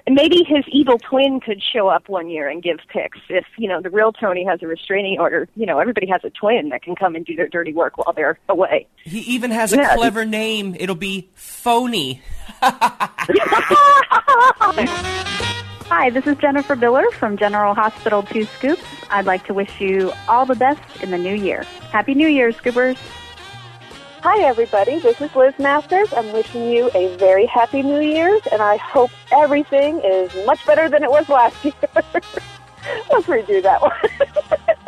maybe 0.09 0.45
his 0.45 0.65
evil 0.69 0.99
twin 0.99 1.41
could 1.41 1.63
show 1.63 1.89
up 1.89 2.09
one 2.09 2.29
year 2.29 2.49
and 2.49 2.63
give 2.63 2.79
picks. 2.89 3.19
If 3.29 3.45
you 3.57 3.69
know 3.69 3.81
the 3.81 3.91
real 3.91 4.13
Tony 4.13 4.45
has 4.45 4.63
a 4.63 4.67
restraining 4.67 5.19
order, 5.19 5.49
you 5.55 5.67
know 5.67 5.79
everybody 5.79 6.07
has 6.09 6.23
a 6.25 6.31
twin 6.31 6.71
that 6.71 6.83
can 6.83 6.97
come 6.97 7.15
and 7.15 7.25
do 7.27 7.37
their 7.37 7.49
dirty 7.49 7.73
work 7.73 7.99
while 7.99 8.13
they're 8.15 8.39
away. 8.49 8.87
He 9.03 9.21
even 9.21 9.51
has 9.51 9.73
a 9.73 9.77
yeah. 9.77 9.97
clever 9.97 10.25
name. 10.25 10.77
It'll 10.79 10.95
be 10.95 11.29
Phony. 11.35 12.23
Hi, 15.87 16.09
this 16.11 16.27
is 16.27 16.37
Jennifer 16.39 16.75
Biller 16.77 17.13
from 17.13 17.37
General 17.37 17.75
Hospital 17.75 18.23
Two 18.23 18.47
Scoops. 18.47 18.83
I'd 19.11 19.27
like 19.27 19.45
to 19.47 19.55
wish 19.55 19.81
you 19.81 20.13
all 20.29 20.47
the 20.47 20.55
best 20.55 21.03
in 21.03 21.11
the 21.11 21.19
new 21.19 21.35
year. 21.35 21.63
Happy 21.93 22.15
New 22.15 22.29
Year, 22.29 22.51
Scoopers! 22.53 22.97
Hi, 24.27 24.41
everybody. 24.41 25.01
This 25.01 25.21
is 25.21 25.37
Liz 25.37 25.53
Masters. 25.59 26.11
I'm 26.15 26.33
wishing 26.33 26.71
you 26.71 26.91
a 26.95 27.15
very 27.19 27.45
happy 27.45 27.83
New 27.83 28.01
Year's, 28.01 28.41
and 28.51 28.63
I 28.63 28.79
hope 28.79 29.11
everything 29.31 30.01
is 30.03 30.35
much 30.47 30.65
better 30.65 30.89
than 30.89 31.03
it 31.03 31.11
was 31.11 31.29
last 31.29 31.63
year. 31.65 31.75
Let's 31.93 33.27
redo 33.27 33.63
that 33.63 33.83
one. 33.83 33.93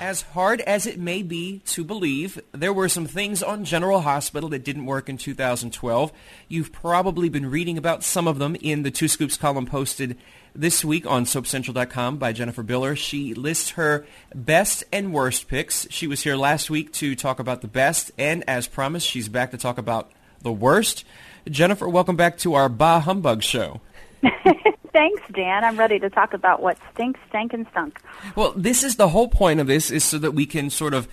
as 0.00 0.22
hard 0.22 0.60
as 0.62 0.86
it 0.86 0.98
may 0.98 1.22
be 1.22 1.60
to 1.66 1.82
believe, 1.82 2.40
there 2.52 2.72
were 2.72 2.88
some 2.88 3.06
things 3.06 3.42
on 3.42 3.64
General 3.64 4.00
Hospital 4.00 4.48
that 4.50 4.64
didn't 4.64 4.86
work 4.86 5.08
in 5.08 5.16
2012. 5.16 6.12
You've 6.48 6.72
probably 6.72 7.28
been 7.28 7.50
reading 7.50 7.76
about 7.76 8.04
some 8.04 8.28
of 8.28 8.38
them 8.38 8.56
in 8.60 8.82
the 8.82 8.90
Two 8.90 9.08
Scoops 9.08 9.36
column 9.36 9.66
posted 9.66 10.16
this 10.54 10.84
week 10.84 11.06
on 11.06 11.24
SoapCentral.com 11.24 12.18
by 12.18 12.32
Jennifer 12.32 12.62
Biller. 12.62 12.96
She 12.96 13.34
lists 13.34 13.70
her 13.70 14.06
best 14.34 14.84
and 14.92 15.12
worst 15.12 15.48
picks. 15.48 15.86
She 15.90 16.06
was 16.06 16.22
here 16.22 16.36
last 16.36 16.70
week 16.70 16.92
to 16.94 17.14
talk 17.14 17.38
about 17.38 17.60
the 17.60 17.68
best, 17.68 18.12
and 18.16 18.44
as 18.48 18.68
promised, 18.68 19.06
she's 19.06 19.28
back 19.28 19.50
to 19.50 19.58
talk 19.58 19.78
about 19.78 20.12
the 20.42 20.52
worst. 20.52 21.04
Jennifer, 21.48 21.88
welcome 21.88 22.16
back 22.16 22.38
to 22.38 22.54
our 22.54 22.68
Bah 22.68 23.00
Humbug 23.00 23.42
show. 23.42 23.80
Thanks, 24.98 25.22
Dan. 25.32 25.62
I'm 25.62 25.76
ready 25.76 26.00
to 26.00 26.10
talk 26.10 26.34
about 26.34 26.60
what 26.60 26.76
stinks, 26.92 27.20
stank, 27.28 27.52
and 27.52 27.68
stunk. 27.70 28.00
Well, 28.34 28.52
this 28.56 28.82
is 28.82 28.96
the 28.96 29.10
whole 29.10 29.28
point 29.28 29.60
of 29.60 29.68
this, 29.68 29.92
is 29.92 30.02
so 30.02 30.18
that 30.18 30.32
we 30.32 30.44
can 30.44 30.70
sort 30.70 30.92
of 30.92 31.06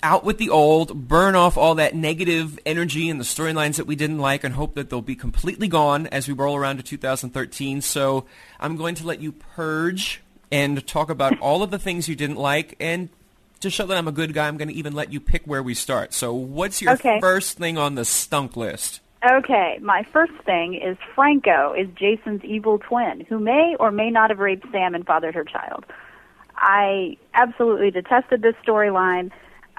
out 0.00 0.22
with 0.22 0.38
the 0.38 0.48
old, 0.48 1.08
burn 1.08 1.34
off 1.34 1.56
all 1.56 1.74
that 1.74 1.96
negative 1.96 2.56
energy 2.64 3.10
and 3.10 3.18
the 3.18 3.24
storylines 3.24 3.78
that 3.78 3.86
we 3.88 3.96
didn't 3.96 4.18
like, 4.20 4.44
and 4.44 4.54
hope 4.54 4.76
that 4.76 4.90
they'll 4.90 5.02
be 5.02 5.16
completely 5.16 5.66
gone 5.66 6.06
as 6.06 6.28
we 6.28 6.34
roll 6.34 6.54
around 6.54 6.76
to 6.76 6.84
2013. 6.84 7.80
So 7.80 8.26
I'm 8.60 8.76
going 8.76 8.94
to 8.94 9.04
let 9.04 9.20
you 9.20 9.32
purge 9.32 10.22
and 10.52 10.86
talk 10.86 11.10
about 11.10 11.36
all 11.40 11.64
of 11.64 11.72
the 11.72 11.80
things 11.80 12.08
you 12.08 12.14
didn't 12.14 12.36
like. 12.36 12.76
And 12.78 13.08
to 13.58 13.70
show 13.70 13.86
that 13.86 13.96
I'm 13.96 14.06
a 14.06 14.12
good 14.12 14.34
guy, 14.34 14.46
I'm 14.46 14.56
going 14.56 14.68
to 14.68 14.74
even 14.74 14.92
let 14.92 15.12
you 15.12 15.18
pick 15.18 15.42
where 15.46 15.64
we 15.64 15.74
start. 15.74 16.14
So 16.14 16.32
what's 16.32 16.80
your 16.80 16.92
Okay. 16.92 17.18
first 17.18 17.58
thing 17.58 17.76
on 17.76 17.96
the 17.96 18.04
stunk 18.04 18.56
list? 18.56 19.00
Okay, 19.24 19.78
my 19.80 20.02
first 20.12 20.34
thing 20.44 20.74
is 20.74 20.96
Franco 21.14 21.72
is 21.72 21.88
Jason's 21.94 22.44
evil 22.44 22.78
twin, 22.78 23.24
who 23.28 23.38
may 23.38 23.74
or 23.80 23.90
may 23.90 24.10
not 24.10 24.30
have 24.30 24.38
raped 24.38 24.66
Sam 24.70 24.94
and 24.94 25.06
fathered 25.06 25.34
her 25.34 25.44
child. 25.44 25.86
I 26.56 27.16
absolutely 27.34 27.90
detested 27.90 28.42
this 28.42 28.54
storyline. 28.64 29.30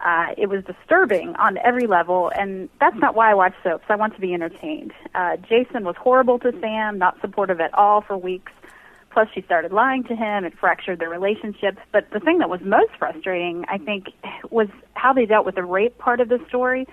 Uh, 0.04 0.28
it 0.38 0.48
was 0.48 0.64
disturbing 0.64 1.36
on 1.36 1.58
every 1.60 1.88
level, 1.88 2.32
and 2.38 2.70
that's 2.80 2.98
not 2.98 3.16
why 3.16 3.32
I 3.32 3.34
watch 3.36 3.54
soaps. 3.64 3.86
I 3.90 3.96
want 3.96 4.16
to 4.16 4.22
be 4.22 4.34
entertained. 4.34 4.94
Uh, 5.16 5.38
Jason 5.38 5.86
was 5.86 5.96
horrible 5.98 6.40
to 6.40 6.52
Sam, 6.60 6.98
not 6.98 7.20
supportive 7.22 7.60
at 7.60 7.74
all 7.74 8.02
for 8.02 8.18
weeks. 8.18 8.52
Plus, 9.12 9.28
she 9.34 9.42
started 9.42 9.72
lying 9.72 10.04
to 10.06 10.16
him. 10.16 10.46
It 10.46 10.54
fractured 10.60 11.00
their 11.00 11.10
relationship. 11.10 11.80
But 11.92 12.10
the 12.12 12.20
thing 12.20 12.38
that 12.40 12.50
was 12.50 12.62
most 12.62 12.92
frustrating, 13.00 13.66
I 13.68 13.80
think, 13.80 14.08
was 14.52 14.68
how 14.94 15.14
they 15.14 15.26
dealt 15.26 15.46
with 15.46 15.56
the 15.56 15.64
rape 15.64 15.98
part 15.98 16.22
of 16.22 16.30
the 16.30 16.40
story. 16.48 16.88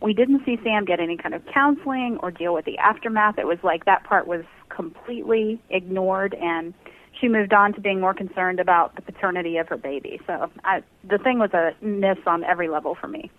We 0.00 0.14
didn't 0.14 0.44
see 0.44 0.58
Sam 0.62 0.84
get 0.84 1.00
any 1.00 1.16
kind 1.16 1.34
of 1.34 1.44
counseling 1.46 2.18
or 2.22 2.30
deal 2.30 2.54
with 2.54 2.64
the 2.64 2.78
aftermath. 2.78 3.38
It 3.38 3.46
was 3.46 3.58
like 3.62 3.84
that 3.86 4.04
part 4.04 4.26
was 4.26 4.44
completely 4.68 5.60
ignored, 5.70 6.34
and 6.34 6.72
she 7.20 7.28
moved 7.28 7.52
on 7.52 7.72
to 7.74 7.80
being 7.80 8.00
more 8.00 8.14
concerned 8.14 8.60
about 8.60 8.94
the 8.94 9.02
paternity 9.02 9.56
of 9.56 9.68
her 9.68 9.76
baby. 9.76 10.20
So 10.26 10.50
I, 10.64 10.82
the 11.02 11.18
thing 11.18 11.38
was 11.38 11.52
a 11.52 11.74
miss 11.84 12.18
on 12.26 12.44
every 12.44 12.68
level 12.68 12.94
for 12.94 13.08
me. 13.08 13.30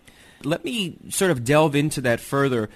Let 0.44 0.64
me 0.66 0.98
sort 1.10 1.32
of 1.32 1.44
delve 1.44 1.76
into 1.76 2.02
that 2.02 2.20
further, 2.20 2.70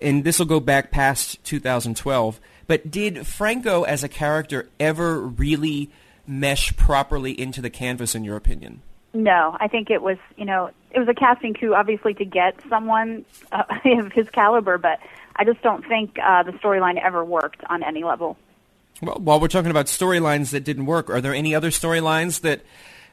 and 0.00 0.24
this 0.24 0.38
will 0.38 0.46
go 0.46 0.60
back 0.60 0.90
past 0.90 1.42
2012. 1.44 2.40
But 2.66 2.90
did 2.90 3.26
Franco 3.26 3.82
as 3.82 4.04
a 4.04 4.08
character 4.08 4.68
ever 4.78 5.20
really 5.20 5.90
mesh 6.26 6.76
properly 6.76 7.38
into 7.38 7.60
the 7.60 7.70
canvas, 7.70 8.14
in 8.14 8.24
your 8.24 8.36
opinion? 8.36 8.82
No, 9.12 9.56
I 9.58 9.68
think 9.68 9.90
it 9.90 10.02
was, 10.02 10.18
you 10.36 10.44
know, 10.44 10.70
it 10.92 10.98
was 10.98 11.08
a 11.08 11.14
casting 11.14 11.54
coup, 11.54 11.74
obviously, 11.74 12.14
to 12.14 12.24
get 12.24 12.54
someone 12.68 13.24
uh, 13.50 13.64
of 13.84 14.12
his 14.12 14.28
caliber, 14.30 14.78
but 14.78 15.00
I 15.36 15.44
just 15.44 15.62
don't 15.62 15.86
think 15.86 16.18
uh, 16.18 16.42
the 16.42 16.52
storyline 16.52 17.02
ever 17.02 17.24
worked 17.24 17.62
on 17.68 17.82
any 17.82 18.04
level. 18.04 18.36
Well, 19.02 19.16
while 19.18 19.40
we're 19.40 19.48
talking 19.48 19.70
about 19.70 19.86
storylines 19.86 20.50
that 20.50 20.64
didn't 20.64 20.86
work, 20.86 21.08
are 21.10 21.20
there 21.20 21.34
any 21.34 21.54
other 21.54 21.70
storylines 21.70 22.42
that 22.42 22.62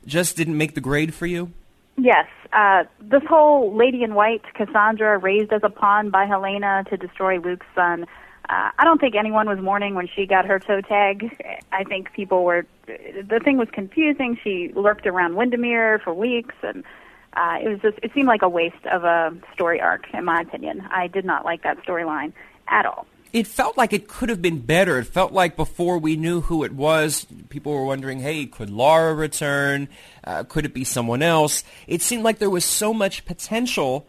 just 0.05 0.35
didn't 0.35 0.57
make 0.57 0.75
the 0.75 0.81
grade 0.81 1.13
for 1.13 1.25
you? 1.25 1.51
Yes, 1.97 2.27
uh, 2.53 2.83
this 3.01 3.23
whole 3.27 3.75
Lady 3.75 4.03
in 4.03 4.13
White, 4.13 4.43
Cassandra, 4.53 5.17
raised 5.17 5.51
as 5.51 5.61
a 5.63 5.69
pawn 5.69 6.09
by 6.11 6.25
Helena 6.25 6.83
to 6.89 6.97
destroy 6.97 7.39
Luke's 7.39 7.65
son. 7.73 8.05
Uh, 8.49 8.71
I 8.77 8.85
don't 8.85 8.99
think 8.99 9.15
anyone 9.15 9.47
was 9.49 9.59
mourning 9.59 9.93
when 9.93 10.07
she 10.07 10.25
got 10.25 10.45
her 10.45 10.57
toe 10.59 10.79
tag. 10.81 11.61
I 11.71 11.83
think 11.83 12.13
people 12.13 12.43
were. 12.43 12.65
The 12.85 13.41
thing 13.43 13.57
was 13.57 13.67
confusing. 13.71 14.39
She 14.41 14.71
lurked 14.73 15.05
around 15.05 15.35
Windermere 15.35 15.99
for 15.99 16.13
weeks, 16.13 16.55
and 16.63 16.85
uh, 17.33 17.57
it 17.61 17.67
was 17.67 17.79
just. 17.81 17.99
It 18.01 18.11
seemed 18.13 18.27
like 18.27 18.41
a 18.41 18.49
waste 18.49 18.85
of 18.89 19.03
a 19.03 19.35
story 19.53 19.81
arc, 19.81 20.05
in 20.13 20.23
my 20.23 20.41
opinion. 20.41 20.87
I 20.89 21.07
did 21.07 21.25
not 21.25 21.43
like 21.43 21.63
that 21.63 21.83
storyline 21.83 22.31
at 22.69 22.85
all. 22.85 23.05
It 23.33 23.47
felt 23.47 23.77
like 23.77 23.91
it 23.91 24.07
could 24.07 24.29
have 24.29 24.41
been 24.41 24.59
better. 24.59 24.97
It 24.99 25.07
felt 25.07 25.33
like 25.33 25.57
before 25.57 25.97
we 25.97 26.15
knew 26.15 26.39
who 26.39 26.63
it 26.63 26.71
was, 26.71 27.27
people 27.49 27.73
were 27.73 27.83
wondering, 27.83 28.19
hey, 28.19 28.45
could 28.45 28.69
Laura 28.69 29.13
return? 29.13 29.89
Uh, 30.23 30.45
could 30.45 30.65
it 30.65 30.73
be 30.73 30.85
someone 30.85 31.21
else? 31.21 31.65
It 31.87 32.01
seemed 32.01 32.23
like 32.23 32.39
there 32.39 32.49
was 32.49 32.63
so 32.63 32.93
much 32.93 33.25
potential, 33.25 34.07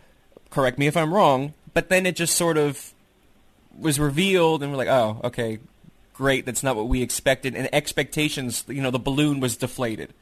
correct 0.51 0.78
me 0.78 0.86
if 0.86 0.97
I'm 0.97 1.12
wrong, 1.12 1.55
but 1.74 1.89
then 1.89 2.07
it 2.07 2.14
just 2.14 2.36
sort 2.36 2.57
of 2.57 2.95
was 3.79 3.99
revealed 4.01 4.62
and 4.62 4.72
we're 4.72 4.79
like, 4.79 4.89
oh, 4.89 5.20
okay, 5.24 5.59
great, 6.14 6.45
that's 6.45 6.62
not 6.62 6.76
what 6.76 6.89
we 6.89 7.03
expected. 7.03 7.55
And 7.55 7.68
expectations, 7.72 8.64
you 8.68 8.83
know, 8.83 8.91
the 8.91 8.99
balloon 8.99 9.41
was 9.41 9.57
deflated. 9.57 10.12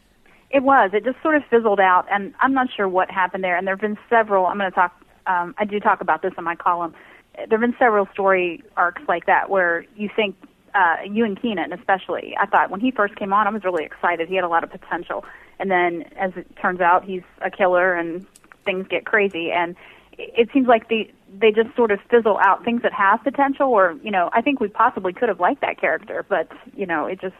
It 0.50 0.62
was. 0.62 0.90
It 0.92 1.04
just 1.04 1.20
sort 1.22 1.36
of 1.36 1.44
fizzled 1.46 1.80
out, 1.80 2.06
and 2.10 2.34
I'm 2.40 2.54
not 2.54 2.68
sure 2.74 2.88
what 2.88 3.10
happened 3.10 3.42
there. 3.42 3.56
And 3.56 3.66
there 3.66 3.74
have 3.74 3.80
been 3.80 3.98
several. 4.08 4.46
I'm 4.46 4.58
going 4.58 4.70
to 4.70 4.74
talk. 4.74 4.96
Um, 5.26 5.54
I 5.58 5.64
do 5.64 5.80
talk 5.80 6.00
about 6.00 6.22
this 6.22 6.32
in 6.38 6.44
my 6.44 6.54
column. 6.54 6.94
There 7.34 7.58
have 7.58 7.60
been 7.60 7.76
several 7.78 8.06
story 8.12 8.62
arcs 8.76 9.02
like 9.08 9.26
that 9.26 9.50
where 9.50 9.84
you 9.96 10.08
think 10.14 10.36
uh, 10.74 10.98
you 11.04 11.24
and 11.24 11.40
Keenan, 11.40 11.72
especially. 11.72 12.36
I 12.38 12.46
thought 12.46 12.70
when 12.70 12.80
he 12.80 12.92
first 12.92 13.16
came 13.16 13.32
on, 13.32 13.46
I 13.46 13.50
was 13.50 13.64
really 13.64 13.84
excited. 13.84 14.28
He 14.28 14.36
had 14.36 14.44
a 14.44 14.48
lot 14.48 14.62
of 14.62 14.70
potential, 14.70 15.24
and 15.58 15.70
then 15.70 16.04
as 16.16 16.32
it 16.36 16.46
turns 16.56 16.80
out, 16.80 17.04
he's 17.04 17.22
a 17.42 17.50
killer, 17.50 17.94
and 17.94 18.24
things 18.64 18.86
get 18.86 19.04
crazy. 19.04 19.50
And 19.50 19.74
it 20.18 20.48
seems 20.52 20.66
like 20.66 20.88
the 20.88 21.10
they 21.38 21.50
just 21.50 21.74
sort 21.76 21.90
of 21.90 22.00
fizzle 22.10 22.38
out 22.38 22.64
things 22.64 22.82
that 22.82 22.92
have 22.92 23.22
potential. 23.22 23.68
Or 23.68 23.96
you 24.02 24.10
know, 24.10 24.30
I 24.32 24.40
think 24.40 24.60
we 24.60 24.68
possibly 24.68 25.12
could 25.12 25.28
have 25.28 25.40
liked 25.40 25.60
that 25.60 25.80
character, 25.80 26.24
but 26.28 26.50
you 26.74 26.86
know, 26.86 27.06
it 27.06 27.20
just 27.20 27.36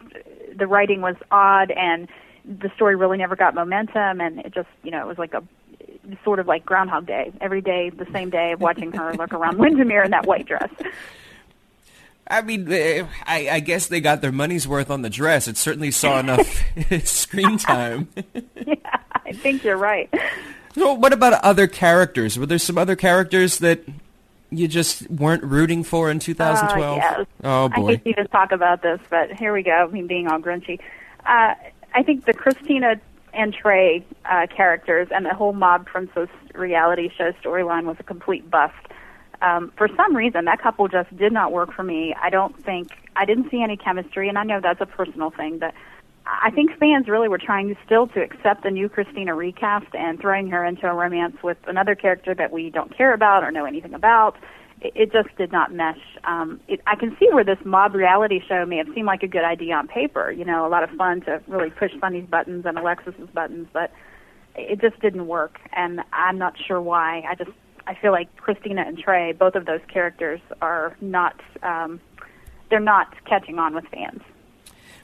the 0.55 0.67
writing 0.67 1.01
was 1.01 1.15
odd 1.31 1.71
and 1.71 2.07
the 2.47 2.71
story 2.75 2.95
really 2.95 3.17
never 3.17 3.35
got 3.35 3.53
momentum 3.53 4.21
and 4.21 4.39
it 4.39 4.53
just 4.53 4.69
you 4.83 4.91
know 4.91 5.01
it 5.01 5.07
was 5.07 5.17
like 5.17 5.33
a 5.33 5.43
sort 6.23 6.39
of 6.39 6.47
like 6.47 6.65
groundhog 6.65 7.05
day 7.05 7.31
every 7.41 7.61
day 7.61 7.89
the 7.89 8.07
same 8.13 8.29
day 8.29 8.53
of 8.53 8.61
watching 8.61 8.91
her 8.93 9.13
look 9.15 9.33
around 9.33 9.57
windermere 9.59 10.03
in 10.03 10.11
that 10.11 10.25
white 10.25 10.45
dress 10.45 10.69
I 12.29 12.41
mean, 12.41 12.69
eh, 12.69 13.05
I, 13.25 13.49
I 13.49 13.59
guess 13.61 13.87
they 13.87 14.01
got 14.01 14.21
their 14.21 14.33
money's 14.33 14.67
worth 14.67 14.89
on 14.89 15.01
the 15.01 15.09
dress. 15.09 15.47
It 15.47 15.55
certainly 15.55 15.91
saw 15.91 16.19
enough 16.19 16.61
screen 17.05 17.57
time. 17.57 18.09
yeah 18.65 18.75
i 19.25 19.33
think 19.33 19.63
you're 19.63 19.77
right 19.77 20.13
So 20.77 20.93
what 20.93 21.11
about 21.11 21.33
other 21.43 21.67
characters? 21.67 22.37
Were 22.37 22.45
there 22.45 22.59
some 22.59 22.77
other 22.77 22.95
characters 22.95 23.59
that 23.59 23.81
you 24.51 24.67
just 24.67 25.09
weren't 25.09 25.43
rooting 25.43 25.83
for 25.83 26.11
in 26.11 26.19
2012? 26.19 26.97
Uh, 26.97 27.01
yes. 27.01 27.27
Oh 27.43 27.65
I 27.65 27.75
boy. 27.75 27.87
hate 27.87 28.03
to 28.03 28.09
even 28.11 28.27
talk 28.27 28.51
about 28.51 28.83
this, 28.83 28.99
but 29.09 29.31
here 29.31 29.53
we 29.53 29.63
go. 29.63 29.89
Me 29.91 30.03
being 30.03 30.27
all 30.27 30.39
grinchy. 30.39 30.79
Uh, 31.25 31.55
I 31.93 32.03
think 32.03 32.25
the 32.25 32.33
Christina 32.33 33.01
and 33.33 33.53
Trey 33.53 34.05
uh, 34.25 34.47
characters 34.55 35.07
and 35.11 35.25
the 35.25 35.33
whole 35.33 35.53
Mob 35.53 35.85
Princess 35.87 36.29
reality 36.53 37.09
show 37.17 37.31
storyline 37.43 37.85
was 37.85 37.97
a 37.99 38.03
complete 38.03 38.49
bust. 38.49 38.75
Um, 39.41 39.71
for 39.77 39.87
some 39.95 40.15
reason, 40.15 40.45
that 40.45 40.61
couple 40.61 40.87
just 40.87 41.15
did 41.15 41.31
not 41.31 41.51
work 41.51 41.73
for 41.73 41.83
me. 41.83 42.15
I 42.21 42.29
don't 42.29 42.55
think 42.63 42.91
I 43.15 43.25
didn't 43.25 43.49
see 43.49 43.61
any 43.61 43.77
chemistry, 43.77 44.29
and 44.29 44.37
I 44.37 44.43
know 44.43 44.59
that's 44.61 44.81
a 44.81 44.85
personal 44.85 45.31
thing, 45.31 45.57
but 45.57 45.73
I 46.29 46.51
think 46.51 46.77
fans 46.77 47.07
really 47.07 47.29
were 47.29 47.37
trying 47.37 47.75
still 47.85 48.07
to 48.07 48.21
accept 48.21 48.63
the 48.63 48.71
new 48.71 48.89
Christina 48.89 49.33
recast 49.33 49.87
and 49.93 50.19
throwing 50.19 50.49
her 50.49 50.65
into 50.65 50.85
a 50.87 50.93
romance 50.93 51.37
with 51.41 51.57
another 51.67 51.95
character 51.95 52.35
that 52.35 52.51
we 52.51 52.69
don't 52.69 52.95
care 52.95 53.13
about 53.13 53.43
or 53.43 53.51
know 53.51 53.65
anything 53.65 53.93
about. 53.93 54.35
It, 54.81 54.93
it 54.95 55.11
just 55.13 55.35
did 55.37 55.51
not 55.51 55.73
mesh. 55.73 56.01
Um, 56.25 56.59
it, 56.67 56.81
I 56.85 56.95
can 56.95 57.15
see 57.17 57.29
where 57.31 57.45
this 57.45 57.59
mob 57.63 57.95
reality 57.95 58.41
show 58.45 58.65
may 58.65 58.77
have 58.77 58.87
seemed 58.93 59.07
like 59.07 59.23
a 59.23 59.27
good 59.27 59.45
idea 59.45 59.75
on 59.75 59.87
paper. 59.87 60.29
You 60.31 60.43
know, 60.43 60.67
a 60.67 60.69
lot 60.69 60.83
of 60.83 60.89
fun 60.91 61.21
to 61.21 61.41
really 61.47 61.69
push 61.69 61.91
Sonny's 62.01 62.27
buttons 62.27 62.65
and 62.65 62.77
Alexis's 62.77 63.29
buttons, 63.33 63.67
but 63.71 63.91
it 64.55 64.81
just 64.81 64.99
didn't 64.99 65.27
work, 65.27 65.59
and 65.73 66.01
I'm 66.11 66.37
not 66.37 66.55
sure 66.67 66.81
why. 66.81 67.23
I 67.29 67.35
just 67.35 67.51
I 67.85 67.95
feel 67.95 68.11
like 68.11 68.35
Christina 68.35 68.83
and 68.85 68.97
Trey, 68.97 69.31
both 69.31 69.55
of 69.55 69.65
those 69.65 69.81
characters, 69.87 70.41
are 70.61 70.97
not 70.99 71.39
um, 71.63 72.01
they're 72.69 72.79
not 72.79 73.13
catching 73.25 73.59
on 73.59 73.73
with 73.73 73.85
fans. 73.87 74.21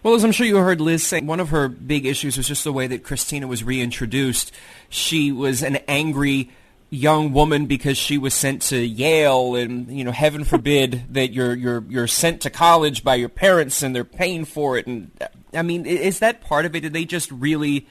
Well, 0.04 0.16
as 0.16 0.26
I'm 0.26 0.34
sure 0.34 0.46
you 0.46 0.58
heard 0.58 0.82
Liz 0.82 1.02
say, 1.02 1.22
one 1.22 1.40
of 1.40 1.50
her 1.50 1.70
big 1.70 2.06
issues 2.06 2.36
was 2.36 2.46
just 2.46 2.66
the 2.66 2.74
way 2.74 2.88
that 2.88 3.04
Christina 3.04 3.48
was 3.48 3.64
reintroduced. 3.64 4.52
She 4.90 5.32
was 5.32 5.64
an 5.64 5.78
angry 5.88 6.52
young 6.90 7.32
woman 7.32 7.68
because 7.68 7.98
she 7.98 8.18
was 8.18 8.34
sent 8.34 8.64
to 8.64 8.78
Yale, 8.78 9.56
and 9.56 9.88
you 9.88 10.04
know, 10.04 10.12
heaven 10.12 10.44
forbid 10.44 11.04
that 11.12 11.32
you're 11.32 11.56
you're 11.56 11.86
you're 11.88 12.08
sent 12.08 12.42
to 12.42 12.50
college 12.50 13.06
by 13.06 13.16
your 13.16 13.30
parents 13.30 13.82
and 13.82 13.96
they're 13.96 14.04
paying 14.04 14.44
for 14.44 14.78
it. 14.78 14.88
And 14.88 15.10
I 15.54 15.62
mean, 15.62 15.86
is 15.86 16.20
that 16.20 16.42
part 16.42 16.66
of 16.66 16.76
it? 16.76 16.82
Did 16.82 16.92
they 16.92 17.06
just 17.06 17.32
really 17.32 17.88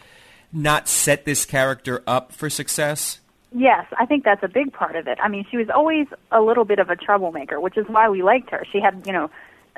not 0.52 0.88
set 0.88 1.24
this 1.24 1.46
character 1.46 2.02
up 2.06 2.32
for 2.32 2.50
success? 2.50 3.20
Yes, 3.54 3.86
I 3.98 4.04
think 4.04 4.24
that's 4.24 4.42
a 4.42 4.48
big 4.48 4.72
part 4.72 4.96
of 4.96 5.06
it. 5.06 5.18
I 5.22 5.28
mean, 5.28 5.46
she 5.50 5.56
was 5.56 5.68
always 5.70 6.06
a 6.30 6.42
little 6.42 6.64
bit 6.64 6.78
of 6.78 6.90
a 6.90 6.96
troublemaker, 6.96 7.58
which 7.58 7.76
is 7.78 7.86
why 7.86 8.08
we 8.08 8.22
liked 8.22 8.50
her. 8.50 8.64
She 8.70 8.80
had, 8.80 9.02
you 9.06 9.12
know, 9.12 9.30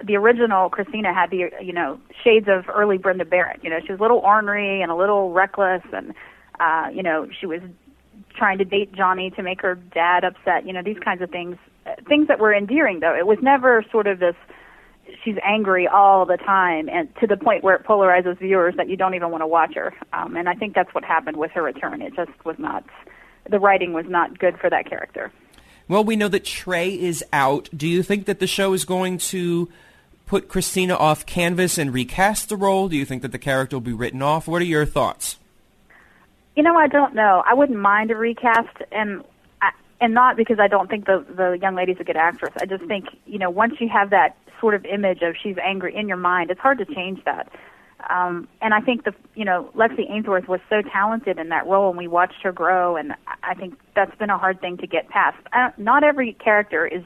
the 0.03 0.16
original 0.16 0.68
Christina 0.68 1.14
had 1.14 1.30
the, 1.30 1.51
you 1.62 1.72
know, 1.72 2.01
shades 2.22 2.49
of 2.49 2.68
early 2.68 2.99
Brenda 2.99 3.24
Barrett. 3.24 3.62
You 3.62 3.70
know, 3.70 3.78
she 3.84 3.92
was 3.92 4.01
a 4.01 4.03
little 4.03 4.18
ornery 4.18 4.82
and 4.82 4.90
a 4.90 4.97
little 4.97 5.32
reckless, 5.32 5.82
and 5.92 6.14
uh, 6.59 6.88
you 6.92 7.03
know, 7.03 7.28
she 7.38 7.47
was 7.47 7.61
trying 8.36 8.59
to 8.59 8.64
date 8.64 8.92
Johnny 8.92 9.30
to 9.30 9.42
make 9.42 9.62
her 9.62 9.74
dad 9.74 10.24
upset. 10.24 10.66
You 10.66 10.72
know, 10.72 10.82
these 10.82 10.99
kinds 10.99 11.22
of 11.22 11.30
things, 11.30 11.57
things 12.09 12.28
that 12.28 12.40
were 12.40 12.55
endearing. 12.55 13.01
Though 13.01 13.14
it 13.14 13.26
was 13.26 13.38
never 13.40 13.84
sort 13.90 14.07
of 14.07 14.18
this. 14.18 14.36
She's 15.22 15.36
angry 15.45 15.86
all 15.86 16.24
the 16.24 16.38
time, 16.38 16.88
and 16.88 17.14
to 17.20 17.26
the 17.26 17.36
point 17.36 17.62
where 17.62 17.74
it 17.74 17.84
polarizes 17.84 18.38
viewers 18.38 18.74
that 18.78 18.88
you 18.88 18.97
don't 18.97 19.14
even 19.14 19.30
want 19.30 19.42
to 19.42 19.47
watch 19.47 19.74
her. 19.74 19.92
Um, 20.14 20.34
and 20.34 20.49
I 20.49 20.55
think 20.55 20.74
that's 20.74 20.95
what 20.95 21.05
happened 21.05 21.36
with 21.36 21.51
her 21.51 21.62
return. 21.62 22.01
It 22.01 22.14
just 22.16 22.30
was 22.47 22.57
not. 22.59 22.84
The 23.51 23.61
writing 23.61 23.92
was 23.92 24.07
not 24.09 24.38
good 24.38 24.59
for 24.59 24.70
that 24.70 24.88
character. 24.88 25.30
Well, 25.88 26.03
we 26.03 26.16
know 26.16 26.28
that 26.28 26.47
Trey 26.47 26.88
is 26.88 27.22
out. 27.34 27.68
Do 27.76 27.86
you 27.86 28.03
think 28.03 28.24
that 28.24 28.38
the 28.40 28.47
show 28.47 28.72
is 28.72 28.86
going 28.86 29.18
to 29.18 29.68
put 30.35 30.49
Christina 30.49 30.97
off 30.97 31.24
canvas 31.26 31.78
and 31.78 31.95
recast 31.95 32.49
the 32.49 32.57
role? 32.57 32.89
Do 32.89 32.97
you 32.97 33.05
think 33.05 33.22
that 33.22 33.30
the 33.30 33.39
character 33.39 33.76
will 33.76 33.80
be 33.82 33.93
written 33.93 34.20
off? 34.20 34.49
What 34.49 34.61
are 34.61 34.64
your 34.64 34.85
thoughts? 34.85 35.39
You 36.57 36.64
know, 36.64 36.74
I 36.74 36.89
don't 36.89 37.14
know. 37.14 37.45
I 37.47 37.55
wouldn't 37.55 37.78
mind 37.78 38.11
a 38.11 38.16
recast, 38.16 38.76
and 38.91 39.22
and 40.01 40.12
not 40.12 40.37
because 40.37 40.59
I 40.59 40.66
don't 40.66 40.91
think 40.91 41.07
the 41.07 41.24
the 41.37 41.57
young 41.62 41.76
lady's 41.76 41.99
a 42.01 42.05
good 42.05 42.16
actress. 42.16 42.53
I 42.61 42.66
just 42.66 42.82
think 42.87 43.05
you 43.26 43.39
know 43.39 43.49
once 43.49 43.74
you 43.78 43.89
have 43.89 44.11
that 44.11 44.37
sort 44.61 44.74
of 44.74 44.85
image 44.87 45.22
of 45.22 45.37
she's 45.41 45.55
angry 45.64 45.95
in 45.95 46.09
your 46.09 46.16
mind, 46.16 46.51
it's 46.51 46.59
hard 46.59 46.78
to 46.78 46.85
change 46.85 47.22
that. 47.26 47.49
Um, 48.11 48.49
and 48.61 48.74
I 48.74 48.80
think 48.80 49.05
the 49.05 49.14
you 49.37 49.45
know 49.45 49.70
Lexi 49.76 50.11
Ainsworth 50.11 50.49
was 50.49 50.59
so 50.68 50.82
talented 50.82 51.39
in 51.39 51.51
that 51.51 51.64
role, 51.68 51.91
and 51.91 51.97
we 51.97 52.09
watched 52.09 52.43
her 52.43 52.51
grow, 52.51 52.97
and 52.97 53.14
I 53.45 53.55
think 53.55 53.78
that's 53.95 54.16
been 54.16 54.30
a 54.30 54.39
hard 54.39 54.61
thing 54.61 54.78
to 54.78 54.89
get 54.89 55.09
past. 55.11 55.37
I, 55.53 55.70
not 55.78 56.03
every 56.03 56.32
character 56.32 56.89
is 56.89 57.05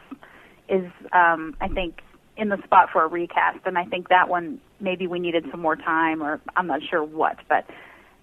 is 0.70 0.90
um, 1.12 1.54
I 1.60 1.68
think 1.68 2.00
in 2.38 2.48
the 2.48 2.62
spot 2.64 2.88
for 2.92 3.04
a 3.04 3.08
recast, 3.08 3.58
and 3.66 3.76
I 3.76 3.84
think 3.84 4.08
that 4.08 4.28
one 4.28 4.60
maybe 4.80 5.06
we 5.06 5.18
needed 5.18 5.44
some 5.50 5.60
more 5.60 5.76
time, 5.76 6.22
or 6.22 6.40
I'm 6.56 6.66
not 6.66 6.80
sure 6.88 7.02
what, 7.04 7.36
but 7.48 7.66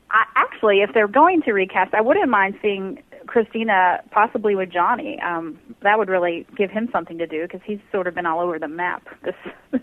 I, 0.09 0.23
actually, 0.35 0.81
if 0.81 0.93
they're 0.93 1.07
going 1.07 1.41
to 1.43 1.51
recast, 1.51 1.93
I 1.93 2.01
wouldn't 2.01 2.29
mind 2.29 2.57
seeing 2.61 3.03
Christina 3.27 4.01
possibly 4.11 4.55
with 4.55 4.71
Johnny. 4.71 5.19
Um, 5.21 5.59
that 5.81 5.97
would 5.97 6.09
really 6.09 6.45
give 6.55 6.69
him 6.69 6.89
something 6.91 7.17
to 7.17 7.27
do 7.27 7.41
because 7.43 7.61
he's 7.65 7.79
sort 7.91 8.07
of 8.07 8.15
been 8.15 8.25
all 8.25 8.39
over 8.39 8.59
the 8.59 8.67
map 8.67 9.07
this 9.23 9.35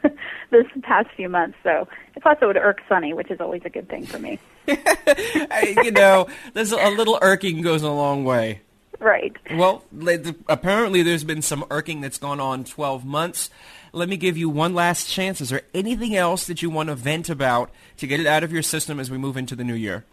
this 0.50 0.64
past 0.82 1.08
few 1.16 1.28
months. 1.28 1.58
So 1.62 1.88
plus 2.22 2.38
it 2.40 2.46
would 2.46 2.56
irk 2.56 2.80
Sonny, 2.88 3.12
which 3.12 3.30
is 3.30 3.40
always 3.40 3.62
a 3.64 3.70
good 3.70 3.88
thing 3.88 4.06
for 4.06 4.18
me. 4.18 4.38
you 4.66 5.90
know, 5.90 6.28
there's 6.54 6.72
a 6.72 6.90
little 6.90 7.18
irking 7.20 7.62
goes 7.62 7.82
a 7.82 7.90
long 7.90 8.24
way. 8.24 8.60
Right. 9.00 9.36
Well, 9.50 9.82
apparently 10.48 11.02
there's 11.02 11.24
been 11.24 11.42
some 11.42 11.64
irking 11.70 12.00
that's 12.00 12.18
gone 12.18 12.38
on 12.38 12.62
12 12.62 13.04
months. 13.04 13.50
Let 13.92 14.08
me 14.08 14.16
give 14.16 14.38
you 14.38 14.48
one 14.48 14.74
last 14.74 15.08
chance. 15.08 15.40
Is 15.40 15.50
there 15.50 15.62
anything 15.74 16.16
else 16.16 16.46
that 16.46 16.62
you 16.62 16.70
want 16.70 16.88
to 16.88 16.94
vent 16.94 17.28
about 17.28 17.70
to 17.98 18.06
get 18.06 18.20
it 18.20 18.26
out 18.26 18.42
of 18.42 18.52
your 18.52 18.62
system 18.62 18.98
as 18.98 19.10
we 19.10 19.18
move 19.18 19.36
into 19.36 19.54
the 19.54 19.64
new 19.64 19.74
year? 19.74 20.04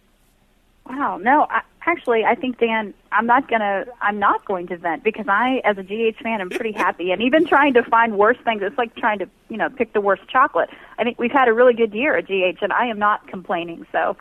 Wow, 0.85 1.17
no, 1.17 1.45
I, 1.49 1.61
actually, 1.85 2.25
I 2.25 2.35
think 2.35 2.59
Dan, 2.59 2.93
I'm 3.11 3.25
not 3.25 3.47
gonna, 3.47 3.85
I'm 4.01 4.19
not 4.19 4.43
going 4.45 4.67
to 4.67 4.77
vent 4.77 5.03
because 5.03 5.27
I, 5.29 5.61
as 5.63 5.77
a 5.77 5.83
GH 5.83 6.21
fan, 6.21 6.41
am 6.41 6.49
pretty 6.49 6.71
happy. 6.77 7.11
And 7.11 7.21
even 7.21 7.45
trying 7.45 7.73
to 7.75 7.83
find 7.83 8.17
worse 8.17 8.37
things, 8.43 8.61
it's 8.63 8.77
like 8.77 8.95
trying 8.95 9.19
to, 9.19 9.29
you 9.49 9.57
know, 9.57 9.69
pick 9.69 9.93
the 9.93 10.01
worst 10.01 10.27
chocolate. 10.27 10.69
I 10.97 11.03
think 11.03 11.19
we've 11.19 11.31
had 11.31 11.47
a 11.47 11.53
really 11.53 11.73
good 11.73 11.93
year 11.93 12.17
at 12.17 12.25
GH, 12.25 12.61
and 12.61 12.73
I 12.73 12.87
am 12.87 12.99
not 12.99 13.27
complaining. 13.27 13.85
So, 13.91 14.17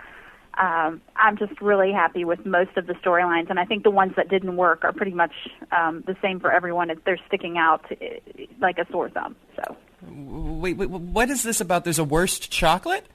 um, 0.59 1.01
I'm 1.15 1.37
just 1.39 1.61
really 1.61 1.93
happy 1.93 2.25
with 2.25 2.45
most 2.45 2.77
of 2.77 2.87
the 2.87 2.95
storylines, 2.95 3.49
and 3.49 3.61
I 3.61 3.65
think 3.65 3.85
the 3.85 3.91
ones 3.91 4.15
that 4.17 4.29
didn't 4.29 4.57
work 4.57 4.83
are 4.85 4.93
pretty 4.93 5.13
much 5.13 5.33
um, 5.71 6.03
the 6.07 6.17
same 6.21 6.41
for 6.41 6.51
everyone. 6.51 6.91
They're 7.05 7.21
sticking 7.29 7.59
out 7.59 7.85
eh, 8.01 8.19
like 8.61 8.79
a 8.79 8.87
sore 8.91 9.09
thumb. 9.09 9.37
So, 9.55 9.77
wait, 10.03 10.77
wait, 10.77 10.91
what 10.91 11.31
is 11.31 11.45
this 11.45 11.61
about? 11.61 11.85
There's 11.85 12.01
a 12.01 12.05
worst 12.05 12.51
chocolate? 12.51 13.07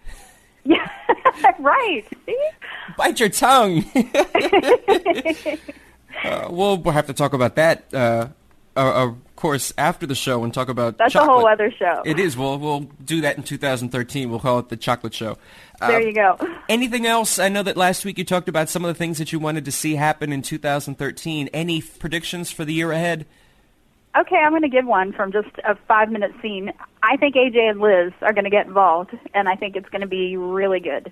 Yeah, 0.64 0.88
right. 1.60 2.06
See? 2.26 2.39
Bite 2.98 3.20
your 3.20 3.30
tongue. 3.30 3.84
uh, 6.24 6.48
we'll, 6.50 6.82
have 6.91 7.08
to 7.08 7.14
talk 7.14 7.34
about 7.34 7.56
that, 7.56 7.94
uh, 7.94 8.28
uh, 8.78 9.12
course, 9.44 9.74
after 9.78 10.08
the 10.08 10.16
show 10.16 10.46
and 10.46 10.54
talk 10.54 10.70
about. 10.70 10.98
That's 10.98 11.12
chocolate. 11.12 11.30
a 11.30 11.34
whole 11.34 11.48
other 11.48 11.70
show. 11.70 12.02
It 12.06 12.18
is. 12.18 12.38
We'll 12.38 12.58
we'll 12.58 12.88
do 13.04 13.20
that 13.22 13.36
in 13.36 13.44
2013. 13.44 14.30
We'll 14.30 14.39
call 14.39 14.60
it 14.60 14.70
the 14.70 14.78
Chocolate 14.78 15.14
Show. 15.14 15.38
there 15.82 16.02
you 16.02 16.14
go. 16.14 16.38
Anything 16.70 17.06
else? 17.06 17.39
I 17.39 17.50
know 17.50 17.62
that 17.62 17.76
last 17.76 18.06
week 18.06 18.18
you 18.18 18.24
talked 18.24 18.48
about 18.48 18.70
some 18.70 18.86
of 18.86 18.88
the 18.88 18.98
things 18.98 19.18
that 19.18 19.34
you 19.34 19.39
wanted 19.39 19.66
to 19.66 19.72
see 19.72 19.96
happen 19.96 20.32
in 20.32 20.44
2013. 20.44 21.50
Any 21.50 21.82
predictions 21.82 22.52
for 22.52 22.64
the 22.64 22.74
year 22.74 22.94
ahead? 22.94 23.26
Okay, 24.18 24.38
I'm 24.38 24.52
going 24.52 24.62
to 24.62 24.70
give 24.70 24.86
one 24.86 25.12
from 25.12 25.34
just 25.34 25.50
a 25.66 25.76
five 25.89 26.10
minute 26.10 26.32
scene. 26.41 26.72
I 27.02 27.18
think 27.18 27.36
AJ 27.36 27.70
and 27.70 27.82
Liz 27.82 28.14
are 28.22 28.32
going 28.32 28.46
to 28.46 28.50
get 28.50 28.66
involved, 28.66 29.12
and 29.34 29.50
I 29.50 29.58
think 29.58 29.76
it's 29.76 29.89
going 29.89 30.02
to 30.02 30.08
be 30.08 30.38
really 30.38 30.80
good. 30.80 31.12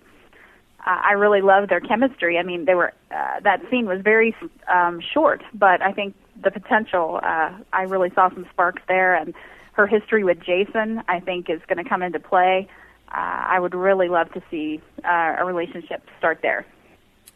Uh, 0.79 1.01
I 1.03 1.11
really 1.13 1.41
love 1.41 1.67
their 1.67 1.81
chemistry. 1.81 2.37
I 2.37 2.43
mean, 2.43 2.63
they 2.63 2.75
were 2.75 2.93
uh, 3.13 3.41
that 3.41 3.61
scene 3.69 3.87
was 3.87 3.99
very 4.01 4.33
um, 4.73 5.01
short, 5.13 5.43
but 5.53 5.81
I 5.81 5.91
think 5.91 6.15
the 6.43 6.51
potential. 6.51 7.19
Uh, 7.21 7.51
I 7.71 7.83
really 7.83 8.11
saw 8.13 8.29
some 8.29 8.45
sparks 8.51 8.81
there, 8.87 9.15
and 9.15 9.33
her 9.73 9.87
history 9.87 10.23
with 10.23 10.39
Jason, 10.41 11.01
I 11.07 11.19
think, 11.19 11.49
is 11.49 11.61
going 11.67 11.83
to 11.83 11.89
come 11.89 12.01
into 12.01 12.19
play. 12.19 12.67
Uh, 13.09 13.15
I 13.17 13.59
would 13.59 13.73
really 13.73 14.07
love 14.07 14.31
to 14.33 14.41
see 14.49 14.81
uh, 15.03 15.35
a 15.39 15.45
relationship 15.45 16.07
start 16.17 16.39
there. 16.41 16.65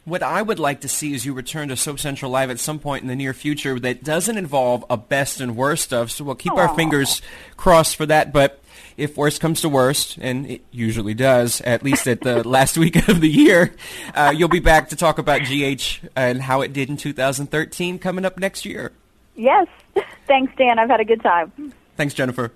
What 0.06 0.22
I 0.22 0.42
would 0.42 0.60
like 0.60 0.82
to 0.82 0.88
see 0.88 1.16
is 1.16 1.26
you 1.26 1.34
return 1.34 1.70
to 1.70 1.76
Soap 1.76 2.00
Central 2.00 2.30
Live 2.30 2.52
at 2.52 2.60
some 2.60 2.78
point 2.78 3.02
in 3.02 3.08
the 3.08 3.16
near 3.16 3.34
future 3.34 3.80
that 3.80 4.04
doesn't 4.04 4.38
involve 4.38 4.86
a 4.88 4.98
best 4.98 5.42
and 5.42 5.56
worst 5.58 5.92
of. 5.92 6.12
So 6.12 6.24
we'll 6.24 6.36
keep 6.36 6.54
Aww. 6.54 6.68
our 6.68 6.76
fingers 6.76 7.24
crossed 7.58 7.96
for 7.96 8.06
that. 8.06 8.32
But 8.32 8.62
if 8.98 9.18
worst 9.18 9.42
comes 9.42 9.62
to 9.62 9.70
worst, 9.70 10.18
and 10.20 10.46
it 10.50 10.66
usually 10.72 11.14
does, 11.14 11.62
at 11.62 11.84
least 11.84 12.08
at 12.08 12.22
the 12.22 12.48
last 12.48 12.78
week 12.78 13.08
of 13.08 13.22
the 13.22 13.30
year, 13.30 13.76
uh, 14.14 14.34
you'll 14.36 14.50
be 14.50 14.60
back 14.60 14.90
to 14.90 14.96
talk 14.96 15.18
about 15.18 15.42
GH 15.42 16.06
and 16.16 16.42
how 16.42 16.62
it 16.62 16.74
did 16.74 16.90
in 16.90 16.98
2013 16.98 18.00
coming 18.00 18.26
up 18.26 18.38
next 18.38 18.66
year. 18.66 18.92
Yes. 19.36 19.68
Thanks, 20.28 20.54
Dan. 20.58 20.80
I've 20.80 20.90
had 20.90 21.00
a 21.00 21.06
good 21.06 21.22
time. 21.22 21.74
Thanks, 21.98 22.14
Jennifer. 22.14 22.52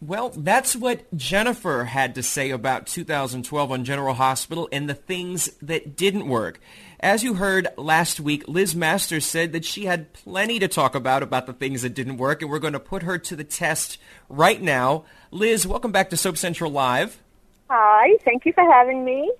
Well, 0.00 0.30
that's 0.30 0.76
what 0.76 1.12
Jennifer 1.16 1.82
had 1.84 2.14
to 2.14 2.22
say 2.22 2.50
about 2.50 2.86
2012 2.86 3.72
on 3.72 3.84
General 3.84 4.14
Hospital 4.14 4.68
and 4.70 4.88
the 4.88 4.94
things 4.94 5.50
that 5.60 5.96
didn't 5.96 6.28
work. 6.28 6.60
As 7.00 7.24
you 7.24 7.34
heard 7.34 7.66
last 7.76 8.20
week, 8.20 8.46
Liz 8.46 8.76
Masters 8.76 9.24
said 9.24 9.52
that 9.52 9.64
she 9.64 9.86
had 9.86 10.12
plenty 10.12 10.60
to 10.60 10.68
talk 10.68 10.94
about 10.94 11.24
about 11.24 11.46
the 11.46 11.52
things 11.52 11.82
that 11.82 11.94
didn't 11.94 12.16
work, 12.16 12.42
and 12.42 12.50
we're 12.50 12.60
going 12.60 12.74
to 12.74 12.80
put 12.80 13.02
her 13.02 13.18
to 13.18 13.34
the 13.34 13.42
test 13.42 13.98
right 14.28 14.62
now. 14.62 15.04
Liz, 15.30 15.66
welcome 15.66 15.92
back 15.92 16.08
to 16.10 16.16
Soap 16.16 16.38
Central 16.38 16.70
Live. 16.70 17.22
Hi, 17.68 18.16
thank 18.24 18.46
you 18.46 18.52
for 18.54 18.64
having 18.64 19.04
me. 19.04 19.30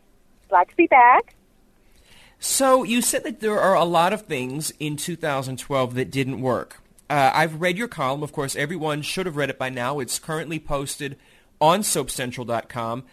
Glad 0.51 0.69
to 0.69 0.77
be 0.77 0.87
back. 0.87 1.35
So, 2.39 2.83
you 2.83 3.01
said 3.01 3.25
that 3.25 3.41
there 3.41 3.59
are 3.59 3.75
a 3.75 3.85
lot 3.85 4.13
of 4.13 4.23
things 4.23 4.71
in 4.79 4.97
2012 4.97 5.95
that 5.95 6.11
didn't 6.11 6.41
work. 6.43 6.83
Uh, 7.09 7.31
I've 7.35 7.61
read 7.61 7.79
your 7.79 7.89
column. 7.89 8.23
Of 8.23 8.33
course, 8.33 8.55
everyone 8.55 9.01
should 9.01 9.25
have 9.25 9.37
read 9.37 9.51
it 9.51 9.59
by 9.59 9.71
now. 9.71 9.99
It's 9.99 10.19
currently 10.19 10.59
posted 10.59 11.17
on 11.59 11.81
SoapCentral.com. 11.81 13.05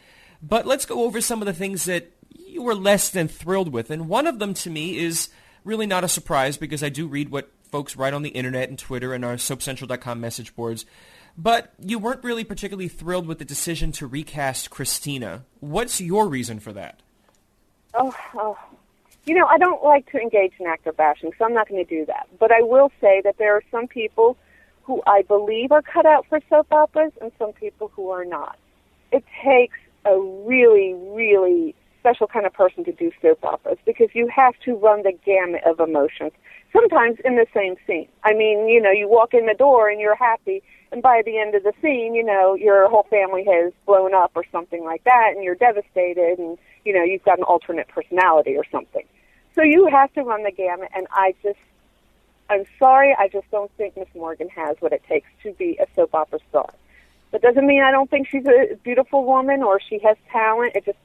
But 0.43 0.67
let's 0.67 0.85
go 0.85 1.05
over 1.05 1.21
some 1.21 1.41
of 1.41 1.45
the 1.45 1.53
things 1.53 1.85
that 1.85 2.11
you 2.29 2.61
were 2.61 2.75
less 2.75 3.09
than 3.09 3.29
thrilled 3.29 3.71
with. 3.71 3.89
And 3.89 4.09
one 4.09 4.27
of 4.27 4.39
them 4.39 4.53
to 4.55 4.69
me 4.69 4.97
is 4.97 5.29
really 5.63 5.87
not 5.87 6.03
a 6.03 6.09
surprise 6.09 6.57
because 6.57 6.83
I 6.83 6.89
do 6.89 7.07
read 7.07 7.29
what 7.29 7.49
folks 7.71 7.95
write 7.95 8.13
on 8.13 8.21
the 8.21 8.29
internet 8.29 8.69
and 8.69 8.77
Twitter 8.77 9.13
and 9.13 9.23
our 9.25 9.35
SoapCentral.com 9.35 10.19
message 10.19 10.55
boards. 10.55 10.85
But 11.37 11.73
you 11.79 11.99
weren't 11.99 12.23
really 12.23 12.43
particularly 12.43 12.87
thrilled 12.87 13.27
with 13.27 13.39
the 13.39 13.45
decision 13.45 13.91
to 13.93 14.07
recast 14.07 14.69
Christina. 14.69 15.43
What's 15.59 15.99
your 15.99 16.27
reason 16.29 16.59
for 16.59 16.71
that? 16.73 17.01
Oh, 17.93 18.15
oh 18.33 18.57
you 19.25 19.33
know, 19.33 19.45
I 19.47 19.57
don't 19.57 19.83
like 19.83 20.09
to 20.11 20.19
engage 20.19 20.53
in 20.59 20.67
actor 20.67 20.93
bashing, 20.93 21.31
so 21.37 21.45
I'm 21.45 21.53
not 21.53 21.67
going 21.67 21.83
to 21.83 21.89
do 21.89 22.05
that. 22.05 22.27
But 22.39 22.51
I 22.51 22.61
will 22.61 22.91
say 23.01 23.21
that 23.23 23.37
there 23.37 23.55
are 23.55 23.63
some 23.71 23.87
people 23.87 24.37
who 24.83 25.01
I 25.07 25.23
believe 25.23 25.71
are 25.71 25.81
cut 25.81 26.05
out 26.05 26.27
for 26.29 26.39
soap 26.49 26.67
operas 26.71 27.11
and 27.19 27.31
some 27.39 27.53
people 27.53 27.91
who 27.95 28.11
are 28.11 28.25
not. 28.25 28.57
It 29.11 29.23
takes 29.43 29.77
a 30.05 30.19
really, 30.19 30.93
really 30.93 31.73
special 32.05 32.27
kind 32.27 32.45
of 32.45 32.53
person 32.53 32.83
to 32.83 32.91
do 32.91 33.11
soap 33.19 33.43
operas 33.43 33.79
because 33.83 34.09
you 34.13 34.27
have 34.27 34.53
to 34.63 34.75
run 34.75 35.01
the 35.01 35.11
gamut 35.25 35.63
of 35.65 35.79
emotions, 35.79 36.31
sometimes 36.71 37.17
in 37.25 37.35
the 37.35 37.47
same 37.51 37.75
scene. 37.87 38.07
I 38.23 38.33
mean, 38.35 38.67
you 38.67 38.79
know, 38.79 38.91
you 38.91 39.09
walk 39.09 39.33
in 39.33 39.47
the 39.47 39.55
door 39.55 39.89
and 39.89 39.99
you're 39.99 40.15
happy, 40.15 40.61
and 40.91 41.01
by 41.01 41.23
the 41.25 41.39
end 41.39 41.55
of 41.55 41.63
the 41.63 41.73
scene, 41.81 42.13
you 42.13 42.23
know, 42.23 42.53
your 42.53 42.87
whole 42.89 43.07
family 43.09 43.43
has 43.45 43.73
blown 43.87 44.13
up 44.13 44.33
or 44.35 44.45
something 44.51 44.83
like 44.83 45.03
that, 45.05 45.31
and 45.33 45.43
you're 45.43 45.55
devastated, 45.55 46.37
and, 46.37 46.59
you 46.85 46.93
know, 46.93 47.01
you've 47.03 47.23
got 47.23 47.39
an 47.39 47.43
alternate 47.45 47.87
personality 47.87 48.55
or 48.55 48.65
something. 48.71 49.03
So 49.55 49.63
you 49.63 49.87
have 49.87 50.13
to 50.13 50.21
run 50.21 50.43
the 50.43 50.51
gamut, 50.51 50.89
and 50.95 51.07
I 51.09 51.33
just, 51.41 51.57
I'm 52.51 52.65
sorry, 52.77 53.15
I 53.17 53.29
just 53.29 53.49
don't 53.49 53.71
think 53.77 53.97
Miss 53.97 54.09
Morgan 54.13 54.49
has 54.49 54.77
what 54.79 54.93
it 54.93 55.01
takes 55.09 55.27
to 55.41 55.53
be 55.53 55.79
a 55.81 55.87
soap 55.95 56.13
opera 56.13 56.37
star. 56.49 56.71
That 57.31 57.41
doesn't 57.41 57.65
mean 57.65 57.81
I 57.81 57.89
don't 57.89 58.11
think 58.11 58.27
she's 58.27 58.45
a 58.45 58.75
beautiful 58.83 59.25
woman 59.25 59.63
or 59.63 59.79
she 59.79 59.97
has 60.03 60.17
talent. 60.31 60.75
It 60.75 60.85
just, 60.85 60.99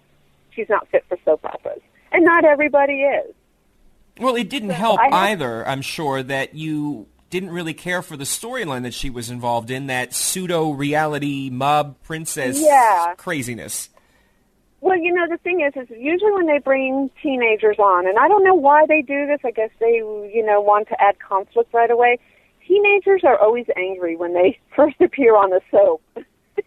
she's 0.55 0.69
not 0.69 0.89
fit 0.89 1.05
for 1.09 1.19
soap 1.25 1.45
operas. 1.45 1.81
And 2.13 2.25
not 2.25 2.45
everybody 2.45 3.03
is. 3.03 3.35
Well, 4.21 4.35
it 4.35 4.51
didn't 4.51 4.71
so 4.71 4.75
help 4.75 5.01
have, 5.01 5.13
either, 5.13 5.67
I'm 5.67 5.83
sure, 5.83 6.23
that 6.23 6.55
you 6.55 7.07
didn't 7.31 7.51
really 7.51 7.75
care 7.75 8.03
for 8.03 8.17
the 8.17 8.25
storyline 8.25 8.83
that 8.83 8.93
she 8.93 9.09
was 9.09 9.31
involved 9.31 9.71
in, 9.71 9.87
that 9.87 10.13
pseudo 10.13 10.71
reality 10.71 11.49
mob 11.49 11.97
princess 12.03 12.61
yeah. 12.61 13.15
craziness. 13.17 13.89
Well, 14.81 14.99
you 14.99 15.13
know, 15.13 15.27
the 15.29 15.37
thing 15.39 15.61
is, 15.61 15.75
is 15.77 15.89
usually 15.91 16.33
when 16.33 16.47
they 16.47 16.59
bring 16.59 17.11
teenagers 17.23 17.79
on, 17.79 18.07
and 18.07 18.19
I 18.19 18.29
don't 18.29 18.43
know 18.43 18.55
why 18.55 18.87
they 18.87 19.03
do 19.03 19.27
this. 19.27 19.41
I 19.45 19.51
guess 19.51 19.71
they, 19.79 19.97
you 19.97 20.43
know, 20.45 20.61
want 20.61 20.89
to 20.89 21.01
add 21.01 21.19
conflict 21.19 21.73
right 21.73 21.91
away. 21.91 22.19
Teenagers 22.67 23.23
are 23.25 23.39
always 23.39 23.67
angry 23.77 24.17
when 24.17 24.35
they 24.35 24.59
first 24.77 25.01
appear 25.01 25.37
on 25.37 25.51
the 25.51 25.61
soap. 25.71 26.03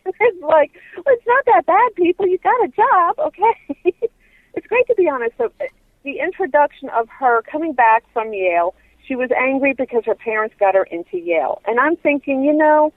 it's 0.20 0.42
like, 0.42 0.72
well, 0.96 1.16
it's 1.16 1.28
not 1.28 1.46
that 1.46 1.66
bad, 1.66 1.96
people. 1.96 2.28
You 2.28 2.38
got 2.40 2.64
a 2.64 2.70
job, 2.70 3.20
okay? 3.20 3.84
it's 4.54 4.68
great 4.68 4.88
to 4.88 4.96
be 4.96 5.10
honest. 5.10 5.34
So. 5.38 5.52
The 6.04 6.20
introduction 6.20 6.90
of 6.90 7.08
her 7.08 7.42
coming 7.44 7.72
back 7.72 8.04
from 8.12 8.34
Yale, 8.34 8.76
she 9.08 9.16
was 9.16 9.30
angry 9.32 9.74
because 9.74 10.04
her 10.06 10.16
parents 10.16 10.54
got 10.60 10.76
her 10.76 10.84
into 10.84 11.18
Yale, 11.18 11.62
and 11.66 11.80
I'm 11.80 11.96
thinking, 11.96 12.44
you 12.44 12.52
know 12.52 12.92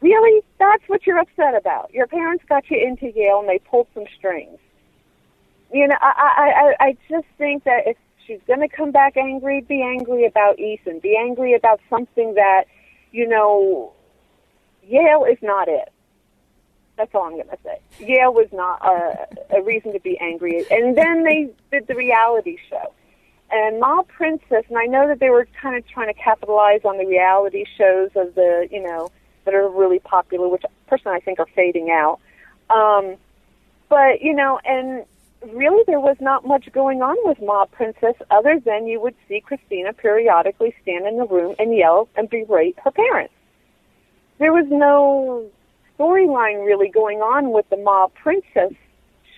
Really? 0.00 0.42
That's 0.58 0.82
what 0.86 1.06
you're 1.06 1.18
upset 1.18 1.54
about. 1.54 1.92
Your 1.92 2.06
parents 2.06 2.44
got 2.48 2.70
you 2.70 2.78
into 2.78 3.10
Yale 3.16 3.40
and 3.40 3.48
they 3.48 3.58
pulled 3.58 3.86
some 3.94 4.04
strings. 4.16 4.58
you 5.72 5.86
know, 5.86 5.96
I, 6.00 6.12
I, 6.16 6.84
I, 6.84 6.86
I 6.86 6.96
just 7.08 7.26
think 7.38 7.64
that 7.64 7.82
if 7.86 7.96
she's 8.26 8.40
going 8.46 8.60
to 8.60 8.68
come 8.68 8.92
back 8.92 9.16
angry, 9.16 9.60
be 9.60 9.82
angry 9.82 10.24
about 10.26 10.58
Ethan. 10.58 11.00
Be 11.00 11.16
angry 11.16 11.54
about 11.54 11.80
something 11.90 12.34
that, 12.34 12.64
you 13.12 13.28
know, 13.28 13.92
Yale 14.82 15.26
is 15.30 15.38
not 15.42 15.68
it. 15.68 15.90
That's 17.00 17.14
all 17.14 17.22
I'm 17.22 17.32
going 17.32 17.48
to 17.48 17.56
say. 17.64 17.80
Yale 17.98 18.34
was 18.34 18.48
not 18.52 18.78
a, 18.84 19.56
a 19.56 19.62
reason 19.62 19.94
to 19.94 20.00
be 20.00 20.18
angry. 20.20 20.66
And 20.70 20.98
then 20.98 21.24
they 21.24 21.48
did 21.72 21.86
the 21.86 21.94
reality 21.94 22.58
show. 22.68 22.92
And 23.50 23.80
Mob 23.80 24.06
Princess, 24.08 24.64
and 24.68 24.76
I 24.76 24.84
know 24.84 25.08
that 25.08 25.18
they 25.18 25.30
were 25.30 25.48
kind 25.62 25.78
of 25.78 25.88
trying 25.88 26.12
to 26.12 26.20
capitalize 26.20 26.82
on 26.84 26.98
the 26.98 27.06
reality 27.06 27.64
shows 27.78 28.10
of 28.16 28.34
the, 28.34 28.68
you 28.70 28.82
know, 28.82 29.10
that 29.46 29.54
are 29.54 29.66
really 29.66 29.98
popular, 29.98 30.46
which 30.46 30.62
personally 30.88 31.16
I 31.16 31.20
think 31.20 31.38
are 31.38 31.48
fading 31.56 31.88
out. 31.90 32.20
Um, 32.68 33.16
but, 33.88 34.20
you 34.20 34.34
know, 34.34 34.60
and 34.66 35.06
really 35.54 35.82
there 35.86 36.00
was 36.00 36.18
not 36.20 36.44
much 36.44 36.70
going 36.70 37.00
on 37.00 37.16
with 37.26 37.40
Mob 37.40 37.70
Princess 37.70 38.14
other 38.30 38.60
than 38.60 38.86
you 38.86 39.00
would 39.00 39.14
see 39.26 39.40
Christina 39.40 39.94
periodically 39.94 40.74
stand 40.82 41.06
in 41.06 41.16
the 41.16 41.24
room 41.24 41.54
and 41.58 41.74
yell 41.74 42.10
and 42.14 42.28
berate 42.28 42.78
her 42.84 42.90
parents. 42.90 43.32
There 44.38 44.52
was 44.52 44.66
no 44.68 45.50
storyline 46.00 46.64
really 46.64 46.88
going 46.88 47.18
on 47.18 47.52
with 47.52 47.68
the 47.68 47.76
Mob 47.76 48.12
Princess 48.14 48.72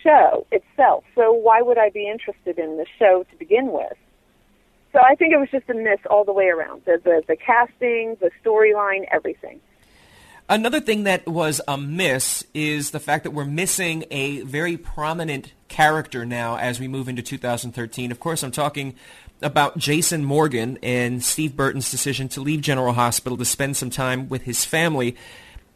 show 0.03 0.47
itself. 0.51 1.05
So 1.15 1.33
why 1.33 1.63
would 1.63 1.79
I 1.79 1.91
be 1.91 2.09
interested 2.09 2.59
in 2.59 2.77
the 2.77 2.87
show 2.99 3.25
to 3.31 3.37
begin 3.37 3.73
with? 3.73 3.97
So 4.93 5.01
I 5.01 5.15
think 5.15 5.33
it 5.33 5.39
was 5.39 5.49
just 5.51 5.69
a 5.71 5.75
miss 5.75 6.01
all 6.11 6.25
the 6.25 6.33
way 6.33 6.47
around. 6.47 6.83
The 6.85 7.01
the, 7.03 7.23
the 7.27 7.37
casting, 7.37 8.17
the 8.21 8.31
storyline, 8.45 9.07
everything. 9.11 9.61
Another 10.49 10.81
thing 10.81 11.05
that 11.05 11.27
was 11.27 11.61
a 11.67 11.79
miss 11.79 12.45
is 12.53 12.91
the 12.91 13.01
fact 13.01 13.25
that 13.25 13.31
we're 13.31 13.45
missing 13.45 14.05
a 14.11 14.43
very 14.43 14.77
prominent 14.77 15.53
character 15.69 16.27
now 16.27 16.57
as 16.57 16.79
we 16.79 16.89
move 16.89 17.09
into 17.09 17.23
2013. 17.23 18.11
Of 18.11 18.21
course, 18.21 18.43
I'm 18.43 18.51
talking 18.51 18.95
about 19.41 19.79
Jason 19.79 20.25
Morgan 20.25 20.79
and 20.83 21.23
Steve 21.23 21.57
Burton's 21.57 21.91
decision 21.91 22.29
to 22.31 22.43
leave 22.43 22.61
General 22.61 22.93
Hospital 22.93 23.39
to 23.39 23.45
spend 23.45 23.77
some 23.77 23.89
time 23.89 24.29
with 24.29 24.43
his 24.43 24.65
family. 24.65 25.17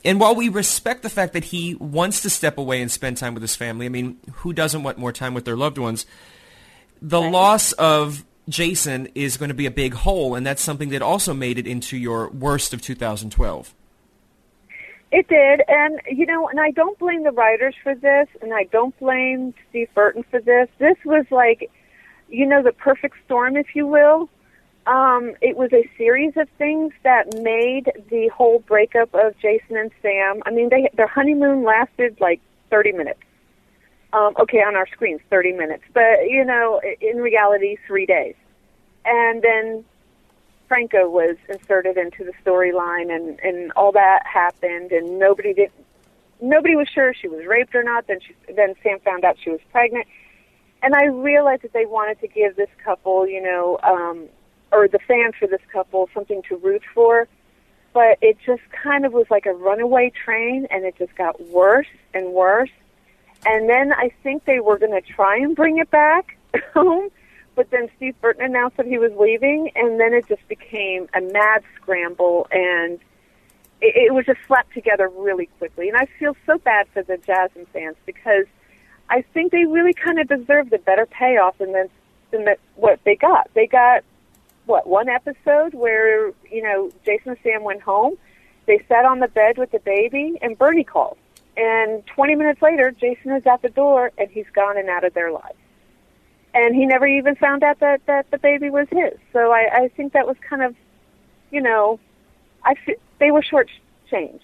And 0.07 0.20
while 0.20 0.36
we 0.36 0.48
respect 0.48 1.02
the 1.02 1.11
fact 1.11 1.32
that 1.32 1.42
he 1.42 1.74
wants 1.74 2.22
to 2.22 2.30
step 2.30 2.59
away 2.59 2.80
and 2.80 2.88
spend 2.90 3.16
time 3.16 3.34
with 3.34 3.42
his 3.42 3.57
family, 3.57 3.86
I 3.86 3.88
mean, 3.88 4.18
who 4.34 4.52
doesn't 4.52 4.84
want 4.84 4.98
more 4.98 5.11
time 5.11 5.34
with 5.34 5.44
their 5.44 5.57
loved 5.57 5.78
ones? 5.78 6.07
The 7.02 7.20
right. 7.20 7.32
loss 7.32 7.72
of 7.72 8.24
Jason 8.48 9.09
is 9.16 9.36
going 9.36 9.48
to 9.48 9.54
be 9.54 9.66
a 9.66 9.70
big 9.70 9.94
hole, 9.94 10.36
and 10.36 10.46
that's 10.46 10.62
something 10.62 10.90
that 10.90 11.02
also 11.02 11.34
made 11.34 11.59
it 11.59 11.66
into 11.66 11.96
your 11.96 12.30
worst 12.30 12.72
of 12.72 12.80
2012. 12.80 13.74
It 15.11 15.26
did, 15.26 15.62
and 15.66 16.00
you 16.09 16.24
know, 16.24 16.48
and 16.48 16.61
I 16.61 16.70
don't 16.70 16.96
blame 17.00 17.24
the 17.24 17.32
writers 17.32 17.74
for 17.82 17.96
this, 17.96 18.28
and 18.40 18.54
I 18.54 18.64
don't 18.70 18.96
blame 19.00 19.54
Steve 19.68 19.88
Burton 19.92 20.24
for 20.30 20.40
this. 20.40 20.68
This 20.78 20.96
was 21.04 21.26
like, 21.32 21.68
you 22.28 22.46
know, 22.46 22.62
the 22.62 22.72
perfect 22.72 23.16
storm, 23.24 23.57
if 23.57 23.74
you 23.74 23.88
will. 23.88 24.28
Um, 24.87 25.34
it 25.41 25.57
was 25.57 25.72
a 25.72 25.89
series 25.99 26.34
of 26.37 26.49
things 26.59 26.93
that 27.03 27.34
made 27.43 27.91
the 28.09 28.28
whole 28.28 28.61
breakup 28.61 29.12
of 29.14 29.37
Jason 29.39 29.76
and 29.76 29.91
Sam. 30.01 30.43
I 30.47 30.53
mean, 30.53 30.68
they 30.68 30.89
their 30.95 31.09
honeymoon 31.09 31.64
lasted 31.64 32.20
like 32.20 32.41
30 32.70 32.93
minutes. 32.93 33.20
Um, 34.12 34.34
okay, 34.39 34.59
on 34.59 34.76
our 34.76 34.87
screens, 34.87 35.20
30 35.28 35.53
minutes, 35.53 35.82
but 35.93 36.28
you 36.28 36.45
know, 36.45 36.80
in 37.01 37.18
reality, 37.18 37.76
three 37.87 38.07
days. 38.07 38.37
And 39.05 39.43
then 39.43 39.84
Franco 40.68 41.09
was 41.09 41.37
inserted 41.49 41.97
into 41.97 42.24
the 42.24 42.32
storyline, 42.45 43.14
and 43.14 43.41
and 43.41 43.72
all 43.72 43.91
that 43.93 44.22
happened, 44.24 44.93
and 44.93 45.18
nobody 45.18 45.53
did. 45.53 45.72
Nobody 46.41 46.76
was 46.76 46.89
sure 46.89 47.12
she 47.12 47.28
was 47.28 47.45
raped 47.47 47.74
or 47.74 47.82
not. 47.82 48.07
Then 48.07 48.20
she, 48.20 48.34
then 48.55 48.74
Sam 48.84 49.01
found 49.01 49.24
out 49.24 49.37
she 49.43 49.51
was 49.51 49.61
pregnant, 49.72 50.07
and 50.82 50.95
I 50.95 51.07
realized 51.07 51.62
that 51.62 51.72
they 51.72 51.87
wanted 51.87 52.20
to 52.20 52.28
give 52.28 52.55
this 52.55 52.70
couple, 52.84 53.26
you 53.26 53.43
know, 53.43 53.78
um, 53.82 54.28
or 54.77 54.89
the 54.89 54.99
fans 54.99 55.35
for 55.39 55.47
this 55.47 55.61
couple, 55.72 56.09
something 56.12 56.43
to 56.49 56.57
root 56.57 56.83
for. 56.95 57.29
But 57.93 58.18
it 58.20 58.37
just 58.45 58.62
kind 58.70 59.07
of 59.07 59.12
was 59.12 59.27
like 59.31 59.47
a 59.47 59.53
runaway 59.53 60.12
train, 60.24 60.66
and 60.70 60.85
it 60.85 60.97
just 60.99 61.14
got 61.16 61.41
worse 61.49 61.87
and 62.12 62.33
worse. 62.33 62.70
And 63.47 63.68
then 63.68 63.93
I 63.93 64.11
think 64.22 64.45
they 64.45 64.61
were 64.61 64.79
going 64.79 64.93
to 64.93 65.01
try 65.01 65.39
and 65.39 65.57
bring 65.57 65.79
it 65.79 65.91
back 65.91 66.37
home 66.74 67.11
but 67.57 67.70
then 67.70 67.89
Steve 67.97 68.14
Burton 68.20 68.45
announced 68.45 68.77
that 68.77 68.87
he 68.87 68.99
was 68.99 69.11
leaving, 69.18 69.72
and 69.74 69.99
then 69.99 70.12
it 70.12 70.29
just 70.29 70.47
became 70.47 71.09
a 71.14 71.22
mad 71.22 71.64
scramble, 71.77 72.47
and 72.53 73.01
it, 73.81 73.97
it 73.97 74.14
was 74.14 74.27
just 74.27 74.39
slapped 74.47 74.74
together 74.74 75.09
really 75.09 75.47
quickly. 75.59 75.89
And 75.89 75.97
I 75.97 76.07
feel 76.18 76.37
so 76.45 76.59
bad 76.59 76.87
for 76.93 77.03
the 77.03 77.16
JaSam 77.16 77.66
fans 77.72 77.97
because 78.05 78.45
I 79.09 79.22
think 79.33 79.53
they 79.53 79.64
really 79.64 79.95
kind 79.95 80.20
of 80.20 80.29
deserved 80.29 80.72
a 80.74 80.79
better 80.79 81.07
payoff 81.07 81.57
than 81.59 81.72
than, 82.31 82.47
what 82.74 83.01
they 83.05 83.16
got. 83.16 83.49
They 83.55 83.66
got 83.66 84.05
what 84.67 84.87
one 84.87 85.09
episode 85.09 85.75
where 85.75 86.29
you 86.51 86.62
know 86.62 86.91
Jason 87.05 87.31
and 87.31 87.39
Sam 87.43 87.64
went 87.64 87.83
home. 87.83 88.17
They 88.67 88.85
sat 88.89 89.05
on 89.05 89.21
the 89.21 89.29
bed 89.29 89.59
with 89.59 89.71
the 89.71 89.79
baby, 89.79 90.39
and 90.43 90.59
Bernie 90.59 90.85
called. 90.85 91.17
And 91.57 92.05
20 92.09 92.35
minutes 92.35 92.61
later, 92.61 92.91
Jason 92.91 93.31
is 93.33 93.47
at 93.47 93.62
the 93.62 93.69
door, 93.69 94.11
and 94.19 94.29
he's 94.29 94.47
gone 94.53 94.77
and 94.77 94.91
out 94.91 95.05
of 95.05 95.14
their 95.14 95.31
lives 95.31 95.57
and 96.57 96.75
he 96.75 96.87
never 96.87 97.07
even 97.07 97.37
found 97.37 97.62
out 97.62 97.81
that 97.81 98.01
that 98.07 98.31
the 98.31 98.39
baby 98.39 98.71
was 98.71 98.89
his. 98.91 99.12
So 99.33 99.53
I, 99.53 99.69
I 99.73 99.89
think 99.89 100.14
that 100.14 100.27
was 100.27 100.37
kind 100.49 100.62
of, 100.62 100.75
you 101.51 101.61
know, 101.61 102.01
I 102.64 102.75
f- 102.87 102.97
they 103.21 103.31
were 103.31 103.43
shortchanged, 103.43 104.41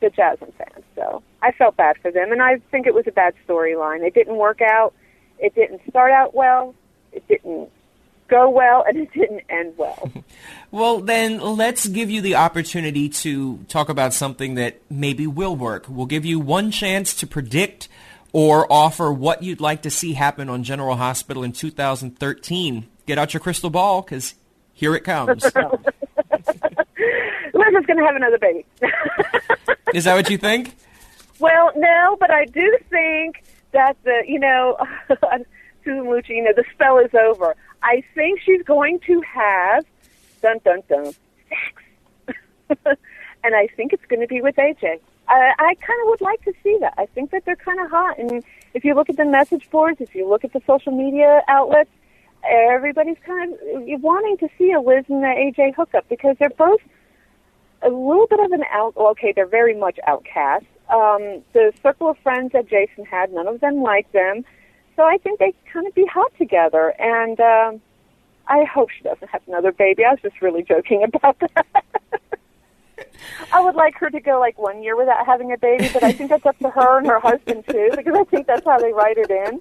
the 0.00 0.08
JaSam 0.08 0.54
fans. 0.54 0.84
So 0.94 1.22
I 1.42 1.50
felt 1.50 1.76
bad 1.76 1.96
for 2.00 2.12
them, 2.12 2.30
and 2.30 2.40
I 2.40 2.58
think 2.70 2.86
it 2.86 2.94
was 2.94 3.06
a 3.08 3.12
bad 3.12 3.34
storyline. 3.46 4.06
It 4.06 4.14
didn't 4.14 4.36
work 4.36 4.60
out. 4.62 4.94
It 5.40 5.54
didn't 5.56 5.80
start 5.90 6.12
out 6.12 6.32
well. 6.32 6.76
It 7.10 7.26
didn't 7.26 7.70
go 8.32 8.48
well, 8.48 8.82
and 8.88 8.96
it 8.96 9.12
didn't 9.12 9.42
end 9.50 9.74
well. 9.76 10.10
well, 10.70 11.00
then 11.00 11.38
let's 11.38 11.86
give 11.86 12.08
you 12.10 12.22
the 12.22 12.36
opportunity 12.36 13.10
to 13.10 13.58
talk 13.68 13.90
about 13.90 14.14
something 14.14 14.54
that 14.54 14.80
maybe 14.90 15.26
will 15.26 15.54
work. 15.54 15.84
We'll 15.88 16.06
give 16.06 16.24
you 16.24 16.40
one 16.40 16.70
chance 16.70 17.14
to 17.16 17.26
predict 17.26 17.90
or 18.32 18.66
offer 18.72 19.12
what 19.12 19.42
you'd 19.42 19.60
like 19.60 19.82
to 19.82 19.90
see 19.90 20.14
happen 20.14 20.48
on 20.48 20.64
General 20.64 20.96
Hospital 20.96 21.42
in 21.42 21.52
2013. 21.52 22.88
Get 23.06 23.18
out 23.18 23.34
your 23.34 23.42
crystal 23.42 23.68
ball 23.68 24.00
because 24.00 24.34
here 24.72 24.96
it 24.96 25.04
comes. 25.04 25.44
Liz 25.44 25.52
is 25.54 25.62
going 27.86 27.98
to 27.98 28.06
have 28.06 28.16
another 28.16 28.38
baby. 28.38 28.64
is 29.94 30.04
that 30.04 30.14
what 30.14 30.30
you 30.30 30.38
think? 30.38 30.74
Well, 31.38 31.70
no, 31.76 32.16
but 32.18 32.30
I 32.30 32.46
do 32.46 32.78
think 32.88 33.44
that 33.72 33.98
the, 34.04 34.22
you 34.26 34.38
know, 34.38 34.78
Susan 35.84 36.04
Lucci, 36.04 36.30
you 36.30 36.44
know, 36.44 36.54
the 36.56 36.64
spell 36.72 36.98
is 36.98 37.10
over. 37.14 37.54
I 37.82 38.02
think 38.14 38.40
she's 38.40 38.62
going 38.62 39.00
to 39.06 39.20
have, 39.22 39.84
dun 40.40 40.58
dun 40.64 40.82
dun, 40.88 41.12
sex. 41.48 41.82
and 43.44 43.54
I 43.54 43.66
think 43.76 43.92
it's 43.92 44.04
going 44.06 44.20
to 44.20 44.26
be 44.26 44.40
with 44.40 44.56
AJ. 44.56 45.00
I, 45.28 45.52
I 45.58 45.74
kind 45.74 46.00
of 46.02 46.08
would 46.08 46.20
like 46.20 46.42
to 46.44 46.52
see 46.62 46.76
that. 46.80 46.94
I 46.98 47.06
think 47.06 47.30
that 47.30 47.44
they're 47.44 47.56
kind 47.56 47.80
of 47.80 47.90
hot. 47.90 48.18
And 48.18 48.44
if 48.74 48.84
you 48.84 48.94
look 48.94 49.08
at 49.08 49.16
the 49.16 49.24
message 49.24 49.70
boards, 49.70 50.00
if 50.00 50.14
you 50.14 50.28
look 50.28 50.44
at 50.44 50.52
the 50.52 50.62
social 50.66 50.92
media 50.92 51.42
outlets, 51.48 51.90
everybody's 52.44 53.18
kind 53.24 53.52
of 53.54 54.02
wanting 54.02 54.36
to 54.38 54.48
see 54.58 54.72
a 54.72 54.80
Liz 54.80 55.04
and 55.08 55.22
the 55.22 55.26
AJ 55.26 55.74
hookup 55.74 56.08
because 56.08 56.36
they're 56.38 56.50
both 56.50 56.80
a 57.82 57.88
little 57.88 58.26
bit 58.26 58.40
of 58.40 58.52
an 58.52 58.64
out. 58.70 58.96
Okay, 58.96 59.32
they're 59.32 59.46
very 59.46 59.76
much 59.76 59.98
outcast. 60.06 60.64
Um, 60.88 61.42
the 61.52 61.72
circle 61.82 62.10
of 62.10 62.18
friends 62.18 62.52
that 62.52 62.68
Jason 62.68 63.04
had, 63.04 63.32
none 63.32 63.46
of 63.46 63.60
them 63.60 63.82
liked 63.82 64.12
them. 64.12 64.44
So 64.96 65.04
I 65.04 65.18
think 65.18 65.38
they 65.38 65.54
kind 65.72 65.86
of 65.86 65.94
be 65.94 66.06
hot 66.06 66.32
together. 66.38 66.94
And 66.98 67.40
um, 67.40 67.80
I 68.46 68.64
hope 68.64 68.90
she 68.90 69.02
doesn't 69.02 69.28
have 69.28 69.42
another 69.46 69.72
baby. 69.72 70.04
I 70.04 70.10
was 70.10 70.20
just 70.22 70.40
really 70.42 70.62
joking 70.62 71.04
about 71.14 71.38
that. 71.40 71.66
I 73.52 73.60
would 73.60 73.74
like 73.74 73.94
her 73.96 74.10
to 74.10 74.20
go 74.20 74.38
like 74.40 74.58
one 74.58 74.82
year 74.82 74.96
without 74.96 75.26
having 75.26 75.52
a 75.52 75.58
baby, 75.58 75.88
but 75.92 76.02
I 76.02 76.12
think 76.12 76.30
that's 76.30 76.46
up 76.46 76.58
to 76.58 76.70
her 76.70 76.98
and 76.98 77.06
her 77.06 77.20
husband 77.20 77.64
too, 77.68 77.90
because 77.94 78.14
I 78.14 78.24
think 78.24 78.46
that's 78.46 78.64
how 78.64 78.78
they 78.78 78.92
write 78.92 79.18
it 79.18 79.30
in. 79.30 79.60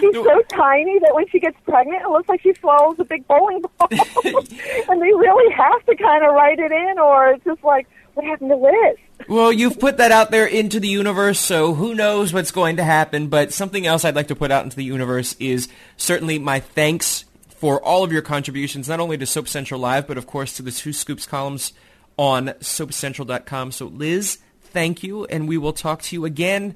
She's 0.00 0.14
so 0.14 0.42
tiny 0.50 0.98
that 1.00 1.14
when 1.14 1.26
she 1.28 1.40
gets 1.40 1.56
pregnant, 1.64 2.02
it 2.02 2.08
looks 2.08 2.28
like 2.28 2.40
she 2.42 2.54
swallows 2.54 2.96
a 2.98 3.04
big 3.04 3.26
bowling 3.26 3.62
ball, 3.62 3.88
and 3.90 5.02
they 5.02 5.12
really 5.12 5.52
have 5.52 5.84
to 5.86 5.96
kind 5.96 6.24
of 6.24 6.34
write 6.34 6.58
it 6.58 6.70
in, 6.70 6.98
or 6.98 7.30
it's 7.30 7.44
just 7.44 7.64
like, 7.64 7.88
what 8.14 8.26
happened 8.26 8.50
to 8.50 8.56
Liz? 8.56 8.96
Well, 9.28 9.52
you've 9.52 9.78
put 9.78 9.98
that 9.98 10.10
out 10.10 10.30
there 10.30 10.46
into 10.46 10.80
the 10.80 10.88
universe, 10.88 11.38
so 11.38 11.74
who 11.74 11.94
knows 11.94 12.32
what's 12.32 12.50
going 12.50 12.76
to 12.76 12.84
happen. 12.84 13.28
But 13.28 13.52
something 13.52 13.86
else 13.86 14.06
I'd 14.06 14.14
like 14.14 14.28
to 14.28 14.34
put 14.34 14.50
out 14.50 14.64
into 14.64 14.76
the 14.76 14.84
universe 14.84 15.36
is 15.38 15.68
certainly 15.98 16.38
my 16.38 16.60
thanks 16.60 17.26
for 17.48 17.82
all 17.84 18.02
of 18.02 18.10
your 18.10 18.22
contributions, 18.22 18.88
not 18.88 19.00
only 19.00 19.18
to 19.18 19.26
Soap 19.26 19.46
Central 19.46 19.80
Live, 19.80 20.06
but 20.06 20.16
of 20.16 20.26
course 20.26 20.54
to 20.54 20.62
the 20.62 20.70
Two 20.72 20.94
Scoops 20.94 21.26
columns 21.26 21.74
on 22.16 22.48
soapcentral.com. 22.60 23.72
So, 23.72 23.86
Liz, 23.86 24.38
thank 24.62 25.02
you, 25.02 25.26
and 25.26 25.46
we 25.46 25.58
will 25.58 25.74
talk 25.74 26.00
to 26.02 26.16
you 26.16 26.24
again 26.24 26.74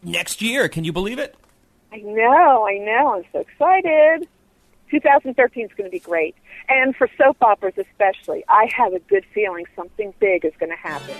next 0.00 0.40
year. 0.40 0.68
Can 0.68 0.84
you 0.84 0.92
believe 0.92 1.18
it? 1.18 1.34
I 1.92 1.96
know, 1.96 2.64
I 2.64 2.78
know. 2.78 3.14
I'm 3.16 3.24
so 3.32 3.40
excited. 3.40 4.28
2013 4.92 5.64
is 5.64 5.72
going 5.76 5.90
to 5.90 5.90
be 5.90 5.98
great. 5.98 6.36
And 6.68 6.94
for 6.94 7.08
soap 7.18 7.38
operas 7.40 7.74
especially, 7.76 8.44
I 8.48 8.70
have 8.72 8.92
a 8.92 9.00
good 9.00 9.24
feeling 9.34 9.64
something 9.74 10.14
big 10.20 10.44
is 10.44 10.52
going 10.60 10.70
to 10.70 10.76
happen. 10.76 11.16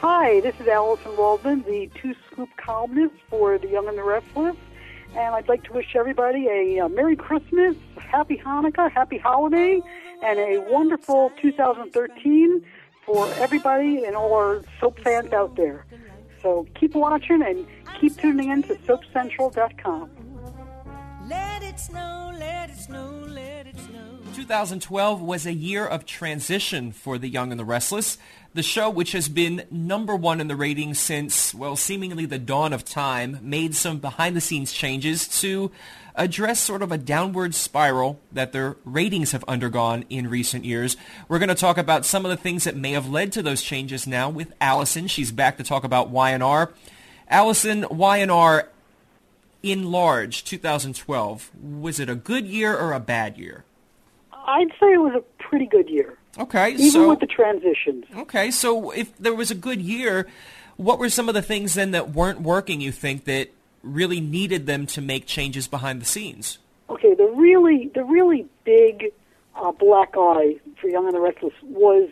Hi, 0.00 0.40
this 0.40 0.54
is 0.58 0.66
Allison 0.66 1.14
Waldman, 1.14 1.62
the 1.64 1.90
two 1.94 2.14
scoop 2.26 2.48
columnist 2.56 3.16
for 3.28 3.58
The 3.58 3.68
Young 3.68 3.86
and 3.86 3.98
the 3.98 4.02
Restless. 4.02 4.56
And 5.14 5.34
I'd 5.34 5.46
like 5.46 5.62
to 5.64 5.74
wish 5.74 5.94
everybody 5.94 6.46
a, 6.46 6.78
a 6.78 6.88
Merry 6.88 7.16
Christmas, 7.16 7.76
Happy 7.98 8.38
Hanukkah, 8.38 8.90
Happy 8.90 9.18
Holiday, 9.18 9.82
and 10.22 10.38
a 10.38 10.64
wonderful 10.70 11.30
2013 11.42 12.64
for 13.04 13.28
everybody 13.34 14.02
and 14.06 14.16
all 14.16 14.32
our 14.32 14.62
soap 14.80 14.98
fans 15.00 15.34
out 15.34 15.56
there. 15.56 15.84
So 16.40 16.66
keep 16.74 16.94
watching 16.94 17.42
and 17.42 17.66
keep 18.00 18.16
tuning 18.16 18.48
in 18.48 18.62
to 18.62 18.76
SoapCentral.com. 18.76 20.10
Let 21.28 21.62
it 21.62 21.78
snow, 21.78 22.32
let 22.38 22.70
it 22.70 22.76
snow, 22.78 23.22
let 23.28 23.66
it 23.66 23.76
snow. 23.78 24.20
2012 24.34 25.20
was 25.20 25.44
a 25.44 25.52
year 25.52 25.86
of 25.86 26.06
transition 26.06 26.92
for 26.92 27.18
The 27.18 27.28
Young 27.28 27.50
and 27.50 27.60
the 27.60 27.64
Restless, 27.64 28.16
the 28.52 28.62
show 28.62 28.90
which 28.90 29.12
has 29.12 29.28
been 29.28 29.64
number 29.70 30.16
one 30.16 30.40
in 30.40 30.48
the 30.48 30.56
ratings 30.56 30.98
since, 30.98 31.54
well, 31.54 31.76
seemingly 31.76 32.26
the 32.26 32.38
dawn 32.38 32.72
of 32.72 32.84
time, 32.84 33.38
made 33.42 33.74
some 33.74 33.98
behind-the-scenes 33.98 34.72
changes 34.72 35.28
to 35.40 35.70
address 36.16 36.58
sort 36.58 36.82
of 36.82 36.90
a 36.90 36.98
downward 36.98 37.54
spiral 37.54 38.18
that 38.32 38.52
their 38.52 38.76
ratings 38.84 39.32
have 39.32 39.44
undergone 39.46 40.04
in 40.10 40.28
recent 40.28 40.64
years. 40.64 40.96
We're 41.28 41.38
going 41.38 41.48
to 41.48 41.54
talk 41.54 41.78
about 41.78 42.04
some 42.04 42.24
of 42.24 42.30
the 42.30 42.36
things 42.36 42.64
that 42.64 42.76
may 42.76 42.92
have 42.92 43.08
led 43.08 43.30
to 43.32 43.42
those 43.42 43.62
changes 43.62 44.06
now 44.06 44.28
with 44.28 44.52
Allison. 44.60 45.06
She's 45.06 45.30
back 45.30 45.56
to 45.58 45.64
talk 45.64 45.84
about 45.84 46.10
Y&R. 46.10 46.72
Allison, 47.28 47.86
Y&R 47.88 48.68
in 49.62 49.90
large, 49.92 50.42
2012, 50.44 51.50
was 51.62 52.00
it 52.00 52.08
a 52.08 52.14
good 52.14 52.46
year 52.46 52.76
or 52.76 52.92
a 52.92 53.00
bad 53.00 53.38
year? 53.38 53.64
I'd 54.32 54.70
say 54.80 54.92
it 54.92 55.00
was 55.00 55.14
a 55.14 55.42
pretty 55.42 55.66
good 55.66 55.88
year, 55.88 56.16
Okay, 56.40 56.70
even 56.72 56.90
so 56.90 57.08
with 57.10 57.20
the 57.20 57.26
transitions. 57.26 58.06
okay, 58.16 58.50
so 58.50 58.90
if 58.90 59.16
there 59.18 59.34
was 59.34 59.50
a 59.50 59.54
good 59.54 59.82
year, 59.82 60.26
what 60.76 60.98
were 60.98 61.10
some 61.10 61.28
of 61.28 61.34
the 61.34 61.42
things 61.42 61.74
then 61.74 61.90
that 61.90 62.10
weren't 62.12 62.40
working? 62.40 62.80
You 62.80 62.92
think 62.92 63.26
that 63.26 63.50
really 63.82 64.20
needed 64.20 64.66
them 64.66 64.86
to 64.86 65.02
make 65.02 65.26
changes 65.26 65.68
behind 65.68 66.00
the 66.00 66.06
scenes? 66.06 66.58
Okay, 66.88 67.14
the 67.14 67.26
really 67.36 67.90
the 67.94 68.04
really 68.04 68.46
big 68.64 69.12
uh, 69.54 69.72
black 69.72 70.14
eye 70.16 70.58
for 70.80 70.88
Young 70.88 71.06
and 71.06 71.14
the 71.14 71.20
Restless 71.20 71.52
was 71.62 72.08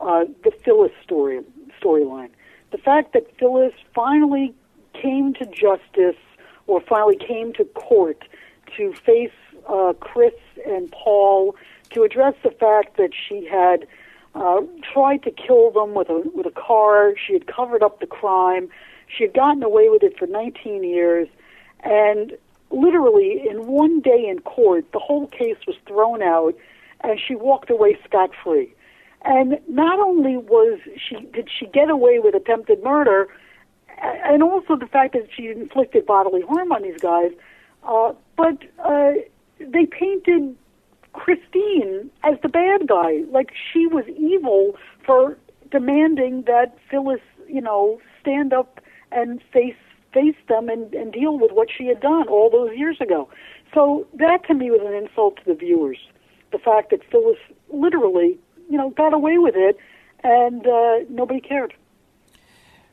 uh, 0.00 0.24
the 0.44 0.50
Phyllis 0.64 0.92
story 1.02 1.40
storyline. 1.82 2.30
The 2.70 2.78
fact 2.78 3.12
that 3.12 3.26
Phyllis 3.38 3.74
finally 3.94 4.54
came 4.94 5.34
to 5.34 5.44
justice 5.44 6.20
or 6.66 6.80
finally 6.80 7.16
came 7.16 7.52
to 7.54 7.64
court 7.64 8.24
to 8.76 8.92
face 8.92 9.30
uh, 9.68 9.92
Chris 10.00 10.34
and 10.66 10.90
Paul 10.90 11.54
to 11.90 12.02
address 12.02 12.34
the 12.42 12.50
fact 12.50 12.96
that 12.96 13.10
she 13.14 13.46
had 13.46 13.86
uh, 14.34 14.60
tried 14.92 15.22
to 15.24 15.30
kill 15.30 15.70
them 15.70 15.94
with 15.94 16.08
a 16.08 16.22
with 16.34 16.46
a 16.46 16.50
car. 16.50 17.14
She 17.16 17.32
had 17.32 17.46
covered 17.46 17.82
up 17.82 18.00
the 18.00 18.06
crime. 18.06 18.68
She 19.06 19.24
had 19.24 19.34
gotten 19.34 19.62
away 19.62 19.88
with 19.88 20.02
it 20.02 20.18
for 20.18 20.26
19 20.26 20.84
years, 20.84 21.28
and 21.80 22.36
literally 22.70 23.42
in 23.48 23.66
one 23.66 24.00
day 24.00 24.26
in 24.28 24.40
court, 24.40 24.90
the 24.92 24.98
whole 24.98 25.26
case 25.28 25.56
was 25.66 25.76
thrown 25.86 26.22
out, 26.22 26.54
and 27.00 27.18
she 27.18 27.34
walked 27.34 27.70
away 27.70 27.98
scot 28.04 28.30
free. 28.44 28.74
And 29.22 29.58
not 29.66 29.98
only 29.98 30.36
was 30.36 30.78
she 30.96 31.16
did 31.32 31.48
she 31.58 31.66
get 31.66 31.90
away 31.90 32.18
with 32.18 32.34
attempted 32.34 32.84
murder, 32.84 33.28
and 34.00 34.42
also 34.42 34.76
the 34.76 34.86
fact 34.86 35.14
that 35.14 35.28
she 35.34 35.48
inflicted 35.48 36.06
bodily 36.06 36.42
harm 36.42 36.70
on 36.70 36.82
these 36.82 37.00
guys, 37.00 37.32
uh, 37.84 38.12
but 38.36 38.58
uh, 38.84 39.12
they 39.58 39.86
painted 39.86 40.56
Christine 41.12 42.10
as 42.22 42.38
the 42.42 42.48
bad 42.48 42.86
guy, 42.86 43.24
like 43.30 43.50
she 43.72 43.86
was 43.86 44.04
evil 44.08 44.76
for 45.04 45.38
demanding 45.70 46.42
that 46.46 46.76
Phyllis, 46.90 47.20
you 47.46 47.60
know, 47.60 48.00
stand 48.20 48.52
up 48.52 48.80
and 49.10 49.42
face 49.52 49.74
face 50.12 50.36
them 50.48 50.70
and, 50.70 50.94
and 50.94 51.12
deal 51.12 51.38
with 51.38 51.52
what 51.52 51.68
she 51.76 51.86
had 51.86 52.00
done 52.00 52.28
all 52.28 52.48
those 52.50 52.74
years 52.76 52.98
ago. 53.00 53.28
So 53.74 54.06
that 54.14 54.46
to 54.46 54.54
me 54.54 54.70
was 54.70 54.80
an 54.82 54.94
insult 54.94 55.36
to 55.36 55.44
the 55.44 55.54
viewers. 55.54 55.98
The 56.50 56.58
fact 56.58 56.90
that 56.90 57.00
Phyllis 57.10 57.38
literally, 57.70 58.38
you 58.70 58.78
know, 58.78 58.90
got 58.90 59.12
away 59.12 59.36
with 59.36 59.54
it 59.54 59.76
and 60.24 60.66
uh, 60.66 61.00
nobody 61.10 61.40
cared. 61.40 61.74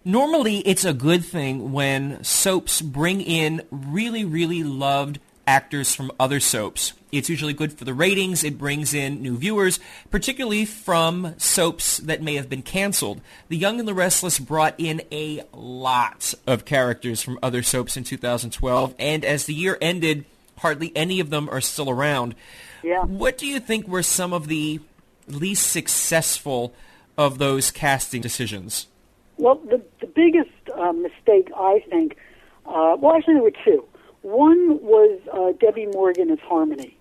Normally, 0.04 0.58
it's 0.60 0.86
a 0.86 0.94
good 0.94 1.26
thing 1.26 1.72
when 1.72 2.24
soaps 2.24 2.82
bring 2.82 3.22
in 3.22 3.64
really, 3.72 4.24
really 4.24 4.64
loved 4.64 5.20
actors 5.48 5.96
from 5.96 6.12
other 6.20 6.40
soaps. 6.40 6.94
It's 7.18 7.30
usually 7.30 7.54
good 7.54 7.74
for 7.74 7.86
the 7.86 7.94
ratings. 7.94 8.44
It 8.44 8.58
brings 8.58 8.94
in 8.94 9.22
new 9.22 9.38
viewers, 9.38 9.80
particularly 10.12 10.66
from 10.66 11.34
soaps 11.38 11.98
that 12.00 12.22
may 12.22 12.36
have 12.36 12.50
been 12.50 12.62
canceled. 12.62 13.22
The 13.50 13.58
Young 13.58 13.80
and 13.80 13.88
the 13.88 13.94
Restless 13.94 14.40
brought 14.40 14.76
in 14.78 15.02
a 15.12 15.44
lot 15.54 16.34
of 16.46 16.66
characters 16.66 17.22
from 17.22 17.40
other 17.42 17.64
soaps 17.64 17.98
in 17.98 18.04
2012, 18.04 18.96
and 19.00 19.24
as 19.24 19.46
the 19.46 19.54
year 19.54 19.78
ended, 19.82 20.26
hardly 20.60 20.92
any 20.96 21.20
of 21.20 21.30
them 21.30 21.50
are 21.50 21.62
still 21.62 21.90
around. 21.90 22.36
Yeah. 22.84 23.04
What 23.04 23.38
do 23.38 23.48
you 23.48 23.60
think 23.60 23.88
were 23.88 24.04
some 24.04 24.34
of 24.34 24.48
the 24.48 24.80
least 25.28 25.72
successful 25.72 26.74
of 27.18 27.38
those 27.38 27.72
casting 27.72 28.22
decisions? 28.22 28.88
Well, 29.38 29.56
the 29.56 29.82
the 30.00 30.08
biggest 30.08 30.52
uh, 30.74 30.94
mistake 30.94 31.52
I 31.56 31.84
think, 31.90 32.18
uh, 32.66 32.96
well, 33.00 33.16
actually 33.16 33.36
there 33.36 33.44
were 33.44 33.52
two. 33.66 33.86
One 34.22 34.82
was 34.82 35.20
uh, 35.32 35.52
Debbie 35.60 35.88
Morgan 35.88 36.32
as 36.32 36.40
Harmony. 36.40 36.95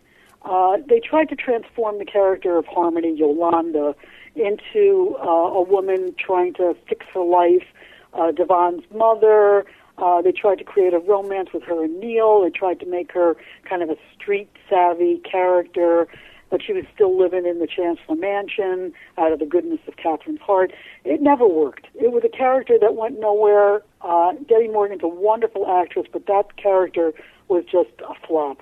Uh, 0.45 0.77
they 0.89 1.01
tried 1.01 1.29
to 1.31 1.37
transform 1.37 1.99
the 1.99 2.05
character 2.05 2.59
of 2.59 2.67
Harmony, 2.67 3.15
Yolanda, 3.17 3.95
into 4.37 5.17
uh, 5.23 5.27
a 5.27 5.63
woman 5.63 6.15
trying 6.19 6.53
to 6.55 6.77
fix 6.89 7.07
her 7.15 7.25
life. 7.25 7.65
Uh, 8.13 8.31
Devon's 8.31 8.85
mother. 8.95 9.65
Uh, 9.97 10.21
they 10.23 10.33
tried 10.33 10.59
to 10.59 10.65
create 10.65 10.93
a 10.93 10.99
romance 10.99 11.51
with 11.55 11.63
her 11.63 11.85
and 11.85 12.01
Neil. 12.01 12.43
They 12.43 12.51
tried 12.51 12.81
to 12.81 12.87
make 12.87 13.13
her 13.13 13.37
kind 13.69 13.83
of 13.83 13.91
a 13.91 13.97
street 14.15 14.51
savvy 14.69 15.19
character, 15.19 16.09
but 16.51 16.61
she 16.63 16.73
was 16.73 16.85
still 16.93 17.17
living 17.17 17.47
in 17.47 17.61
the 17.61 17.67
Chancellor 17.67 18.17
Mansion 18.17 18.93
out 19.19 19.33
of 19.33 19.39
the 19.39 19.47
goodness 19.47 19.81
of 19.87 19.97
Catherine's 19.97 20.41
heart. 20.41 20.73
It 21.05 21.23
never 21.23 21.47
worked. 21.47 21.87
It 21.95 22.13
was 22.13 22.23
a 22.25 22.29
character 22.29 22.77
that 22.81 22.97
went 22.97 23.21
nowhere. 23.21 23.83
Uh, 24.01 24.33
Debbie 24.49 24.69
Morgan's 24.69 25.03
a 25.05 25.09
wonderful 25.09 25.67
actress, 25.69 26.07
but 26.13 26.27
that 26.27 26.57
character 26.57 27.13
was 27.49 27.65
just 27.65 27.91
a 28.01 28.15
flop. 28.27 28.59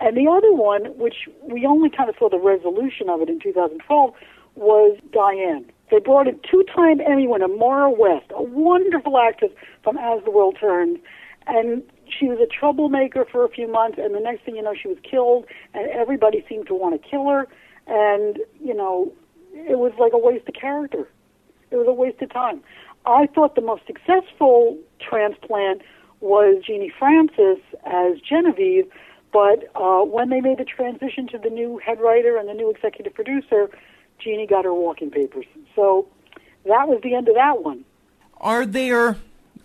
And 0.00 0.16
the 0.16 0.28
other 0.28 0.52
one, 0.52 0.86
which 0.98 1.28
we 1.42 1.66
only 1.66 1.90
kind 1.90 2.08
of 2.08 2.16
saw 2.18 2.28
the 2.28 2.38
resolution 2.38 3.08
of 3.08 3.20
it 3.20 3.28
in 3.28 3.38
2012, 3.38 4.14
was 4.56 4.98
Diane. 5.12 5.70
They 5.90 5.98
brought 5.98 6.26
in 6.26 6.40
two-time 6.48 7.00
Emmy 7.00 7.26
winner 7.26 7.48
Maura 7.48 7.90
West, 7.90 8.26
a 8.34 8.42
wonderful 8.42 9.18
actress 9.18 9.52
from 9.82 9.98
As 9.98 10.24
the 10.24 10.30
World 10.30 10.56
Turns, 10.58 10.98
and 11.46 11.82
she 12.06 12.26
was 12.26 12.38
a 12.40 12.46
troublemaker 12.46 13.26
for 13.30 13.44
a 13.44 13.48
few 13.48 13.68
months, 13.70 13.98
and 14.00 14.14
the 14.14 14.20
next 14.20 14.44
thing 14.44 14.56
you 14.56 14.62
know, 14.62 14.74
she 14.80 14.88
was 14.88 14.98
killed, 15.08 15.46
and 15.74 15.88
everybody 15.90 16.44
seemed 16.48 16.66
to 16.68 16.74
want 16.74 17.00
to 17.00 17.08
kill 17.08 17.28
her, 17.28 17.46
and 17.86 18.38
you 18.60 18.74
know, 18.74 19.12
it 19.52 19.78
was 19.78 19.92
like 19.98 20.12
a 20.12 20.18
waste 20.18 20.48
of 20.48 20.54
character. 20.54 21.08
It 21.70 21.76
was 21.76 21.86
a 21.88 21.92
waste 21.92 22.20
of 22.22 22.32
time. 22.32 22.62
I 23.06 23.26
thought 23.26 23.54
the 23.54 23.60
most 23.60 23.82
successful 23.86 24.78
transplant 25.00 25.82
was 26.20 26.62
Genie 26.64 26.92
Francis 26.96 27.58
as 27.86 28.20
Genevieve, 28.20 28.86
but 29.32 29.70
uh, 29.74 30.02
when 30.02 30.30
they 30.30 30.40
made 30.40 30.58
the 30.58 30.64
transition 30.64 31.28
to 31.28 31.38
the 31.38 31.50
new 31.50 31.78
head 31.78 32.00
writer 32.00 32.36
and 32.36 32.48
the 32.48 32.54
new 32.54 32.70
executive 32.70 33.14
producer, 33.14 33.70
Genie 34.18 34.46
got 34.46 34.64
her 34.64 34.74
walking 34.74 35.10
papers. 35.10 35.46
So 35.74 36.08
that 36.64 36.88
was 36.88 37.00
the 37.02 37.14
end 37.14 37.28
of 37.28 37.34
that 37.34 37.62
one. 37.62 37.84
Are 38.40 38.66
there, 38.66 39.16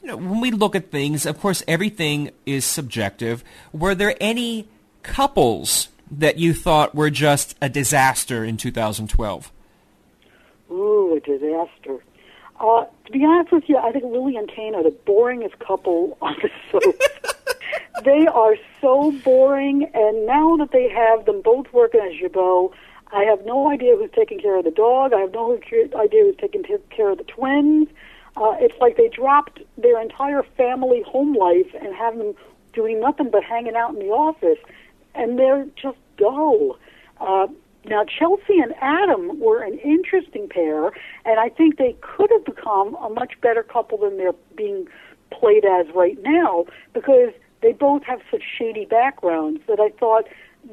you 0.01 0.07
know, 0.07 0.17
when 0.17 0.39
we 0.41 0.51
look 0.51 0.75
at 0.75 0.91
things, 0.91 1.25
of 1.25 1.39
course, 1.39 1.63
everything 1.67 2.31
is 2.45 2.65
subjective. 2.65 3.43
Were 3.71 3.95
there 3.95 4.15
any 4.19 4.67
couples 5.03 5.89
that 6.11 6.37
you 6.37 6.53
thought 6.53 6.93
were 6.93 7.09
just 7.09 7.55
a 7.61 7.69
disaster 7.69 8.43
in 8.43 8.57
2012? 8.57 9.51
Ooh, 10.71 11.15
a 11.15 11.19
disaster. 11.19 12.03
Uh, 12.59 12.85
to 13.05 13.11
be 13.11 13.23
honest 13.25 13.51
with 13.51 13.63
you, 13.67 13.77
I 13.77 13.91
think 13.91 14.05
Lily 14.05 14.35
and 14.37 14.49
Kane 14.49 14.75
are 14.75 14.83
the 14.83 14.95
boringest 15.05 15.59
couple 15.59 16.17
on 16.21 16.35
the 16.41 16.49
soap. 16.71 17.34
They 18.03 18.27
are 18.27 18.55
so 18.81 19.11
boring, 19.23 19.89
and 19.93 20.25
now 20.25 20.57
that 20.57 20.71
they 20.71 20.89
have 20.89 21.25
them 21.25 21.41
both 21.41 21.71
working 21.73 22.01
as 22.01 22.19
Jabot, 22.19 22.71
I 23.11 23.23
have 23.23 23.45
no 23.45 23.69
idea 23.71 23.95
who's 23.95 24.11
taking 24.15 24.39
care 24.39 24.57
of 24.57 24.65
the 24.65 24.71
dog. 24.71 25.13
I 25.13 25.19
have 25.19 25.33
no 25.33 25.53
idea 25.53 26.23
who's 26.23 26.35
taking 26.37 26.63
care 26.63 27.09
of 27.09 27.17
the 27.17 27.23
twins. 27.23 27.87
Uh, 28.37 28.55
it's 28.59 28.75
like 28.81 28.97
they 28.97 29.07
dropped 29.07 29.61
their 29.77 30.01
entire 30.01 30.43
family 30.57 31.01
home 31.07 31.33
life 31.33 31.73
and 31.81 31.95
have 31.95 32.17
them 32.17 32.33
doing 32.73 32.99
nothing 32.99 33.29
but 33.31 33.43
hanging 33.43 33.75
out 33.75 33.93
in 33.93 33.99
the 33.99 34.11
office, 34.11 34.59
and 35.13 35.39
they're 35.39 35.65
just 35.81 35.97
dull. 36.17 36.77
Uh, 37.21 37.47
now, 37.87 38.03
Chelsea 38.03 38.59
and 38.59 38.73
Adam 38.81 39.39
were 39.39 39.63
an 39.63 39.77
interesting 39.79 40.49
pair, 40.49 40.87
and 41.23 41.39
I 41.39 41.49
think 41.49 41.77
they 41.77 41.95
could 42.01 42.31
have 42.31 42.43
become 42.43 42.95
a 42.95 43.09
much 43.09 43.39
better 43.41 43.63
couple 43.63 43.99
than 43.99 44.17
they're 44.17 44.33
being 44.57 44.87
played 45.31 45.65
as 45.65 45.85
right 45.93 46.17
now 46.23 46.65
because 46.93 47.31
they 47.65 47.71
both 47.71 48.03
have 48.03 48.19
such 48.29 48.43
shady 48.59 48.85
backgrounds 48.85 49.59
that 49.67 49.79
I 49.79 49.89
thought 49.99 50.25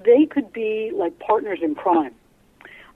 they 0.04 0.26
could 0.26 0.52
be 0.52 0.92
like 0.94 1.18
partners 1.20 1.60
in 1.62 1.74
crime, 1.74 2.14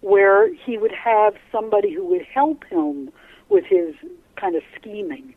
where 0.03 0.53
he 0.53 0.77
would 0.77 0.93
have 0.93 1.33
somebody 1.51 1.95
who 1.95 2.05
would 2.09 2.27
help 2.27 2.63
him 2.65 3.11
with 3.49 3.65
his 3.65 3.95
kind 4.39 4.55
of 4.55 4.63
scheming. 4.79 5.35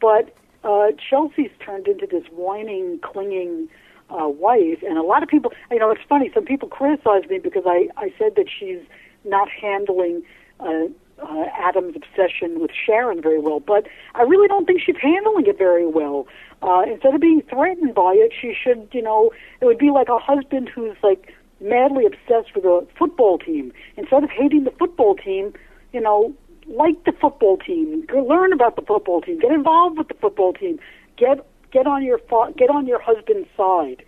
But 0.00 0.34
uh, 0.64 0.88
Chelsea's 0.98 1.52
turned 1.64 1.86
into 1.86 2.08
this 2.10 2.24
whining, 2.32 2.98
clinging 3.00 3.68
uh, 4.10 4.26
wife, 4.26 4.82
and 4.82 4.98
a 4.98 5.02
lot 5.02 5.22
of 5.22 5.28
people, 5.28 5.52
you 5.70 5.78
know, 5.78 5.92
it's 5.92 6.02
funny. 6.08 6.32
Some 6.34 6.44
people 6.44 6.68
criticize 6.68 7.28
me 7.30 7.38
because 7.38 7.62
I 7.64 7.90
I 7.96 8.12
said 8.18 8.34
that 8.34 8.46
she's 8.58 8.80
not 9.24 9.48
handling. 9.48 10.24
Uh, 10.58 10.88
uh, 11.22 11.44
Adam's 11.58 11.96
obsession 11.96 12.60
with 12.60 12.70
Sharon 12.72 13.22
very 13.22 13.38
well, 13.38 13.60
but 13.60 13.86
I 14.14 14.22
really 14.22 14.48
don't 14.48 14.66
think 14.66 14.80
she's 14.84 14.96
handling 15.00 15.46
it 15.46 15.58
very 15.58 15.86
well. 15.86 16.26
Uh, 16.62 16.82
instead 16.86 17.14
of 17.14 17.20
being 17.20 17.42
threatened 17.48 17.94
by 17.94 18.12
it, 18.12 18.32
she 18.38 18.54
should, 18.54 18.88
you 18.92 19.02
know, 19.02 19.30
it 19.60 19.64
would 19.64 19.78
be 19.78 19.90
like 19.90 20.08
a 20.08 20.18
husband 20.18 20.68
who's 20.68 20.96
like 21.02 21.32
madly 21.60 22.04
obsessed 22.06 22.54
with 22.54 22.64
a 22.64 22.86
football 22.98 23.38
team. 23.38 23.72
Instead 23.96 24.24
of 24.24 24.30
hating 24.30 24.64
the 24.64 24.70
football 24.72 25.14
team, 25.14 25.52
you 25.92 26.00
know, 26.00 26.34
like 26.66 27.04
the 27.04 27.12
football 27.12 27.56
team, 27.56 28.06
learn 28.14 28.52
about 28.52 28.76
the 28.76 28.82
football 28.82 29.20
team, 29.20 29.38
get 29.38 29.52
involved 29.52 29.98
with 29.98 30.08
the 30.08 30.14
football 30.14 30.52
team, 30.52 30.78
get 31.16 31.46
get 31.72 31.86
on 31.86 32.04
your 32.04 32.18
fa- 32.18 32.52
get 32.56 32.70
on 32.70 32.86
your 32.86 33.00
husband's 33.00 33.48
side. 33.56 34.02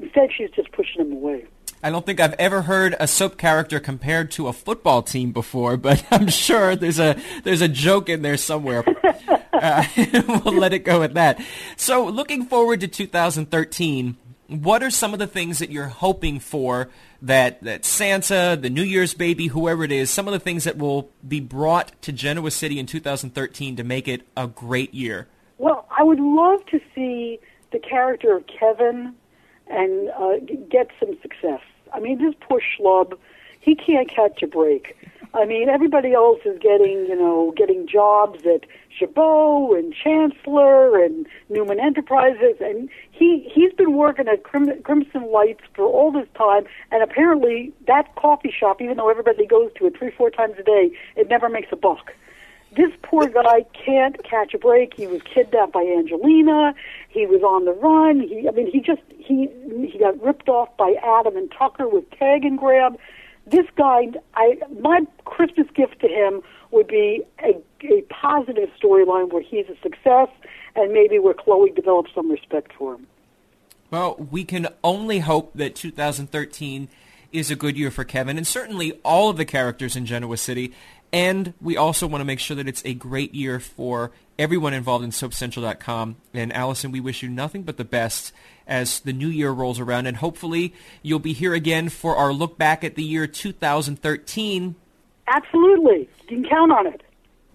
Instead, 0.00 0.30
she's 0.36 0.50
just 0.50 0.72
pushing 0.72 1.00
him 1.00 1.12
away. 1.12 1.44
I 1.82 1.90
don't 1.90 2.06
think 2.06 2.20
I've 2.20 2.34
ever 2.34 2.62
heard 2.62 2.94
a 3.00 3.08
soap 3.08 3.36
character 3.36 3.80
compared 3.80 4.30
to 4.32 4.46
a 4.46 4.52
football 4.52 5.02
team 5.02 5.32
before, 5.32 5.76
but 5.76 6.04
I'm 6.10 6.28
sure 6.28 6.76
there's 6.76 7.00
a 7.00 7.20
there's 7.42 7.60
a 7.60 7.68
joke 7.68 8.08
in 8.08 8.22
there 8.22 8.36
somewhere. 8.36 8.84
uh, 9.52 9.84
we'll 10.44 10.54
let 10.54 10.72
it 10.72 10.80
go 10.80 11.02
at 11.02 11.14
that. 11.14 11.42
So, 11.76 12.06
looking 12.06 12.46
forward 12.46 12.80
to 12.80 12.88
2013, 12.88 14.16
what 14.46 14.82
are 14.82 14.90
some 14.90 15.12
of 15.12 15.18
the 15.18 15.26
things 15.26 15.58
that 15.58 15.70
you're 15.70 15.86
hoping 15.86 16.38
for 16.38 16.88
that 17.20 17.62
that 17.62 17.84
Santa, 17.84 18.56
the 18.60 18.70
New 18.70 18.84
Year's 18.84 19.14
baby, 19.14 19.48
whoever 19.48 19.82
it 19.82 19.92
is, 19.92 20.08
some 20.08 20.28
of 20.28 20.32
the 20.32 20.40
things 20.40 20.64
that 20.64 20.78
will 20.78 21.10
be 21.26 21.40
brought 21.40 22.00
to 22.02 22.12
Genoa 22.12 22.52
City 22.52 22.78
in 22.78 22.86
2013 22.86 23.76
to 23.76 23.84
make 23.84 24.06
it 24.06 24.22
a 24.36 24.46
great 24.46 24.94
year? 24.94 25.26
Well, 25.58 25.86
I 25.96 26.04
would 26.04 26.20
love 26.20 26.64
to 26.66 26.80
see 26.94 27.40
the 27.72 27.78
character 27.78 28.36
of 28.36 28.44
Kevin 28.46 29.14
and 29.68 30.10
uh, 30.10 30.36
get 30.70 30.88
some 31.00 31.16
success. 31.22 31.60
I 31.92 32.00
mean, 32.00 32.18
this 32.18 32.34
poor 32.40 32.60
schlub, 32.60 33.18
he 33.60 33.74
can't 33.74 34.08
catch 34.08 34.42
a 34.42 34.46
break. 34.46 34.96
I 35.34 35.46
mean, 35.46 35.70
everybody 35.70 36.12
else 36.12 36.40
is 36.44 36.58
getting, 36.58 37.06
you 37.08 37.16
know, 37.16 37.54
getting 37.56 37.86
jobs 37.86 38.44
at 38.44 38.66
Jabot 38.98 39.78
and 39.78 39.94
Chancellor 39.94 41.02
and 41.02 41.26
Newman 41.48 41.80
Enterprises, 41.80 42.56
and 42.60 42.90
he 43.10 43.50
he's 43.54 43.72
been 43.72 43.96
working 43.96 44.28
at 44.28 44.42
Crim- 44.42 44.82
Crimson 44.82 45.32
Lights 45.32 45.62
for 45.74 45.86
all 45.86 46.12
this 46.12 46.28
time, 46.36 46.64
and 46.90 47.02
apparently 47.02 47.72
that 47.86 48.14
coffee 48.16 48.52
shop, 48.52 48.82
even 48.82 48.98
though 48.98 49.08
everybody 49.08 49.46
goes 49.46 49.70
to 49.78 49.86
it 49.86 49.96
three, 49.96 50.10
four 50.10 50.28
times 50.28 50.56
a 50.58 50.62
day, 50.62 50.90
it 51.16 51.30
never 51.30 51.48
makes 51.48 51.68
a 51.72 51.76
buck. 51.76 52.12
This 52.74 52.90
poor 53.02 53.26
guy 53.26 53.66
can't 53.84 54.22
catch 54.24 54.54
a 54.54 54.58
break. 54.58 54.94
He 54.94 55.06
was 55.06 55.20
kidnapped 55.22 55.72
by 55.72 55.82
Angelina. 55.82 56.74
He 57.08 57.26
was 57.26 57.42
on 57.42 57.66
the 57.66 57.72
run. 57.72 58.20
He, 58.20 58.48
I 58.48 58.52
mean, 58.52 58.70
he 58.70 58.80
just 58.80 59.02
he 59.18 59.48
he 59.90 59.98
got 59.98 60.20
ripped 60.22 60.48
off 60.48 60.74
by 60.78 60.94
Adam 61.02 61.36
and 61.36 61.52
Tucker 61.52 61.86
with 61.88 62.10
tag 62.12 62.44
and 62.44 62.58
grab. 62.58 62.98
This 63.46 63.66
guy, 63.76 64.08
I 64.34 64.58
my 64.80 65.00
Christmas 65.24 65.66
gift 65.74 66.00
to 66.00 66.08
him 66.08 66.42
would 66.70 66.86
be 66.86 67.22
a, 67.40 67.60
a 67.84 68.02
positive 68.08 68.70
storyline 68.82 69.30
where 69.30 69.42
he's 69.42 69.66
a 69.68 69.76
success, 69.82 70.28
and 70.74 70.92
maybe 70.92 71.18
where 71.18 71.34
Chloe 71.34 71.70
develops 71.70 72.14
some 72.14 72.30
respect 72.30 72.72
for 72.78 72.94
him. 72.94 73.06
Well, 73.90 74.16
we 74.30 74.44
can 74.44 74.68
only 74.82 75.18
hope 75.18 75.52
that 75.54 75.74
2013 75.74 76.88
is 77.30 77.50
a 77.50 77.56
good 77.56 77.76
year 77.76 77.90
for 77.90 78.04
Kevin, 78.04 78.38
and 78.38 78.46
certainly 78.46 78.98
all 79.04 79.28
of 79.28 79.36
the 79.36 79.44
characters 79.44 79.96
in 79.96 80.06
Genoa 80.06 80.36
City. 80.36 80.72
And 81.12 81.52
we 81.60 81.76
also 81.76 82.06
want 82.06 82.22
to 82.22 82.24
make 82.24 82.38
sure 82.38 82.56
that 82.56 82.66
it's 82.66 82.82
a 82.84 82.94
great 82.94 83.34
year 83.34 83.60
for 83.60 84.12
everyone 84.38 84.72
involved 84.72 85.04
in 85.04 85.10
SoapCentral.com. 85.10 86.16
And 86.32 86.52
Allison, 86.52 86.90
we 86.90 87.00
wish 87.00 87.22
you 87.22 87.28
nothing 87.28 87.64
but 87.64 87.76
the 87.76 87.84
best 87.84 88.32
as 88.66 89.00
the 89.00 89.12
new 89.12 89.28
year 89.28 89.50
rolls 89.50 89.78
around. 89.78 90.06
And 90.06 90.16
hopefully 90.16 90.72
you'll 91.02 91.18
be 91.18 91.34
here 91.34 91.52
again 91.52 91.90
for 91.90 92.16
our 92.16 92.32
look 92.32 92.56
back 92.56 92.82
at 92.82 92.94
the 92.94 93.02
year 93.02 93.26
2013. 93.26 94.74
Absolutely. 95.28 96.08
You 96.22 96.26
can 96.28 96.44
count 96.48 96.72
on 96.72 96.86
it. 96.86 97.02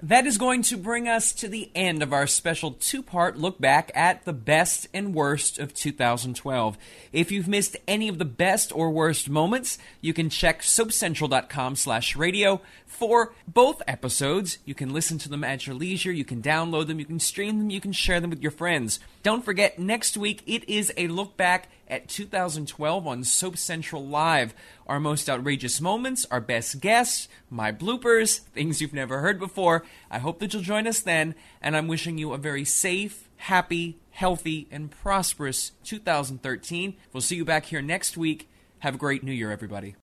That 0.03 0.27
is 0.27 0.37
going 0.37 0.61
to 0.63 0.77
bring 0.77 1.07
us 1.07 1.31
to 1.31 1.47
the 1.47 1.71
end 1.73 2.03
of 2.03 2.13
our 2.13 2.27
special 2.27 2.73
two 2.73 3.01
part 3.01 3.35
look 3.35 3.59
back 3.59 3.89
at 3.95 4.25
the 4.25 4.33
best 4.33 4.87
and 4.93 5.11
worst 5.11 5.57
of 5.57 5.73
2012. 5.73 6.77
If 7.11 7.31
you've 7.31 7.47
missed 7.47 7.75
any 7.87 8.07
of 8.07 8.19
the 8.19 8.25
best 8.25 8.71
or 8.71 8.91
worst 8.91 9.27
moments, 9.27 9.79
you 9.99 10.13
can 10.13 10.29
check 10.29 10.61
soapcentral.com 10.61 11.77
slash 11.77 12.15
radio 12.15 12.61
for 12.85 13.33
both 13.47 13.81
episodes. 13.87 14.59
You 14.65 14.75
can 14.75 14.93
listen 14.93 15.17
to 15.17 15.29
them 15.29 15.43
at 15.43 15.65
your 15.65 15.75
leisure, 15.75 16.11
you 16.11 16.25
can 16.25 16.43
download 16.43 16.85
them, 16.85 16.99
you 16.99 17.05
can 17.05 17.19
stream 17.19 17.57
them, 17.57 17.69
you 17.71 17.81
can 17.81 17.91
share 17.91 18.19
them 18.19 18.29
with 18.29 18.43
your 18.43 18.51
friends. 18.51 18.99
Don't 19.23 19.43
forget, 19.43 19.79
next 19.79 20.15
week 20.15 20.43
it 20.45 20.69
is 20.69 20.93
a 20.95 21.07
look 21.07 21.35
back 21.37 21.69
at 21.87 22.07
2012 22.07 23.07
on 23.07 23.23
Soap 23.23 23.57
Central 23.57 24.05
Live. 24.05 24.53
Our 24.85 24.99
most 24.99 25.29
outrageous 25.29 25.81
moments, 25.81 26.25
our 26.31 26.41
best 26.41 26.79
guests, 26.79 27.27
my 27.49 27.71
bloopers, 27.71 28.39
things 28.39 28.81
you've 28.81 28.93
never 28.93 29.19
heard 29.19 29.39
before. 29.39 29.85
I 30.11 30.19
hope 30.19 30.39
that 30.39 30.53
you'll 30.53 30.63
join 30.63 30.87
us 30.87 30.99
then, 30.99 31.35
and 31.61 31.75
I'm 31.75 31.87
wishing 31.87 32.17
you 32.17 32.33
a 32.33 32.37
very 32.37 32.65
safe, 32.65 33.29
happy, 33.37 33.97
healthy, 34.11 34.67
and 34.71 34.91
prosperous 34.91 35.71
2013. 35.83 36.95
We'll 37.13 37.21
see 37.21 37.35
you 37.35 37.45
back 37.45 37.65
here 37.65 37.81
next 37.81 38.17
week. 38.17 38.49
Have 38.79 38.95
a 38.95 38.97
great 38.97 39.23
new 39.23 39.31
year, 39.31 39.51
everybody. 39.51 39.95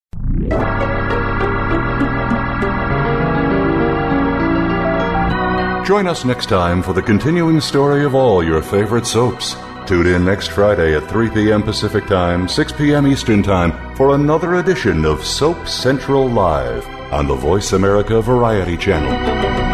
Join 5.85 6.07
us 6.07 6.25
next 6.25 6.47
time 6.49 6.83
for 6.83 6.95
the 6.95 7.03
continuing 7.03 7.61
story 7.61 8.07
of 8.07 8.15
all 8.15 8.43
your 8.43 8.63
favorite 8.63 9.07
soaps. 9.07 9.55
Tune 9.87 10.07
in 10.07 10.25
next 10.25 10.49
Friday 10.49 10.97
at 10.97 11.11
3 11.11 11.29
p.m. 11.29 11.63
Pacific 11.63 12.07
Time, 12.07 12.49
6 12.49 12.73
p.m. 12.73 13.07
Eastern 13.07 13.43
Time 13.43 13.95
for 13.97 14.15
another 14.15 14.55
edition 14.55 15.05
of 15.05 15.25
Soap 15.25 15.69
Central 15.69 16.27
Live 16.27 16.87
on 17.13 17.27
the 17.29 17.35
Voice 17.35 17.75
America 17.75 18.23
Variety 18.23 18.79
Channel. 18.79 19.74